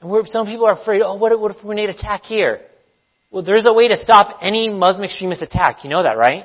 And 0.00 0.28
some 0.28 0.46
people 0.46 0.66
are 0.66 0.80
afraid, 0.80 1.02
oh, 1.04 1.16
what 1.16 1.38
what 1.40 1.56
if 1.56 1.64
we 1.64 1.74
need 1.74 1.90
attack 1.90 2.22
here? 2.22 2.60
Well, 3.30 3.44
there's 3.44 3.66
a 3.66 3.72
way 3.72 3.88
to 3.88 3.96
stop 3.96 4.38
any 4.42 4.68
Muslim 4.68 5.04
extremist 5.04 5.42
attack. 5.42 5.84
You 5.84 5.90
know 5.90 6.02
that, 6.02 6.16
right? 6.16 6.44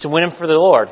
To 0.00 0.08
win 0.08 0.22
them 0.26 0.36
for 0.38 0.46
the 0.46 0.54
Lord. 0.54 0.88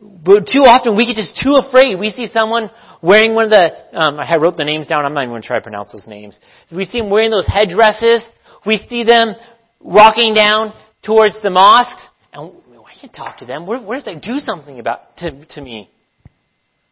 But 0.00 0.46
too 0.46 0.62
often 0.64 0.96
we 0.96 1.06
get 1.06 1.16
just 1.16 1.40
too 1.42 1.54
afraid. 1.54 1.98
We 1.98 2.10
see 2.10 2.28
someone 2.32 2.70
wearing 3.02 3.34
one 3.34 3.44
of 3.44 3.50
the, 3.50 3.98
um, 3.98 4.18
I 4.18 4.36
wrote 4.36 4.56
the 4.56 4.64
names 4.64 4.86
down, 4.86 5.04
I'm 5.04 5.14
not 5.14 5.22
even 5.22 5.32
going 5.32 5.42
to 5.42 5.48
try 5.48 5.58
to 5.58 5.62
pronounce 5.62 5.92
those 5.92 6.06
names. 6.06 6.38
We 6.74 6.84
see 6.84 6.98
them 7.00 7.10
wearing 7.10 7.30
those 7.30 7.46
headdresses. 7.46 8.24
We 8.64 8.78
see 8.88 9.04
them 9.04 9.34
walking 9.80 10.34
down 10.34 10.72
towards 11.02 11.38
the 11.42 11.50
mosques, 11.50 12.08
and 12.32 12.52
I 12.74 13.00
can't 13.00 13.14
talk 13.14 13.38
to 13.38 13.46
them. 13.46 13.66
Where, 13.66 13.80
where 13.80 13.98
does 13.98 14.04
they 14.04 14.16
do 14.16 14.38
something 14.38 14.80
about 14.80 15.16
to, 15.18 15.44
to 15.44 15.60
me? 15.60 15.90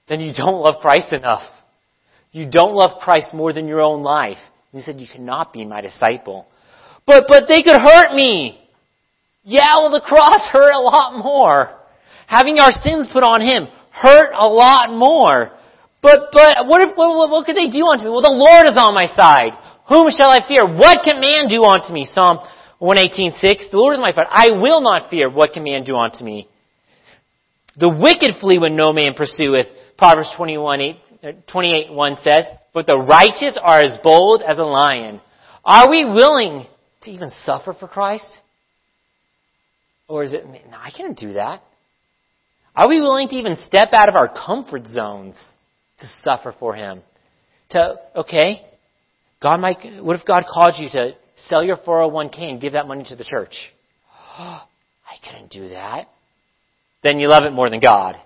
Then 0.09 0.21
you 0.21 0.33
don't 0.37 0.61
love 0.61 0.81
Christ 0.81 1.13
enough. 1.13 1.43
You 2.31 2.49
don't 2.51 2.75
love 2.75 3.01
Christ 3.01 3.33
more 3.33 3.53
than 3.53 3.67
your 3.67 3.81
own 3.81 4.03
life. 4.03 4.39
He 4.73 4.83
said, 4.83 5.01
you 5.01 5.07
cannot 5.11 5.53
be 5.53 5.65
my 5.65 5.81
disciple. 5.81 6.47
But, 7.07 7.25
but 7.29 7.45
they 7.49 7.63
could 7.63 7.81
hurt 7.81 8.15
me. 8.15 8.61
Yeah, 9.45 9.77
well 9.77 9.93
the 9.93 10.01
cross 10.01 10.41
hurt 10.53 10.75
a 10.75 10.81
lot 10.81 11.23
more. 11.23 11.79
Having 12.27 12.59
our 12.59 12.73
sins 12.73 13.09
put 13.13 13.23
on 13.23 13.41
Him 13.41 13.69
hurt 13.95 14.35
a 14.35 14.47
lot 14.47 14.91
more. 14.91 15.55
But, 16.03 16.29
but, 16.33 16.67
what, 16.67 16.83
if, 16.83 16.97
what, 16.97 17.31
what 17.31 17.47
could 17.47 17.57
they 17.57 17.71
do 17.71 17.87
unto 17.87 18.05
me? 18.05 18.11
Well, 18.11 18.27
the 18.27 18.35
Lord 18.35 18.67
is 18.67 18.77
on 18.77 18.93
my 18.93 19.07
side. 19.15 19.57
Whom 19.89 20.11
shall 20.11 20.29
I 20.29 20.47
fear? 20.47 20.67
What 20.67 21.03
can 21.05 21.21
man 21.21 21.49
do 21.49 21.65
unto 21.65 21.93
me? 21.93 22.07
Psalm 22.11 22.39
118.6. 22.81 23.71
The 23.71 23.79
Lord 23.79 23.95
is 23.95 24.01
my 24.01 24.13
friend. 24.13 24.29
I 24.31 24.51
will 24.51 24.83
not 24.83 25.09
fear. 25.09 25.31
What 25.31 25.53
can 25.53 25.65
man 25.65 25.85
do 25.85 25.97
unto 25.97 26.25
me? 26.25 26.49
The 27.79 27.89
wicked 27.89 28.41
flee 28.41 28.59
when 28.59 28.77
no 28.77 28.93
man 28.93 29.15
pursueth. 29.15 29.67
Proverbs 29.97 30.31
21, 30.37 30.81
8, 30.81 30.97
uh, 31.23 31.33
28, 31.51 31.93
1 31.93 32.17
says, 32.23 32.45
But 32.75 32.87
the 32.87 32.99
righteous 32.99 33.59
are 33.61 33.83
as 33.83 33.99
bold 34.03 34.43
as 34.43 34.59
a 34.59 34.65
lion. 34.65 35.21
Are 35.65 35.89
we 35.89 36.05
willing 36.05 36.67
to 37.03 37.11
even 37.11 37.31
suffer 37.45 37.73
for 37.73 37.89
Christ? 37.89 38.39
Or 40.09 40.23
is 40.25 40.33
it, 40.33 40.47
no, 40.47 40.77
I 40.77 40.91
can't 40.91 41.19
do 41.19 41.35
that. 41.35 41.63
Are 42.77 42.89
we 42.89 43.01
willing 43.01 43.29
to 43.29 43.37
even 43.37 43.57
step 43.65 43.91
out 43.97 44.09
of 44.09 44.17
our 44.17 44.29
comfort 44.29 44.87
zones 44.87 45.37
to 45.99 46.07
suffer 46.23 46.55
for 46.59 46.75
Him? 46.75 47.03
To, 47.71 47.97
okay, 48.17 48.67
God 49.41 49.59
might, 49.59 50.03
what 50.03 50.19
if 50.19 50.27
God 50.27 50.45
called 50.53 50.75
you 50.79 50.89
to 50.91 51.13
sell 51.47 51.63
your 51.63 51.77
401k 51.77 52.43
and 52.43 52.61
give 52.61 52.73
that 52.73 52.87
money 52.87 53.05
to 53.09 53.17
the 53.17 53.25
church? 53.25 53.55
I 54.39 55.17
couldn't 55.25 55.51
do 55.51 55.69
that. 55.71 56.09
Then 57.03 57.19
you 57.19 57.29
love 57.29 57.45
it 57.45 57.53
more 57.53 57.71
than 57.71 57.81
God. 57.81 58.17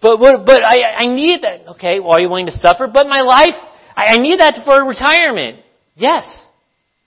But, 0.00 0.18
what, 0.18 0.44
but 0.46 0.62
I, 0.64 1.04
I 1.04 1.06
need 1.06 1.42
that. 1.42 1.68
Okay, 1.74 2.00
well, 2.00 2.12
are 2.12 2.20
you 2.20 2.28
willing 2.28 2.46
to 2.46 2.58
suffer? 2.60 2.88
But 2.92 3.06
my 3.06 3.20
life, 3.20 3.54
I, 3.96 4.14
I 4.14 4.16
need 4.16 4.40
that 4.40 4.60
for 4.64 4.84
retirement. 4.84 5.60
Yes. 5.94 6.24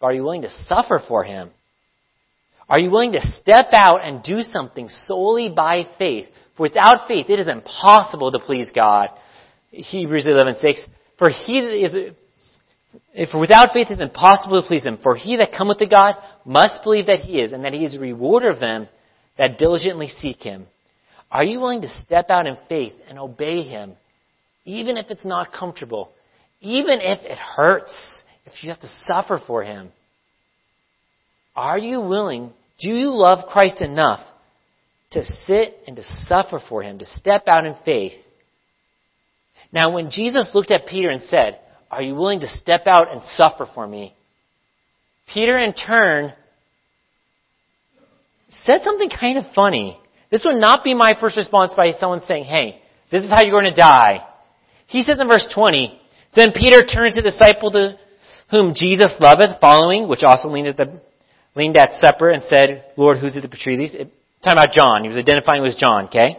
Are 0.01 0.13
you 0.13 0.23
willing 0.23 0.43
to 0.43 0.51
suffer 0.67 1.01
for 1.07 1.23
Him? 1.23 1.51
Are 2.69 2.79
you 2.79 2.89
willing 2.89 3.11
to 3.13 3.21
step 3.41 3.67
out 3.71 4.03
and 4.03 4.23
do 4.23 4.41
something 4.41 4.89
solely 5.05 5.49
by 5.49 5.83
faith? 5.97 6.25
For 6.57 6.63
without 6.63 7.07
faith, 7.07 7.29
it 7.29 7.39
is 7.39 7.47
impossible 7.47 8.31
to 8.31 8.39
please 8.39 8.69
God. 8.73 9.09
Hebrews 9.71 10.25
11:6. 10.25 10.79
For 11.17 11.29
he 11.29 11.59
is, 11.59 11.95
for 13.31 13.39
without 13.39 13.71
faith, 13.73 13.87
it 13.89 13.93
is 13.93 14.01
impossible 14.01 14.61
to 14.61 14.67
please 14.67 14.85
Him. 14.85 14.97
For 15.01 15.15
he 15.15 15.37
that 15.37 15.53
cometh 15.57 15.77
to 15.79 15.85
God 15.85 16.15
must 16.45 16.83
believe 16.83 17.05
that 17.07 17.19
He 17.19 17.39
is, 17.39 17.53
and 17.53 17.63
that 17.63 17.73
He 17.73 17.85
is 17.85 17.95
a 17.95 17.99
rewarder 17.99 18.49
of 18.49 18.59
them 18.59 18.87
that 19.37 19.57
diligently 19.57 20.07
seek 20.07 20.41
Him. 20.41 20.65
Are 21.31 21.43
you 21.43 21.59
willing 21.59 21.81
to 21.81 22.01
step 22.05 22.29
out 22.29 22.47
in 22.47 22.57
faith 22.67 22.93
and 23.09 23.19
obey 23.19 23.63
Him, 23.63 23.93
even 24.65 24.97
if 24.97 25.07
it's 25.09 25.25
not 25.25 25.53
comfortable, 25.53 26.11
even 26.61 26.99
if 27.01 27.19
it 27.23 27.37
hurts, 27.37 27.93
if 28.45 28.63
you 28.63 28.69
have 28.69 28.79
to 28.81 28.89
suffer 29.05 29.39
for 29.45 29.63
Him? 29.63 29.91
Are 31.55 31.77
you 31.77 32.01
willing, 32.01 32.51
do 32.79 32.89
you 32.89 33.09
love 33.09 33.47
Christ 33.49 33.81
enough 33.81 34.19
to 35.11 35.23
sit 35.45 35.77
and 35.87 35.95
to 35.95 36.03
suffer 36.27 36.59
for 36.67 36.83
Him, 36.83 36.99
to 36.99 37.05
step 37.05 37.43
out 37.47 37.65
in 37.65 37.75
faith? 37.85 38.13
Now, 39.71 39.91
when 39.91 40.09
Jesus 40.11 40.51
looked 40.53 40.71
at 40.71 40.87
Peter 40.87 41.09
and 41.09 41.21
said, 41.21 41.59
Are 41.89 42.01
you 42.01 42.15
willing 42.15 42.41
to 42.41 42.57
step 42.57 42.83
out 42.87 43.11
and 43.11 43.21
suffer 43.35 43.67
for 43.73 43.87
me? 43.87 44.13
Peter, 45.33 45.57
in 45.57 45.73
turn, 45.73 46.33
said 48.49 48.81
something 48.83 49.09
kind 49.09 49.37
of 49.37 49.45
funny. 49.53 49.99
This 50.31 50.43
would 50.45 50.59
not 50.59 50.83
be 50.83 50.93
my 50.93 51.13
first 51.19 51.37
response 51.37 51.71
by 51.75 51.91
someone 51.91 52.19
saying, 52.21 52.43
Hey, 52.43 52.81
this 53.11 53.23
is 53.23 53.29
how 53.29 53.43
you're 53.43 53.59
going 53.59 53.73
to 53.73 53.81
die. 53.81 54.25
He 54.87 55.03
says 55.03 55.19
in 55.19 55.27
verse 55.27 55.47
20, 55.53 55.99
Then 56.35 56.51
Peter 56.53 56.81
turned 56.81 57.15
to 57.15 57.21
the 57.21 57.29
disciple 57.29 57.71
to 57.71 57.97
whom 58.51 58.73
Jesus 58.75 59.15
loveth, 59.19 59.59
following, 59.59 60.07
which 60.07 60.23
also 60.23 60.49
leaned 60.49 60.67
at 60.67 60.77
the 60.77 60.99
leaned 61.55 61.77
at 61.77 61.91
supper 62.01 62.29
and 62.29 62.43
said, 62.43 62.85
Lord, 62.97 63.17
who's 63.17 63.35
it 63.35 63.41
that 63.41 63.51
betrays 63.51 63.79
these? 63.79 63.91
Talking 63.91 64.59
about 64.59 64.71
John. 64.71 65.03
He 65.03 65.09
was 65.09 65.17
identifying 65.17 65.61
with 65.61 65.77
John, 65.77 66.05
okay? 66.05 66.37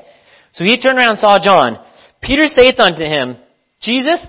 So 0.52 0.64
he 0.64 0.80
turned 0.80 0.98
around 0.98 1.10
and 1.10 1.18
saw 1.18 1.38
John. 1.42 1.82
Peter 2.22 2.44
saith 2.46 2.78
unto 2.78 3.04
him, 3.04 3.36
Jesus, 3.80 4.26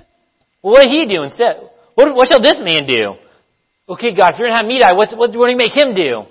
what 0.61 0.88
he 0.88 1.07
do 1.07 1.23
instead? 1.23 1.69
What, 1.95 2.13
what 2.15 2.27
shall 2.27 2.41
this 2.41 2.59
man 2.63 2.85
do? 2.85 3.15
Okay, 3.89 4.13
God, 4.15 4.33
if 4.33 4.39
you're 4.39 4.49
going 4.49 4.51
to 4.51 4.57
have 4.57 4.65
me 4.65 4.79
die, 4.79 4.93
what's, 4.93 5.15
what, 5.15 5.35
what 5.35 5.47
do 5.47 5.51
you 5.51 5.57
make 5.57 5.75
him 5.75 5.95
do? 5.95 6.23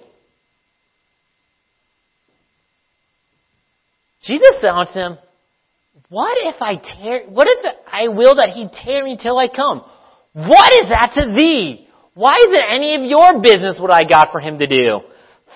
Jesus 4.23 4.61
said 4.61 4.71
unto 4.71 4.93
him, 4.93 5.19
What 6.09 6.37
if 6.39 6.61
I 6.61 6.77
tear, 6.77 7.25
what 7.29 7.47
if 7.49 7.75
I 7.87 8.09
will 8.09 8.37
that 8.37 8.51
he 8.51 8.69
tear 8.85 9.05
me 9.05 9.17
till 9.21 9.39
I 9.39 9.49
come? 9.49 9.83
What 10.33 10.73
is 10.75 10.91
that 10.91 11.13
to 11.15 11.33
thee? 11.35 11.86
Why 12.17 12.33
is 12.33 12.49
it 12.49 12.65
any 12.67 12.95
of 12.95 13.03
your 13.03 13.43
business 13.43 13.79
what 13.79 13.93
I 13.93 14.03
got 14.09 14.33
for 14.33 14.41
him 14.41 14.59
to 14.59 14.67
do? 14.67 15.01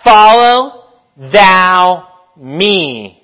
Follow 0.04 0.84
thou 1.16 2.06
me. 2.36 3.22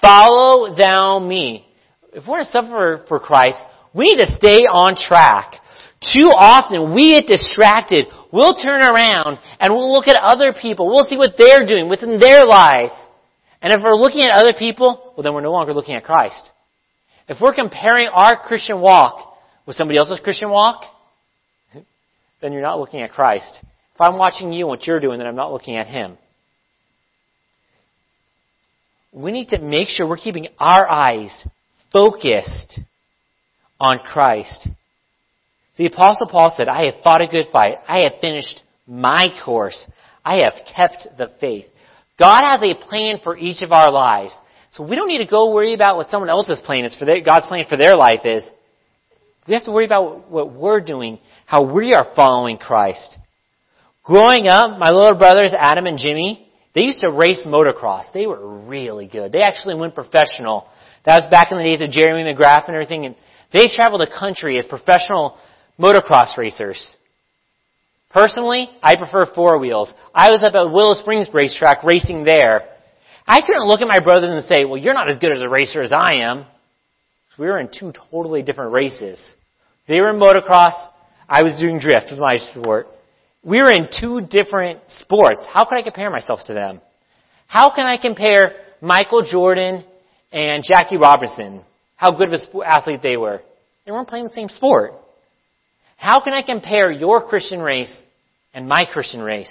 Follow 0.00 0.76
thou 0.76 1.18
me. 1.18 1.66
If 2.12 2.22
we're 2.28 2.44
to 2.44 2.50
suffer 2.52 3.04
for 3.08 3.18
Christ, 3.18 3.58
we 3.92 4.04
need 4.04 4.24
to 4.24 4.32
stay 4.36 4.58
on 4.70 4.94
track. 4.94 5.56
Too 6.00 6.30
often 6.30 6.94
we 6.94 7.14
get 7.14 7.26
distracted. 7.26 8.06
We'll 8.32 8.54
turn 8.54 8.80
around 8.80 9.38
and 9.58 9.74
we'll 9.74 9.92
look 9.92 10.06
at 10.06 10.22
other 10.22 10.54
people. 10.54 10.86
We'll 10.86 11.08
see 11.08 11.16
what 11.16 11.34
they're 11.36 11.66
doing 11.66 11.88
within 11.88 12.20
their 12.20 12.46
lives. 12.46 12.92
And 13.60 13.72
if 13.72 13.80
we're 13.82 13.98
looking 13.98 14.22
at 14.22 14.38
other 14.38 14.52
people, 14.56 15.14
well 15.16 15.24
then 15.24 15.34
we're 15.34 15.40
no 15.40 15.50
longer 15.50 15.74
looking 15.74 15.96
at 15.96 16.04
Christ. 16.04 16.52
If 17.28 17.38
we're 17.40 17.54
comparing 17.54 18.06
our 18.06 18.40
Christian 18.40 18.80
walk 18.80 19.36
with 19.66 19.74
somebody 19.74 19.98
else's 19.98 20.20
Christian 20.22 20.50
walk, 20.50 20.84
then 22.40 22.52
you're 22.52 22.62
not 22.62 22.78
looking 22.78 23.02
at 23.02 23.12
Christ. 23.12 23.60
If 23.94 24.00
I'm 24.00 24.16
watching 24.16 24.52
you 24.52 24.66
and 24.66 24.68
what 24.68 24.86
you're 24.86 25.00
doing, 25.00 25.18
then 25.18 25.26
I'm 25.26 25.36
not 25.36 25.52
looking 25.52 25.76
at 25.76 25.86
Him. 25.86 26.16
We 29.12 29.32
need 29.32 29.48
to 29.48 29.58
make 29.58 29.88
sure 29.88 30.08
we're 30.08 30.16
keeping 30.16 30.48
our 30.58 30.88
eyes 30.88 31.30
focused 31.92 32.80
on 33.80 33.98
Christ. 33.98 34.68
The 35.76 35.86
apostle 35.86 36.28
Paul 36.28 36.52
said, 36.56 36.68
I 36.68 36.86
have 36.86 37.02
fought 37.02 37.22
a 37.22 37.26
good 37.26 37.46
fight. 37.52 37.78
I 37.88 38.02
have 38.02 38.20
finished 38.20 38.62
my 38.86 39.26
course. 39.44 39.86
I 40.24 40.42
have 40.44 40.54
kept 40.74 41.06
the 41.16 41.32
faith. 41.40 41.66
God 42.18 42.40
has 42.44 42.60
a 42.62 42.74
plan 42.74 43.20
for 43.22 43.36
each 43.36 43.62
of 43.62 43.72
our 43.72 43.90
lives. 43.90 44.32
So 44.70 44.86
we 44.86 44.96
don't 44.96 45.08
need 45.08 45.24
to 45.24 45.30
go 45.30 45.52
worry 45.52 45.74
about 45.74 45.96
what 45.96 46.10
someone 46.10 46.28
else's 46.28 46.60
plan 46.60 46.84
is 46.84 46.94
for 46.96 47.04
their, 47.04 47.20
God's 47.22 47.46
plan 47.46 47.64
for 47.68 47.76
their 47.76 47.94
life 47.94 48.20
is. 48.24 48.44
We 49.48 49.54
have 49.54 49.64
to 49.64 49.72
worry 49.72 49.86
about 49.86 50.30
what 50.30 50.52
we're 50.52 50.80
doing 50.80 51.18
how 51.46 51.72
we 51.72 51.94
are 51.94 52.06
following 52.14 52.58
Christ. 52.58 53.16
Growing 54.04 54.46
up, 54.46 54.78
my 54.78 54.90
little 54.90 55.18
brothers, 55.18 55.54
Adam 55.58 55.86
and 55.86 55.98
Jimmy, 55.98 56.46
they 56.74 56.82
used 56.82 57.00
to 57.00 57.10
race 57.10 57.40
motocross. 57.46 58.04
They 58.12 58.26
were 58.26 58.66
really 58.66 59.08
good. 59.08 59.32
They 59.32 59.40
actually 59.40 59.76
went 59.76 59.94
professional. 59.94 60.68
That 61.06 61.22
was 61.22 61.30
back 61.30 61.50
in 61.50 61.56
the 61.56 61.64
days 61.64 61.80
of 61.80 61.90
Jeremy 61.90 62.30
McGrath 62.30 62.66
and 62.66 62.74
everything. 62.74 63.06
And 63.06 63.16
they 63.50 63.66
traveled 63.74 64.02
the 64.02 64.14
country 64.18 64.58
as 64.58 64.66
professional 64.66 65.38
motocross 65.78 66.36
racers. 66.36 66.96
Personally, 68.10 68.68
I 68.82 68.96
prefer 68.96 69.26
four 69.34 69.58
wheels. 69.58 69.92
I 70.14 70.30
was 70.30 70.42
up 70.42 70.54
at 70.54 70.70
Willow 70.70 70.94
Springs 70.94 71.28
racetrack 71.32 71.82
racing 71.84 72.24
there. 72.24 72.68
I 73.26 73.40
couldn't 73.40 73.66
look 73.66 73.80
at 73.80 73.88
my 73.88 74.00
brothers 74.00 74.30
and 74.30 74.44
say, 74.44 74.66
well, 74.66 74.78
you're 74.78 74.94
not 74.94 75.10
as 75.10 75.18
good 75.18 75.32
as 75.32 75.42
a 75.42 75.48
racer 75.48 75.80
as 75.80 75.92
I 75.92 76.16
am. 76.16 76.44
We 77.38 77.46
were 77.46 77.60
in 77.60 77.68
two 77.68 77.92
totally 78.10 78.42
different 78.42 78.72
races. 78.72 79.18
They 79.86 80.00
were 80.00 80.10
in 80.10 80.16
motocross. 80.16 80.74
I 81.28 81.42
was 81.42 81.58
doing 81.58 81.78
drift 81.78 82.08
with 82.10 82.18
my 82.18 82.36
sport. 82.36 82.88
we 83.42 83.58
were 83.58 83.70
in 83.70 83.88
two 84.00 84.20
different 84.22 84.80
sports. 84.88 85.44
How 85.48 85.64
can 85.64 85.78
I 85.78 85.82
compare 85.82 86.10
myself 86.10 86.40
to 86.46 86.54
them? 86.54 86.80
How 87.46 87.74
can 87.74 87.86
I 87.86 87.96
compare 87.96 88.56
Michael 88.80 89.22
Jordan 89.30 89.84
and 90.32 90.64
Jackie 90.66 90.96
Robinson? 90.96 91.62
How 91.96 92.10
good 92.12 92.32
of 92.32 92.34
an 92.34 92.60
athlete 92.64 93.00
they 93.02 93.16
were. 93.16 93.40
They 93.86 93.92
weren't 93.92 94.08
playing 94.08 94.24
the 94.24 94.32
same 94.32 94.48
sport. 94.48 94.92
How 95.96 96.20
can 96.20 96.32
I 96.32 96.42
compare 96.42 96.90
your 96.90 97.28
Christian 97.28 97.60
race 97.60 97.92
and 98.52 98.68
my 98.68 98.84
Christian 98.84 99.20
race? 99.20 99.50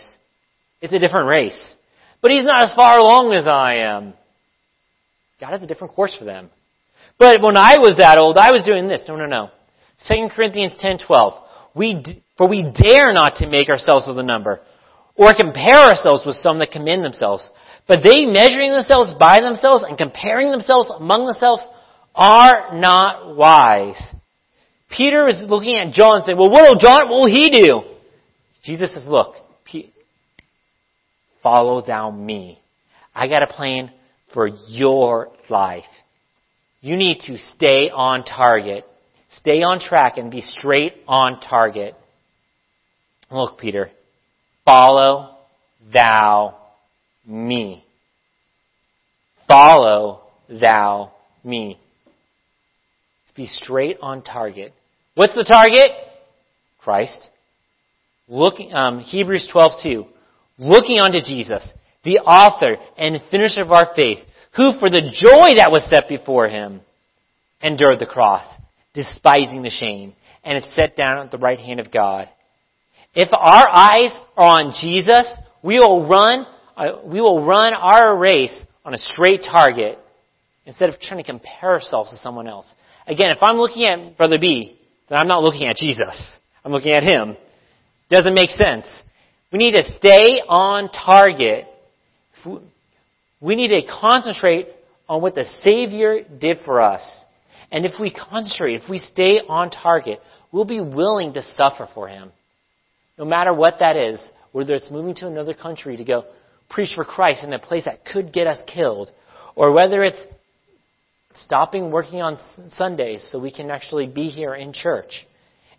It's 0.82 0.94
a 0.94 1.00
different 1.00 1.28
race. 1.28 1.76
But 2.22 2.32
he's 2.32 2.46
not 2.46 2.66
as 2.66 2.74
far 2.76 3.00
along 3.00 3.34
as 3.34 3.48
I 3.48 3.76
am. 3.76 4.14
God 5.40 5.52
has 5.52 5.64
a 5.64 5.68
different 5.68 5.94
course 5.94 6.16
for 6.18 6.26
them. 6.26 6.50
But 7.20 7.42
when 7.42 7.58
I 7.58 7.78
was 7.78 7.98
that 7.98 8.18
old, 8.18 8.38
I 8.38 8.52
was 8.52 8.64
doing 8.64 8.88
this. 8.88 9.06
No, 9.08 9.16
no, 9.16 9.26
no. 9.26 9.50
2 10.08 10.30
Corinthians 10.36 10.74
10:12. 10.82 11.42
We 11.74 12.24
for 12.38 12.48
we 12.48 12.64
dare 12.64 13.14
not 13.14 13.38
to 13.38 13.48
make 13.48 13.70
ourselves 13.70 14.08
of 14.08 14.16
the 14.16 14.24
number 14.24 14.62
or 15.16 15.34
compare 15.34 15.80
ourselves 15.80 16.24
with 16.26 16.36
some 16.36 16.60
that 16.60 16.72
commend 16.72 17.04
themselves. 17.04 17.50
But 17.88 18.04
they 18.04 18.26
measuring 18.26 18.72
themselves 18.72 19.14
by 19.20 19.40
themselves 19.42 19.84
and 19.88 19.98
comparing 19.98 20.52
themselves 20.52 20.92
among 20.96 21.26
themselves 21.26 21.64
are 22.14 22.76
not 22.76 23.36
wise. 23.36 24.02
Peter 24.90 25.28
is 25.28 25.44
looking 25.48 25.76
at 25.76 25.94
John 25.94 26.18
and 26.18 26.26
saying, 26.26 26.38
well, 26.38 26.50
what 26.50 26.64
will 26.64 26.80
John, 26.80 27.10
what 27.10 27.20
will 27.20 27.28
he 27.28 27.50
do? 27.50 27.82
Jesus 28.64 28.94
says, 28.94 29.08
look, 29.08 29.36
follow 31.42 31.82
thou 31.82 32.12
me. 32.12 32.60
I 33.14 33.28
got 33.28 33.44
a 33.44 33.48
plan 33.48 33.92
for 34.34 34.48
your 34.68 35.30
life. 35.50 35.84
You 36.82 36.96
need 36.96 37.20
to 37.22 37.38
stay 37.56 37.90
on 37.94 38.24
target. 38.24 38.86
Stay 39.40 39.62
on 39.62 39.80
track 39.80 40.18
and 40.18 40.32
be 40.32 40.42
straight 40.42 40.94
on 41.08 41.40
target. 41.40 41.96
Look, 43.30 43.60
Peter, 43.60 43.92
follow 44.66 45.36
thou 45.94 46.58
me. 47.26 47.84
Follow 49.48 50.22
thou 50.50 51.14
me. 51.44 51.80
Be 53.38 53.46
straight 53.46 53.98
on 54.02 54.24
target. 54.24 54.74
What's 55.14 55.36
the 55.36 55.44
target? 55.44 55.92
Christ. 56.80 57.30
Looking, 58.28 58.74
um, 58.74 59.00
Hebrews 59.00 59.48
12:2. 59.54 60.08
Looking 60.58 61.00
unto 61.00 61.20
Jesus, 61.22 61.72
the 62.04 62.18
author 62.20 62.78
and 62.98 63.22
finisher 63.30 63.62
of 63.62 63.72
our 63.72 63.94
faith, 63.94 64.26
who 64.58 64.78
for 64.80 64.90
the 64.90 65.02
joy 65.02 65.56
that 65.58 65.72
was 65.72 65.88
set 65.90 66.10
before 66.10 66.50
him 66.50 66.82
endured 67.62 68.00
the 68.00 68.06
cross, 68.06 68.44
despising 68.94 69.62
the 69.62 69.70
shame, 69.70 70.14
and 70.44 70.58
is 70.58 70.70
set 70.76 70.96
down 70.96 71.20
at 71.20 71.32
the 71.32 71.38
right 71.38 71.60
hand 71.60 71.80
of 71.80 71.92
God. 71.92 72.28
If 73.14 73.30
our 73.32 73.68
eyes 73.68 74.18
are 74.36 74.62
on 74.62 74.74
Jesus, 74.82 75.26
we 75.64 75.80
will 75.80 76.08
run, 76.08 76.46
uh, 76.76 77.00
we 77.06 77.22
will 77.22 77.46
run 77.46 77.74
our 77.74 78.18
race 78.18 78.56
on 78.84 78.94
a 78.94 78.98
straight 78.98 79.42
target 79.42 80.00
instead 80.66 80.90
of 80.90 81.00
trying 81.00 81.24
to 81.24 81.32
compare 81.32 81.72
ourselves 81.72 82.10
to 82.12 82.18
someone 82.18 82.48
else. 82.48 82.66
Again, 83.08 83.30
if 83.30 83.42
I'm 83.42 83.58
looking 83.58 83.86
at 83.86 84.18
Brother 84.18 84.38
B, 84.40 84.80
then 85.10 85.18
I'm 85.18 85.28
not 85.28 85.44
looking 85.44 85.68
at 85.68 85.78
Jesus. 85.78 86.38
I'm 86.64 86.72
looking 86.72 86.92
at 86.92 87.04
him. 87.04 87.38
Doesn't 88.10 88.34
make 88.34 88.50
sense. 88.50 88.86
We 89.52 89.60
need 89.60 89.72
to 89.72 89.84
stay 89.98 90.42
on 90.48 90.90
target. 90.90 91.68
We 93.40 93.56
need 93.56 93.70
to 93.70 93.82
concentrate 94.02 94.68
on 95.08 95.22
what 95.22 95.36
the 95.36 95.46
Savior 95.64 96.24
did 96.24 96.60
for 96.66 96.82
us. 96.82 97.04
And 97.72 97.86
if 97.86 98.00
we 98.00 98.12
concentrate, 98.12 98.82
if 98.82 98.90
we 98.90 98.98
stay 98.98 99.42
on 99.48 99.70
target, 99.70 100.20
we'll 100.52 100.66
be 100.66 100.82
willing 100.82 101.34
to 101.34 101.42
suffer 101.42 101.88
for 101.94 102.08
Him. 102.08 102.32
No 103.18 103.26
matter 103.26 103.54
what 103.54 103.80
that 103.80 103.96
is, 103.96 104.20
whether 104.52 104.74
it's 104.74 104.92
moving 104.92 105.16
to 105.16 105.28
another 105.28 105.54
country 105.54 105.98
to 105.98 106.04
go 106.04 106.26
preach 106.70 106.94
for 106.96 107.04
Christ 107.04 107.44
in 107.44 107.54
a 107.54 107.60
place 107.60 107.86
that 107.86 108.06
could 108.06 108.34
get 108.34 108.48
us 108.48 108.60
killed, 108.68 109.12
or 109.56 109.72
whether 109.72 110.04
it's 110.04 110.24
stopping 111.34 111.92
working 111.92 112.22
on 112.22 112.38
Sundays 112.70 113.26
so 113.30 113.40
we 113.40 113.52
can 113.52 113.70
actually 113.70 114.08
be 114.08 114.30
here 114.30 114.56
in 114.56 114.74
church. 114.74 115.28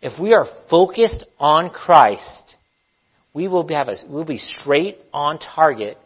If 0.00 0.20
we 0.20 0.32
are 0.34 0.46
focused 0.70 1.24
on 1.38 1.70
Christ, 1.70 2.56
we 3.34 3.48
will, 3.48 3.66
have 3.68 3.88
a, 3.88 3.96
we'll 4.08 4.24
be 4.24 4.38
straight 4.38 4.98
on 5.12 5.38
target 5.38 5.98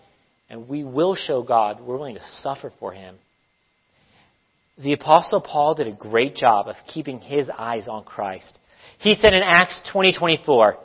and 0.53 0.68
we 0.68 0.84
will 0.84 1.14
show 1.14 1.42
God 1.42 1.80
we're 1.80 1.96
willing 1.96 2.14
to 2.14 2.40
suffer 2.42 2.70
for 2.78 2.92
Him. 2.92 3.16
The 4.78 4.92
Apostle 4.92 5.40
Paul 5.40 5.74
did 5.74 5.86
a 5.86 5.92
great 5.92 6.36
job 6.36 6.68
of 6.68 6.76
keeping 6.86 7.20
his 7.20 7.50
eyes 7.57 7.88
on 7.88 8.05
Christ. 8.05 8.59
He 8.98 9.14
said 9.14 9.32
in 9.32 9.42
Acts 9.42 9.80
20:24, 9.92 10.76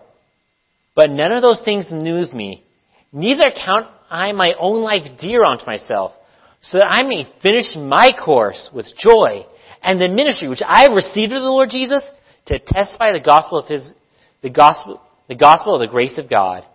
"But 0.95 1.09
none 1.09 1.33
of 1.33 1.41
those 1.41 1.59
things 1.61 1.91
move 1.91 2.33
me. 2.33 2.63
Neither 3.11 3.51
count 3.51 3.87
I 4.09 4.31
my 4.31 4.53
own 4.57 4.83
life 4.83 5.05
dear 5.19 5.43
unto 5.43 5.65
myself, 5.65 6.13
so 6.61 6.77
that 6.77 6.87
I 6.89 7.03
may 7.03 7.23
finish 7.41 7.75
my 7.75 8.11
course 8.11 8.69
with 8.71 8.97
joy 8.97 9.45
and 9.83 9.99
the 9.99 10.07
ministry 10.07 10.47
which 10.47 10.63
I 10.65 10.83
have 10.83 10.93
received 10.93 11.33
of 11.33 11.41
the 11.41 11.49
Lord 11.49 11.71
Jesus 11.71 12.03
to 12.45 12.59
testify 12.59 13.11
the 13.11 13.19
gospel 13.19 13.59
of 13.59 13.67
his, 13.67 13.93
the 14.41 14.49
gospel, 14.49 15.01
the 15.27 15.35
gospel 15.35 15.73
of 15.73 15.81
the 15.81 15.87
grace 15.87 16.17
of 16.17 16.29
God. 16.29 16.65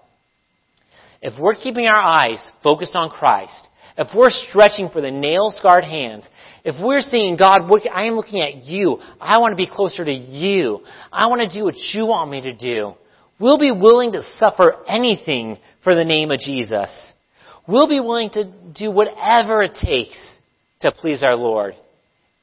If 1.23 1.39
we're 1.39 1.55
keeping 1.55 1.87
our 1.87 2.01
eyes 2.01 2.43
focused 2.62 2.97
on 2.97 3.09
Christ, 3.09 3.68
if 3.97 4.09
we're 4.14 4.31
stretching 4.31 4.89
for 4.91 5.01
the 5.01 5.11
nail-scarred 5.11 5.85
hands, 5.85 6.27
if 6.64 6.75
we're 6.83 7.01
saying, 7.01 7.37
God, 7.37 7.62
I 7.93 8.07
am 8.07 8.14
looking 8.14 8.41
at 8.41 8.64
you. 8.64 8.99
I 9.20 9.39
want 9.39 9.53
to 9.53 9.57
be 9.57 9.68
closer 9.73 10.05
to 10.05 10.12
you. 10.12 10.81
I 11.12 11.27
want 11.27 11.49
to 11.49 11.59
do 11.59 11.64
what 11.64 11.77
you 11.93 12.07
want 12.07 12.31
me 12.31 12.41
to 12.43 12.55
do. 12.55 12.95
We'll 13.39 13.59
be 13.59 13.70
willing 13.70 14.12
to 14.12 14.23
suffer 14.39 14.77
anything 14.89 15.59
for 15.85 15.95
the 15.95 16.05
name 16.05 16.31
of 16.31 16.41
Jesus. 16.41 16.91
We'll 17.66 17.89
be 17.89 18.01
willing 18.01 18.31
to 18.31 18.53
do 18.75 18.91
whatever 18.91 19.62
it 19.62 19.77
takes 19.81 20.18
to 20.81 20.91
please 20.91 21.23
our 21.23 21.37
Lord. 21.37 21.75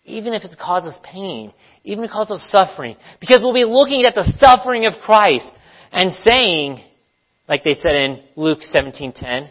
Even 0.06 0.34
if 0.34 0.44
it 0.44 0.56
causes 0.60 0.98
pain, 1.04 1.54
even 1.84 2.04
if 2.04 2.10
it 2.10 2.14
causes 2.14 2.48
suffering. 2.52 2.96
Because 3.20 3.42
we'll 3.42 3.54
be 3.54 3.66
looking 3.66 4.06
at 4.06 4.16
the 4.16 4.32
suffering 4.40 4.86
of 4.86 4.94
Christ 5.04 5.46
and 5.92 6.12
saying, 6.24 6.84
like 7.50 7.64
they 7.64 7.74
said 7.74 7.96
in 7.96 8.24
Luke 8.36 8.60
17:10, 8.74 9.50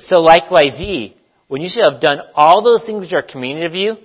so 0.00 0.20
likewise 0.20 0.78
ye, 0.78 1.16
when 1.46 1.62
you 1.62 1.70
shall 1.70 1.92
have 1.92 2.00
done 2.00 2.18
all 2.34 2.62
those 2.62 2.84
things 2.84 3.00
which 3.00 3.12
are 3.12 3.22
commanded 3.22 3.64
of 3.64 3.74
you, 3.74 3.96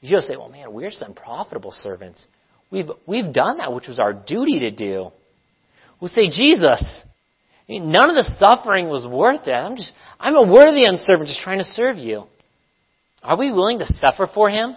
you'll 0.00 0.22
say, 0.22 0.36
well 0.36 0.48
man, 0.48 0.72
we're 0.72 0.90
some 0.90 1.14
profitable 1.14 1.70
servants. 1.70 2.26
We've, 2.70 2.90
we've 3.06 3.32
done 3.32 3.58
that 3.58 3.72
which 3.72 3.86
was 3.86 3.98
our 3.98 4.12
duty 4.12 4.60
to 4.60 4.70
do. 4.70 5.10
We'll 6.00 6.10
say, 6.10 6.28
Jesus, 6.28 6.82
none 7.68 8.10
of 8.10 8.16
the 8.16 8.30
suffering 8.38 8.88
was 8.88 9.06
worth 9.06 9.46
it. 9.46 9.52
I'm 9.52 9.76
just, 9.76 9.92
I'm 10.18 10.34
a 10.34 10.46
worthy 10.46 10.84
unservant, 10.84 11.28
just 11.28 11.40
trying 11.40 11.58
to 11.58 11.64
serve 11.64 11.96
you. 11.96 12.24
Are 13.22 13.36
we 13.36 13.52
willing 13.52 13.78
to 13.80 13.86
suffer 14.00 14.28
for 14.32 14.48
him? 14.48 14.76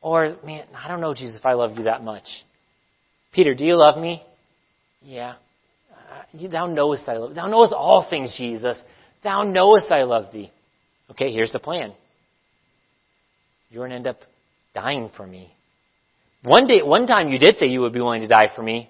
Or, 0.00 0.36
man, 0.44 0.64
I 0.74 0.88
don't 0.88 1.00
know, 1.00 1.14
Jesus, 1.14 1.36
if 1.36 1.44
I 1.44 1.54
love 1.54 1.76
you 1.76 1.84
that 1.84 2.02
much. 2.02 2.24
Peter, 3.32 3.54
do 3.54 3.64
you 3.64 3.76
love 3.76 3.98
me? 4.00 4.22
Yeah. 5.02 5.34
Uh, 5.92 6.48
thou 6.50 6.66
knowest 6.66 7.08
I 7.08 7.16
love 7.16 7.34
Thou 7.34 7.46
knowest 7.46 7.72
all 7.72 8.06
things, 8.08 8.34
Jesus. 8.36 8.80
Thou 9.22 9.42
knowest 9.42 9.90
I 9.90 10.02
love 10.02 10.32
thee. 10.32 10.50
Okay, 11.10 11.32
here's 11.32 11.52
the 11.52 11.58
plan. 11.58 11.92
You're 13.70 13.88
to 13.88 13.94
end 13.94 14.06
up 14.06 14.18
dying 14.74 15.10
for 15.16 15.26
me. 15.26 15.52
One 16.42 16.66
day, 16.66 16.82
one 16.82 17.06
time 17.06 17.28
you 17.28 17.38
did 17.38 17.56
say 17.56 17.66
you 17.66 17.80
would 17.80 17.92
be 17.92 18.00
willing 18.00 18.20
to 18.20 18.28
die 18.28 18.48
for 18.54 18.62
me. 18.62 18.88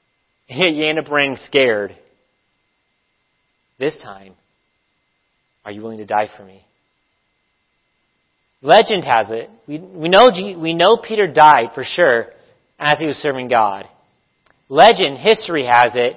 you 0.48 0.86
end 0.86 0.98
up 0.98 1.10
running 1.10 1.36
scared. 1.46 1.96
This 3.78 3.96
time, 4.02 4.34
are 5.64 5.70
you 5.70 5.82
willing 5.82 5.98
to 5.98 6.06
die 6.06 6.28
for 6.36 6.44
me? 6.44 6.64
Legend 8.62 9.04
has 9.04 9.30
it. 9.30 9.50
We, 9.68 9.78
we, 9.78 10.08
know, 10.08 10.30
we 10.58 10.74
know 10.74 10.96
Peter 10.96 11.26
died 11.28 11.70
for 11.74 11.84
sure 11.84 12.26
as 12.78 12.98
he 12.98 13.06
was 13.06 13.16
serving 13.16 13.48
God. 13.48 13.84
Legend, 14.68 15.18
history 15.18 15.64
has 15.64 15.92
it, 15.94 16.16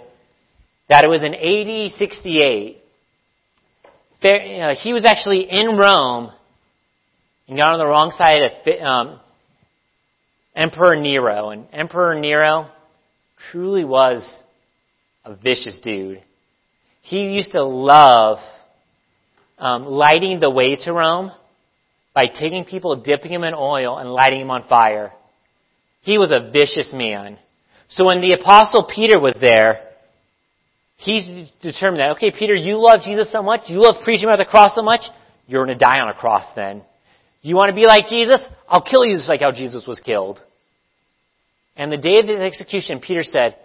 that 0.89 1.06
it 1.06 1.08
was 1.08 1.24
in 1.24 1.34
AD 1.34 1.97
68. 1.97 2.78
Uh, 4.24 4.76
he 4.82 4.93
was 4.93 5.06
actually 5.06 5.47
in 5.49 5.78
Rome 5.78 6.32
and 7.47 7.58
got 7.58 7.74
on 7.74 7.80
the 7.80 7.86
wrong 7.86 8.12
side 8.18 8.43
of 8.43 8.82
um, 8.82 9.20
Emperor 10.56 10.95
Nero. 10.95 11.49
And 11.49 11.68
Emperor 11.72 12.20
Nero 12.20 12.70
truly 13.52 13.86
was 13.86 14.22
a 15.26 15.36
vicious 15.36 15.80
dude. 15.82 16.22
He 17.02 17.30
used 17.30 17.52
to 17.54 17.64
love 17.64 18.39
um, 19.58 19.86
lighting 19.86 20.39
the 20.39 20.49
way 20.49 20.76
to 20.84 20.93
Rome 20.93 21.32
by 22.14 22.28
taking 22.28 22.66
people, 22.66 23.02
dipping 23.02 23.32
them 23.32 23.43
in 23.43 23.54
oil, 23.54 23.97
and 23.97 24.12
lighting 24.12 24.39
them 24.39 24.52
on 24.52 24.68
fire. 24.68 25.14
He 26.02 26.18
was 26.18 26.32
a 26.32 26.52
vicious 26.52 26.91
man. 26.93 27.38
So 27.91 28.05
when 28.05 28.21
the 28.21 28.33
apostle 28.33 28.89
Peter 28.93 29.19
was 29.19 29.35
there, 29.39 29.81
he 30.97 31.51
determined 31.61 31.99
that, 31.99 32.11
okay, 32.11 32.31
Peter, 32.31 32.53
you 32.53 32.77
love 32.77 33.01
Jesus 33.03 33.31
so 33.31 33.43
much, 33.43 33.61
you 33.67 33.81
love 33.81 34.03
preaching 34.03 34.25
about 34.25 34.37
the 34.37 34.45
cross 34.45 34.75
so 34.75 34.81
much, 34.81 35.01
you're 35.47 35.65
going 35.65 35.77
to 35.77 35.83
die 35.83 35.99
on 35.99 36.09
a 36.09 36.13
cross 36.13 36.45
then. 36.55 36.83
You 37.41 37.55
want 37.55 37.69
to 37.69 37.75
be 37.75 37.85
like 37.85 38.05
Jesus? 38.07 38.39
I'll 38.67 38.83
kill 38.83 39.05
you 39.05 39.15
just 39.15 39.27
like 39.27 39.41
how 39.41 39.51
Jesus 39.51 39.85
was 39.87 39.99
killed. 39.99 40.39
And 41.75 41.91
the 41.91 41.97
day 41.97 42.19
of 42.19 42.27
his 42.27 42.39
execution, 42.39 42.99
Peter 42.99 43.23
said, 43.23 43.57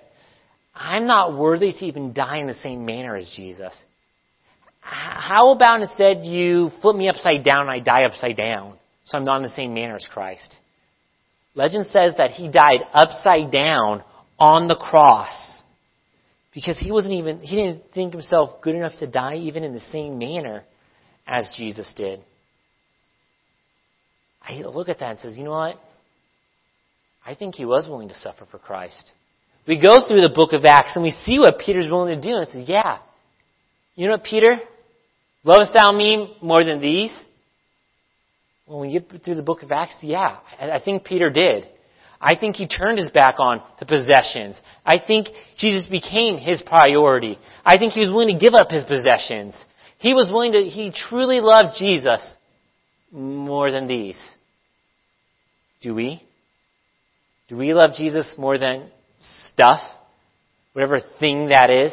I'm 0.75 1.07
not 1.07 1.37
worthy 1.37 1.73
to 1.73 1.85
even 1.85 2.13
die 2.13 2.39
in 2.39 2.47
the 2.47 2.55
same 2.55 2.85
manner 2.85 3.17
as 3.17 3.31
Jesus. 3.37 3.75
How 4.81 5.51
about 5.51 5.83
instead 5.83 6.25
you 6.25 6.71
flip 6.81 6.97
me 6.97 7.09
upside 7.09 7.45
down 7.45 7.63
and 7.63 7.71
I 7.71 7.81
die 7.81 8.05
upside 8.05 8.37
down, 8.37 8.77
so 9.05 9.19
I'm 9.19 9.25
not 9.25 9.39
in 9.39 9.43
the 9.43 9.55
same 9.57 9.75
manner 9.75 9.97
as 9.97 10.07
Christ? 10.11 10.57
Legend 11.55 11.87
says 11.87 12.15
that 12.19 12.33
he 12.33 12.49
died 12.49 12.81
upside 12.93 13.51
down 13.51 14.05
on 14.39 14.69
the 14.69 14.77
cross 14.77 15.63
because 16.55 16.79
he 16.79 16.91
wasn't 16.91 17.15
even, 17.15 17.41
he 17.41 17.57
didn't 17.57 17.83
think 17.95 18.13
himself 18.13 18.63
good 18.63 18.75
enough 18.75 18.95
to 18.99 19.07
die 19.07 19.37
even 19.37 19.63
in 19.63 19.75
the 19.75 19.81
same 19.93 20.19
manner 20.19 20.65
as 21.27 21.49
Jesus 21.57 21.93
did. 21.97 22.21
I 24.43 24.55
look 24.55 24.89
at 24.89 25.01
that 25.01 25.11
and 25.11 25.21
says, 25.21 25.37
you 25.37 25.45
know 25.45 25.51
what? 25.51 25.77
I 27.27 27.35
think 27.35 27.57
he 27.57 27.65
was 27.65 27.87
willing 27.89 28.09
to 28.09 28.15
suffer 28.15 28.47
for 28.51 28.59
Christ. 28.59 29.13
We 29.67 29.81
go 29.81 30.07
through 30.07 30.21
the 30.21 30.33
book 30.33 30.53
of 30.53 30.65
Acts 30.65 30.93
and 30.95 31.03
we 31.03 31.11
see 31.25 31.39
what 31.39 31.59
Peter's 31.59 31.91
willing 31.91 32.15
to 32.15 32.21
do 32.21 32.37
and 32.37 32.47
says, 32.49 32.69
yeah. 32.69 32.99
You 33.97 34.07
know 34.07 34.13
what, 34.13 34.25
Peter? 34.25 34.59
Lovest 35.43 35.73
thou 35.75 35.93
me 35.93 36.37
more 36.41 36.65
than 36.65 36.81
these? 36.81 37.13
When 38.67 38.81
we 38.81 38.93
get 38.93 39.25
through 39.25 39.35
the 39.35 39.43
book 39.43 39.63
of 39.63 39.73
Acts, 39.73 39.97
yeah, 40.03 40.39
I 40.61 40.81
think 40.85 41.05
Peter 41.05 41.31
did. 41.31 41.69
I 42.27 42.35
think 42.35 42.57
he 42.57 42.67
turned 42.67 42.99
his 42.99 43.09
back 43.09 43.37
on 43.39 43.63
the 43.79 43.87
possessions. 43.87 44.61
I 44.85 44.99
think 44.99 45.29
Jesus 45.59 45.87
became 45.87 46.39
his 46.39 46.61
priority. 46.61 47.39
I 47.65 47.79
think 47.79 47.93
he 47.93 48.01
was 48.01 48.11
willing 48.11 48.37
to 48.37 48.45
give 48.45 48.53
up 48.53 48.69
his 48.69 48.83
possessions. 48.83 49.57
He 49.99 50.13
was 50.13 50.27
willing 50.29 50.51
to, 50.51 50.63
he 50.65 50.91
truly 50.91 51.39
loved 51.41 51.77
Jesus 51.79 52.21
more 53.13 53.71
than 53.71 53.87
these. 53.87 54.19
Do 55.83 55.95
we? 55.95 56.21
Do 57.47 57.57
we 57.57 57.73
love 57.75 57.93
Jesus 57.97 58.35
more 58.37 58.59
than 58.59 58.91
stuff? 59.45 59.79
Whatever 60.73 60.99
thing 61.21 61.51
that 61.51 61.71
is? 61.71 61.93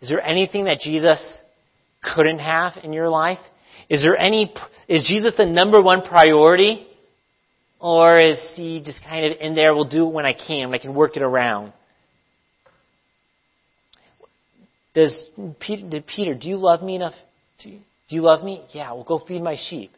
Is 0.00 0.08
there 0.08 0.24
anything 0.24 0.66
that 0.66 0.78
Jesus 0.78 1.20
couldn't 2.00 2.38
have 2.38 2.74
in 2.84 2.92
your 2.92 3.08
life? 3.08 3.40
Is 3.90 4.02
there 4.02 4.16
any, 4.16 4.54
is 4.86 5.04
Jesus 5.08 5.34
the 5.36 5.46
number 5.46 5.82
one 5.82 6.02
priority? 6.02 6.86
Or 7.80 8.16
is 8.16 8.38
he 8.54 8.82
just 8.84 9.02
kind 9.02 9.26
of 9.26 9.38
in 9.40 9.54
there, 9.54 9.74
we'll 9.74 9.88
do 9.88 10.06
it 10.06 10.12
when 10.12 10.24
I 10.24 10.32
can, 10.32 10.72
I 10.72 10.78
can 10.78 10.94
work 10.94 11.16
it 11.16 11.22
around? 11.22 11.72
Does 14.94 15.24
Peter, 15.60 15.88
did 15.88 16.06
Peter, 16.06 16.34
do 16.34 16.48
you 16.48 16.56
love 16.56 16.82
me 16.82 16.96
enough? 16.96 17.14
To, 17.60 17.68
do 17.70 17.80
you 18.08 18.22
love 18.22 18.44
me? 18.44 18.64
Yeah, 18.72 18.92
well 18.92 19.04
go 19.04 19.20
feed 19.26 19.42
my 19.42 19.56
sheep. 19.68 19.90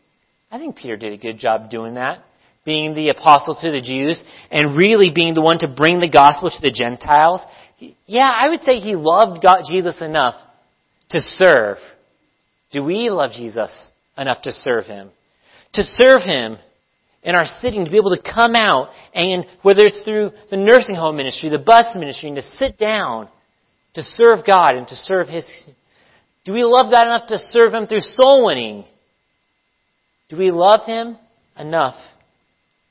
I 0.51 0.59
think 0.59 0.77
Peter 0.77 0.97
did 0.97 1.13
a 1.13 1.19
good 1.19 1.39
job 1.39 1.71
doing 1.71 1.95
that 1.95 2.25
being 2.67 2.95
the 2.95 3.09
apostle 3.09 3.55
to 3.55 3.71
the 3.71 3.81
Jews 3.81 4.23
and 4.51 4.77
really 4.77 5.11
being 5.15 5.33
the 5.33 5.41
one 5.41 5.61
to 5.61 5.69
bring 5.69 6.01
the 6.01 6.11
gospel 6.11 6.51
to 6.51 6.61
the 6.61 6.73
Gentiles. 6.73 7.41
Yeah, 8.07 8.29
I 8.29 8.49
would 8.51 8.61
say 8.63 8.81
he 8.81 8.97
loved 8.97 9.43
God, 9.43 9.63
Jesus 9.71 10.03
enough 10.03 10.35
to 11.11 11.21
serve. 11.21 11.79
Do 12.73 12.83
we 12.83 13.09
love 13.09 13.31
Jesus 13.31 13.71
enough 14.19 14.43
to 14.43 14.53
serve 14.53 14.85
him? 14.85 15.11
To 15.75 15.83
serve 15.85 16.23
him 16.23 16.59
in 17.27 17.35
our 17.35 17.45
sitting, 17.61 17.85
to 17.85 17.91
be 17.91 17.97
able 17.99 18.17
to 18.17 18.23
come 18.23 18.55
out 18.55 18.91
and 19.13 19.45
whether 19.63 19.85
it's 19.85 20.01
through 20.05 20.31
the 20.49 20.57
nursing 20.57 20.95
home 20.95 21.17
ministry, 21.17 21.51
the 21.51 21.59
bus 21.59 21.87
ministry, 21.97 22.29
and 22.29 22.37
to 22.37 22.57
sit 22.57 22.79
down 22.79 23.29
to 23.95 24.03
serve 24.03 24.47
God 24.47 24.77
and 24.77 24.87
to 24.87 24.95
serve 24.95 25.27
his. 25.27 25.45
Do 26.45 26.53
we 26.53 26.63
love 26.63 26.91
God 26.93 27.07
enough 27.07 27.27
to 27.29 27.39
serve 27.51 27.75
him 27.75 27.89
through 27.89 28.01
soul 28.01 28.47
winning? 28.47 28.85
Do 30.29 30.37
we 30.37 30.53
love 30.53 30.87
him 30.87 31.19
enough 31.59 31.97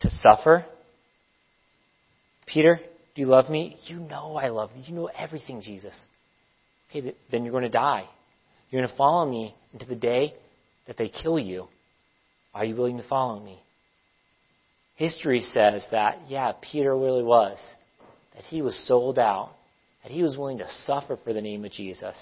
to 0.01 0.09
suffer? 0.09 0.65
Peter, 2.45 2.81
do 3.15 3.21
you 3.21 3.27
love 3.27 3.49
me? 3.49 3.77
You 3.85 3.99
know 3.99 4.35
I 4.35 4.49
love 4.49 4.71
you. 4.75 4.83
You 4.85 4.95
know 4.95 5.09
everything, 5.17 5.61
Jesus. 5.61 5.95
Okay, 6.89 7.15
then 7.31 7.43
you're 7.43 7.53
going 7.53 7.63
to 7.63 7.69
die. 7.69 8.09
You're 8.69 8.81
going 8.81 8.91
to 8.91 8.97
follow 8.97 9.29
me 9.29 9.55
into 9.71 9.85
the 9.85 9.95
day 9.95 10.33
that 10.87 10.97
they 10.97 11.07
kill 11.07 11.39
you. 11.39 11.67
Are 12.53 12.65
you 12.65 12.75
willing 12.75 12.97
to 12.97 13.07
follow 13.07 13.39
me? 13.39 13.61
History 14.95 15.41
says 15.41 15.85
that, 15.91 16.21
yeah, 16.27 16.53
Peter 16.61 16.95
really 16.97 17.23
was. 17.23 17.57
That 18.33 18.43
he 18.43 18.61
was 18.61 18.75
sold 18.87 19.19
out. 19.19 19.51
That 20.03 20.11
he 20.11 20.23
was 20.23 20.37
willing 20.37 20.59
to 20.59 20.69
suffer 20.85 21.17
for 21.23 21.33
the 21.33 21.41
name 21.41 21.65
of 21.65 21.71
Jesus. 21.71 22.15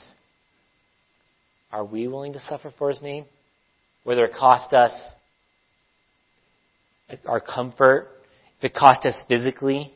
Are 1.71 1.85
we 1.85 2.07
willing 2.07 2.33
to 2.33 2.39
suffer 2.39 2.73
for 2.77 2.89
his 2.89 3.01
name? 3.01 3.25
Whether 4.03 4.25
it 4.25 4.33
cost 4.37 4.73
us 4.73 4.91
our 7.27 7.39
comfort, 7.39 8.09
if 8.57 8.65
it 8.65 8.73
cost 8.73 9.05
us 9.05 9.15
physically, 9.27 9.93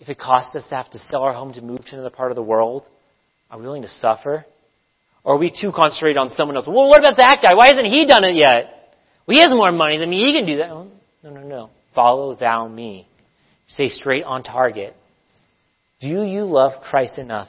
if 0.00 0.08
it 0.08 0.18
cost 0.18 0.54
us 0.56 0.64
to 0.68 0.76
have 0.76 0.90
to 0.90 0.98
sell 0.98 1.22
our 1.22 1.32
home 1.32 1.52
to 1.54 1.62
move 1.62 1.84
to 1.84 1.94
another 1.94 2.10
part 2.10 2.30
of 2.30 2.36
the 2.36 2.42
world, 2.42 2.84
are 3.50 3.58
we 3.58 3.64
willing 3.64 3.82
to 3.82 3.88
suffer? 3.88 4.46
Or 5.24 5.34
are 5.34 5.38
we 5.38 5.50
too 5.50 5.72
concentrated 5.74 6.18
on 6.18 6.30
someone 6.30 6.56
else? 6.56 6.66
Well, 6.66 6.88
what 6.88 7.00
about 7.00 7.16
that 7.16 7.38
guy? 7.42 7.54
Why 7.54 7.66
hasn't 7.68 7.86
he 7.86 8.06
done 8.06 8.24
it 8.24 8.34
yet? 8.34 8.94
Well, 9.26 9.36
he 9.36 9.40
has 9.40 9.50
more 9.50 9.72
money 9.72 9.98
than 9.98 10.08
me. 10.08 10.24
He 10.24 10.32
can 10.32 10.46
do 10.46 10.56
that. 10.58 10.95
No, 11.26 11.40
no, 11.40 11.46
no. 11.46 11.70
Follow 11.94 12.36
thou 12.36 12.68
me. 12.68 13.08
Stay 13.68 13.88
straight 13.88 14.24
on 14.24 14.42
target. 14.42 14.94
Do 16.00 16.08
you 16.08 16.44
love 16.44 16.82
Christ 16.82 17.18
enough 17.18 17.48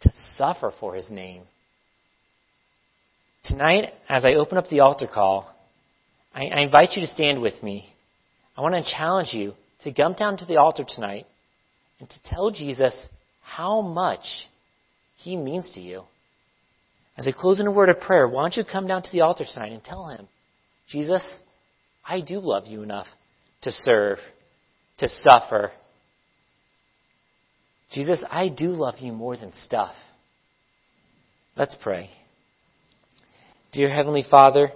to 0.00 0.12
suffer 0.36 0.72
for 0.80 0.94
his 0.94 1.10
name? 1.10 1.42
Tonight, 3.44 3.92
as 4.08 4.24
I 4.24 4.34
open 4.34 4.58
up 4.58 4.68
the 4.68 4.80
altar 4.80 5.06
call, 5.06 5.54
I, 6.34 6.46
I 6.46 6.60
invite 6.60 6.92
you 6.92 7.02
to 7.02 7.06
stand 7.06 7.40
with 7.40 7.62
me. 7.62 7.92
I 8.56 8.62
want 8.62 8.74
to 8.74 8.92
challenge 8.96 9.28
you 9.32 9.54
to 9.84 9.92
come 9.92 10.14
down 10.14 10.38
to 10.38 10.46
the 10.46 10.56
altar 10.56 10.84
tonight 10.88 11.26
and 12.00 12.08
to 12.08 12.22
tell 12.24 12.50
Jesus 12.50 12.94
how 13.42 13.82
much 13.82 14.24
he 15.16 15.36
means 15.36 15.70
to 15.74 15.80
you. 15.80 16.02
As 17.16 17.28
I 17.28 17.32
close 17.32 17.60
in 17.60 17.66
a 17.66 17.70
word 17.70 17.90
of 17.90 18.00
prayer, 18.00 18.26
why 18.26 18.42
don't 18.42 18.56
you 18.56 18.64
come 18.64 18.88
down 18.88 19.02
to 19.02 19.12
the 19.12 19.20
altar 19.20 19.44
tonight 19.44 19.72
and 19.72 19.84
tell 19.84 20.08
him, 20.08 20.26
Jesus, 20.88 21.22
I 22.06 22.20
do 22.20 22.40
love 22.40 22.66
you 22.66 22.82
enough 22.82 23.06
to 23.62 23.70
serve, 23.70 24.18
to 24.98 25.08
suffer. 25.08 25.72
Jesus, 27.92 28.22
I 28.30 28.48
do 28.48 28.68
love 28.68 28.96
you 28.98 29.12
more 29.12 29.36
than 29.36 29.52
stuff. 29.54 29.94
Let's 31.56 31.76
pray. 31.80 32.10
Dear 33.72 33.88
Heavenly 33.88 34.24
Father, 34.28 34.72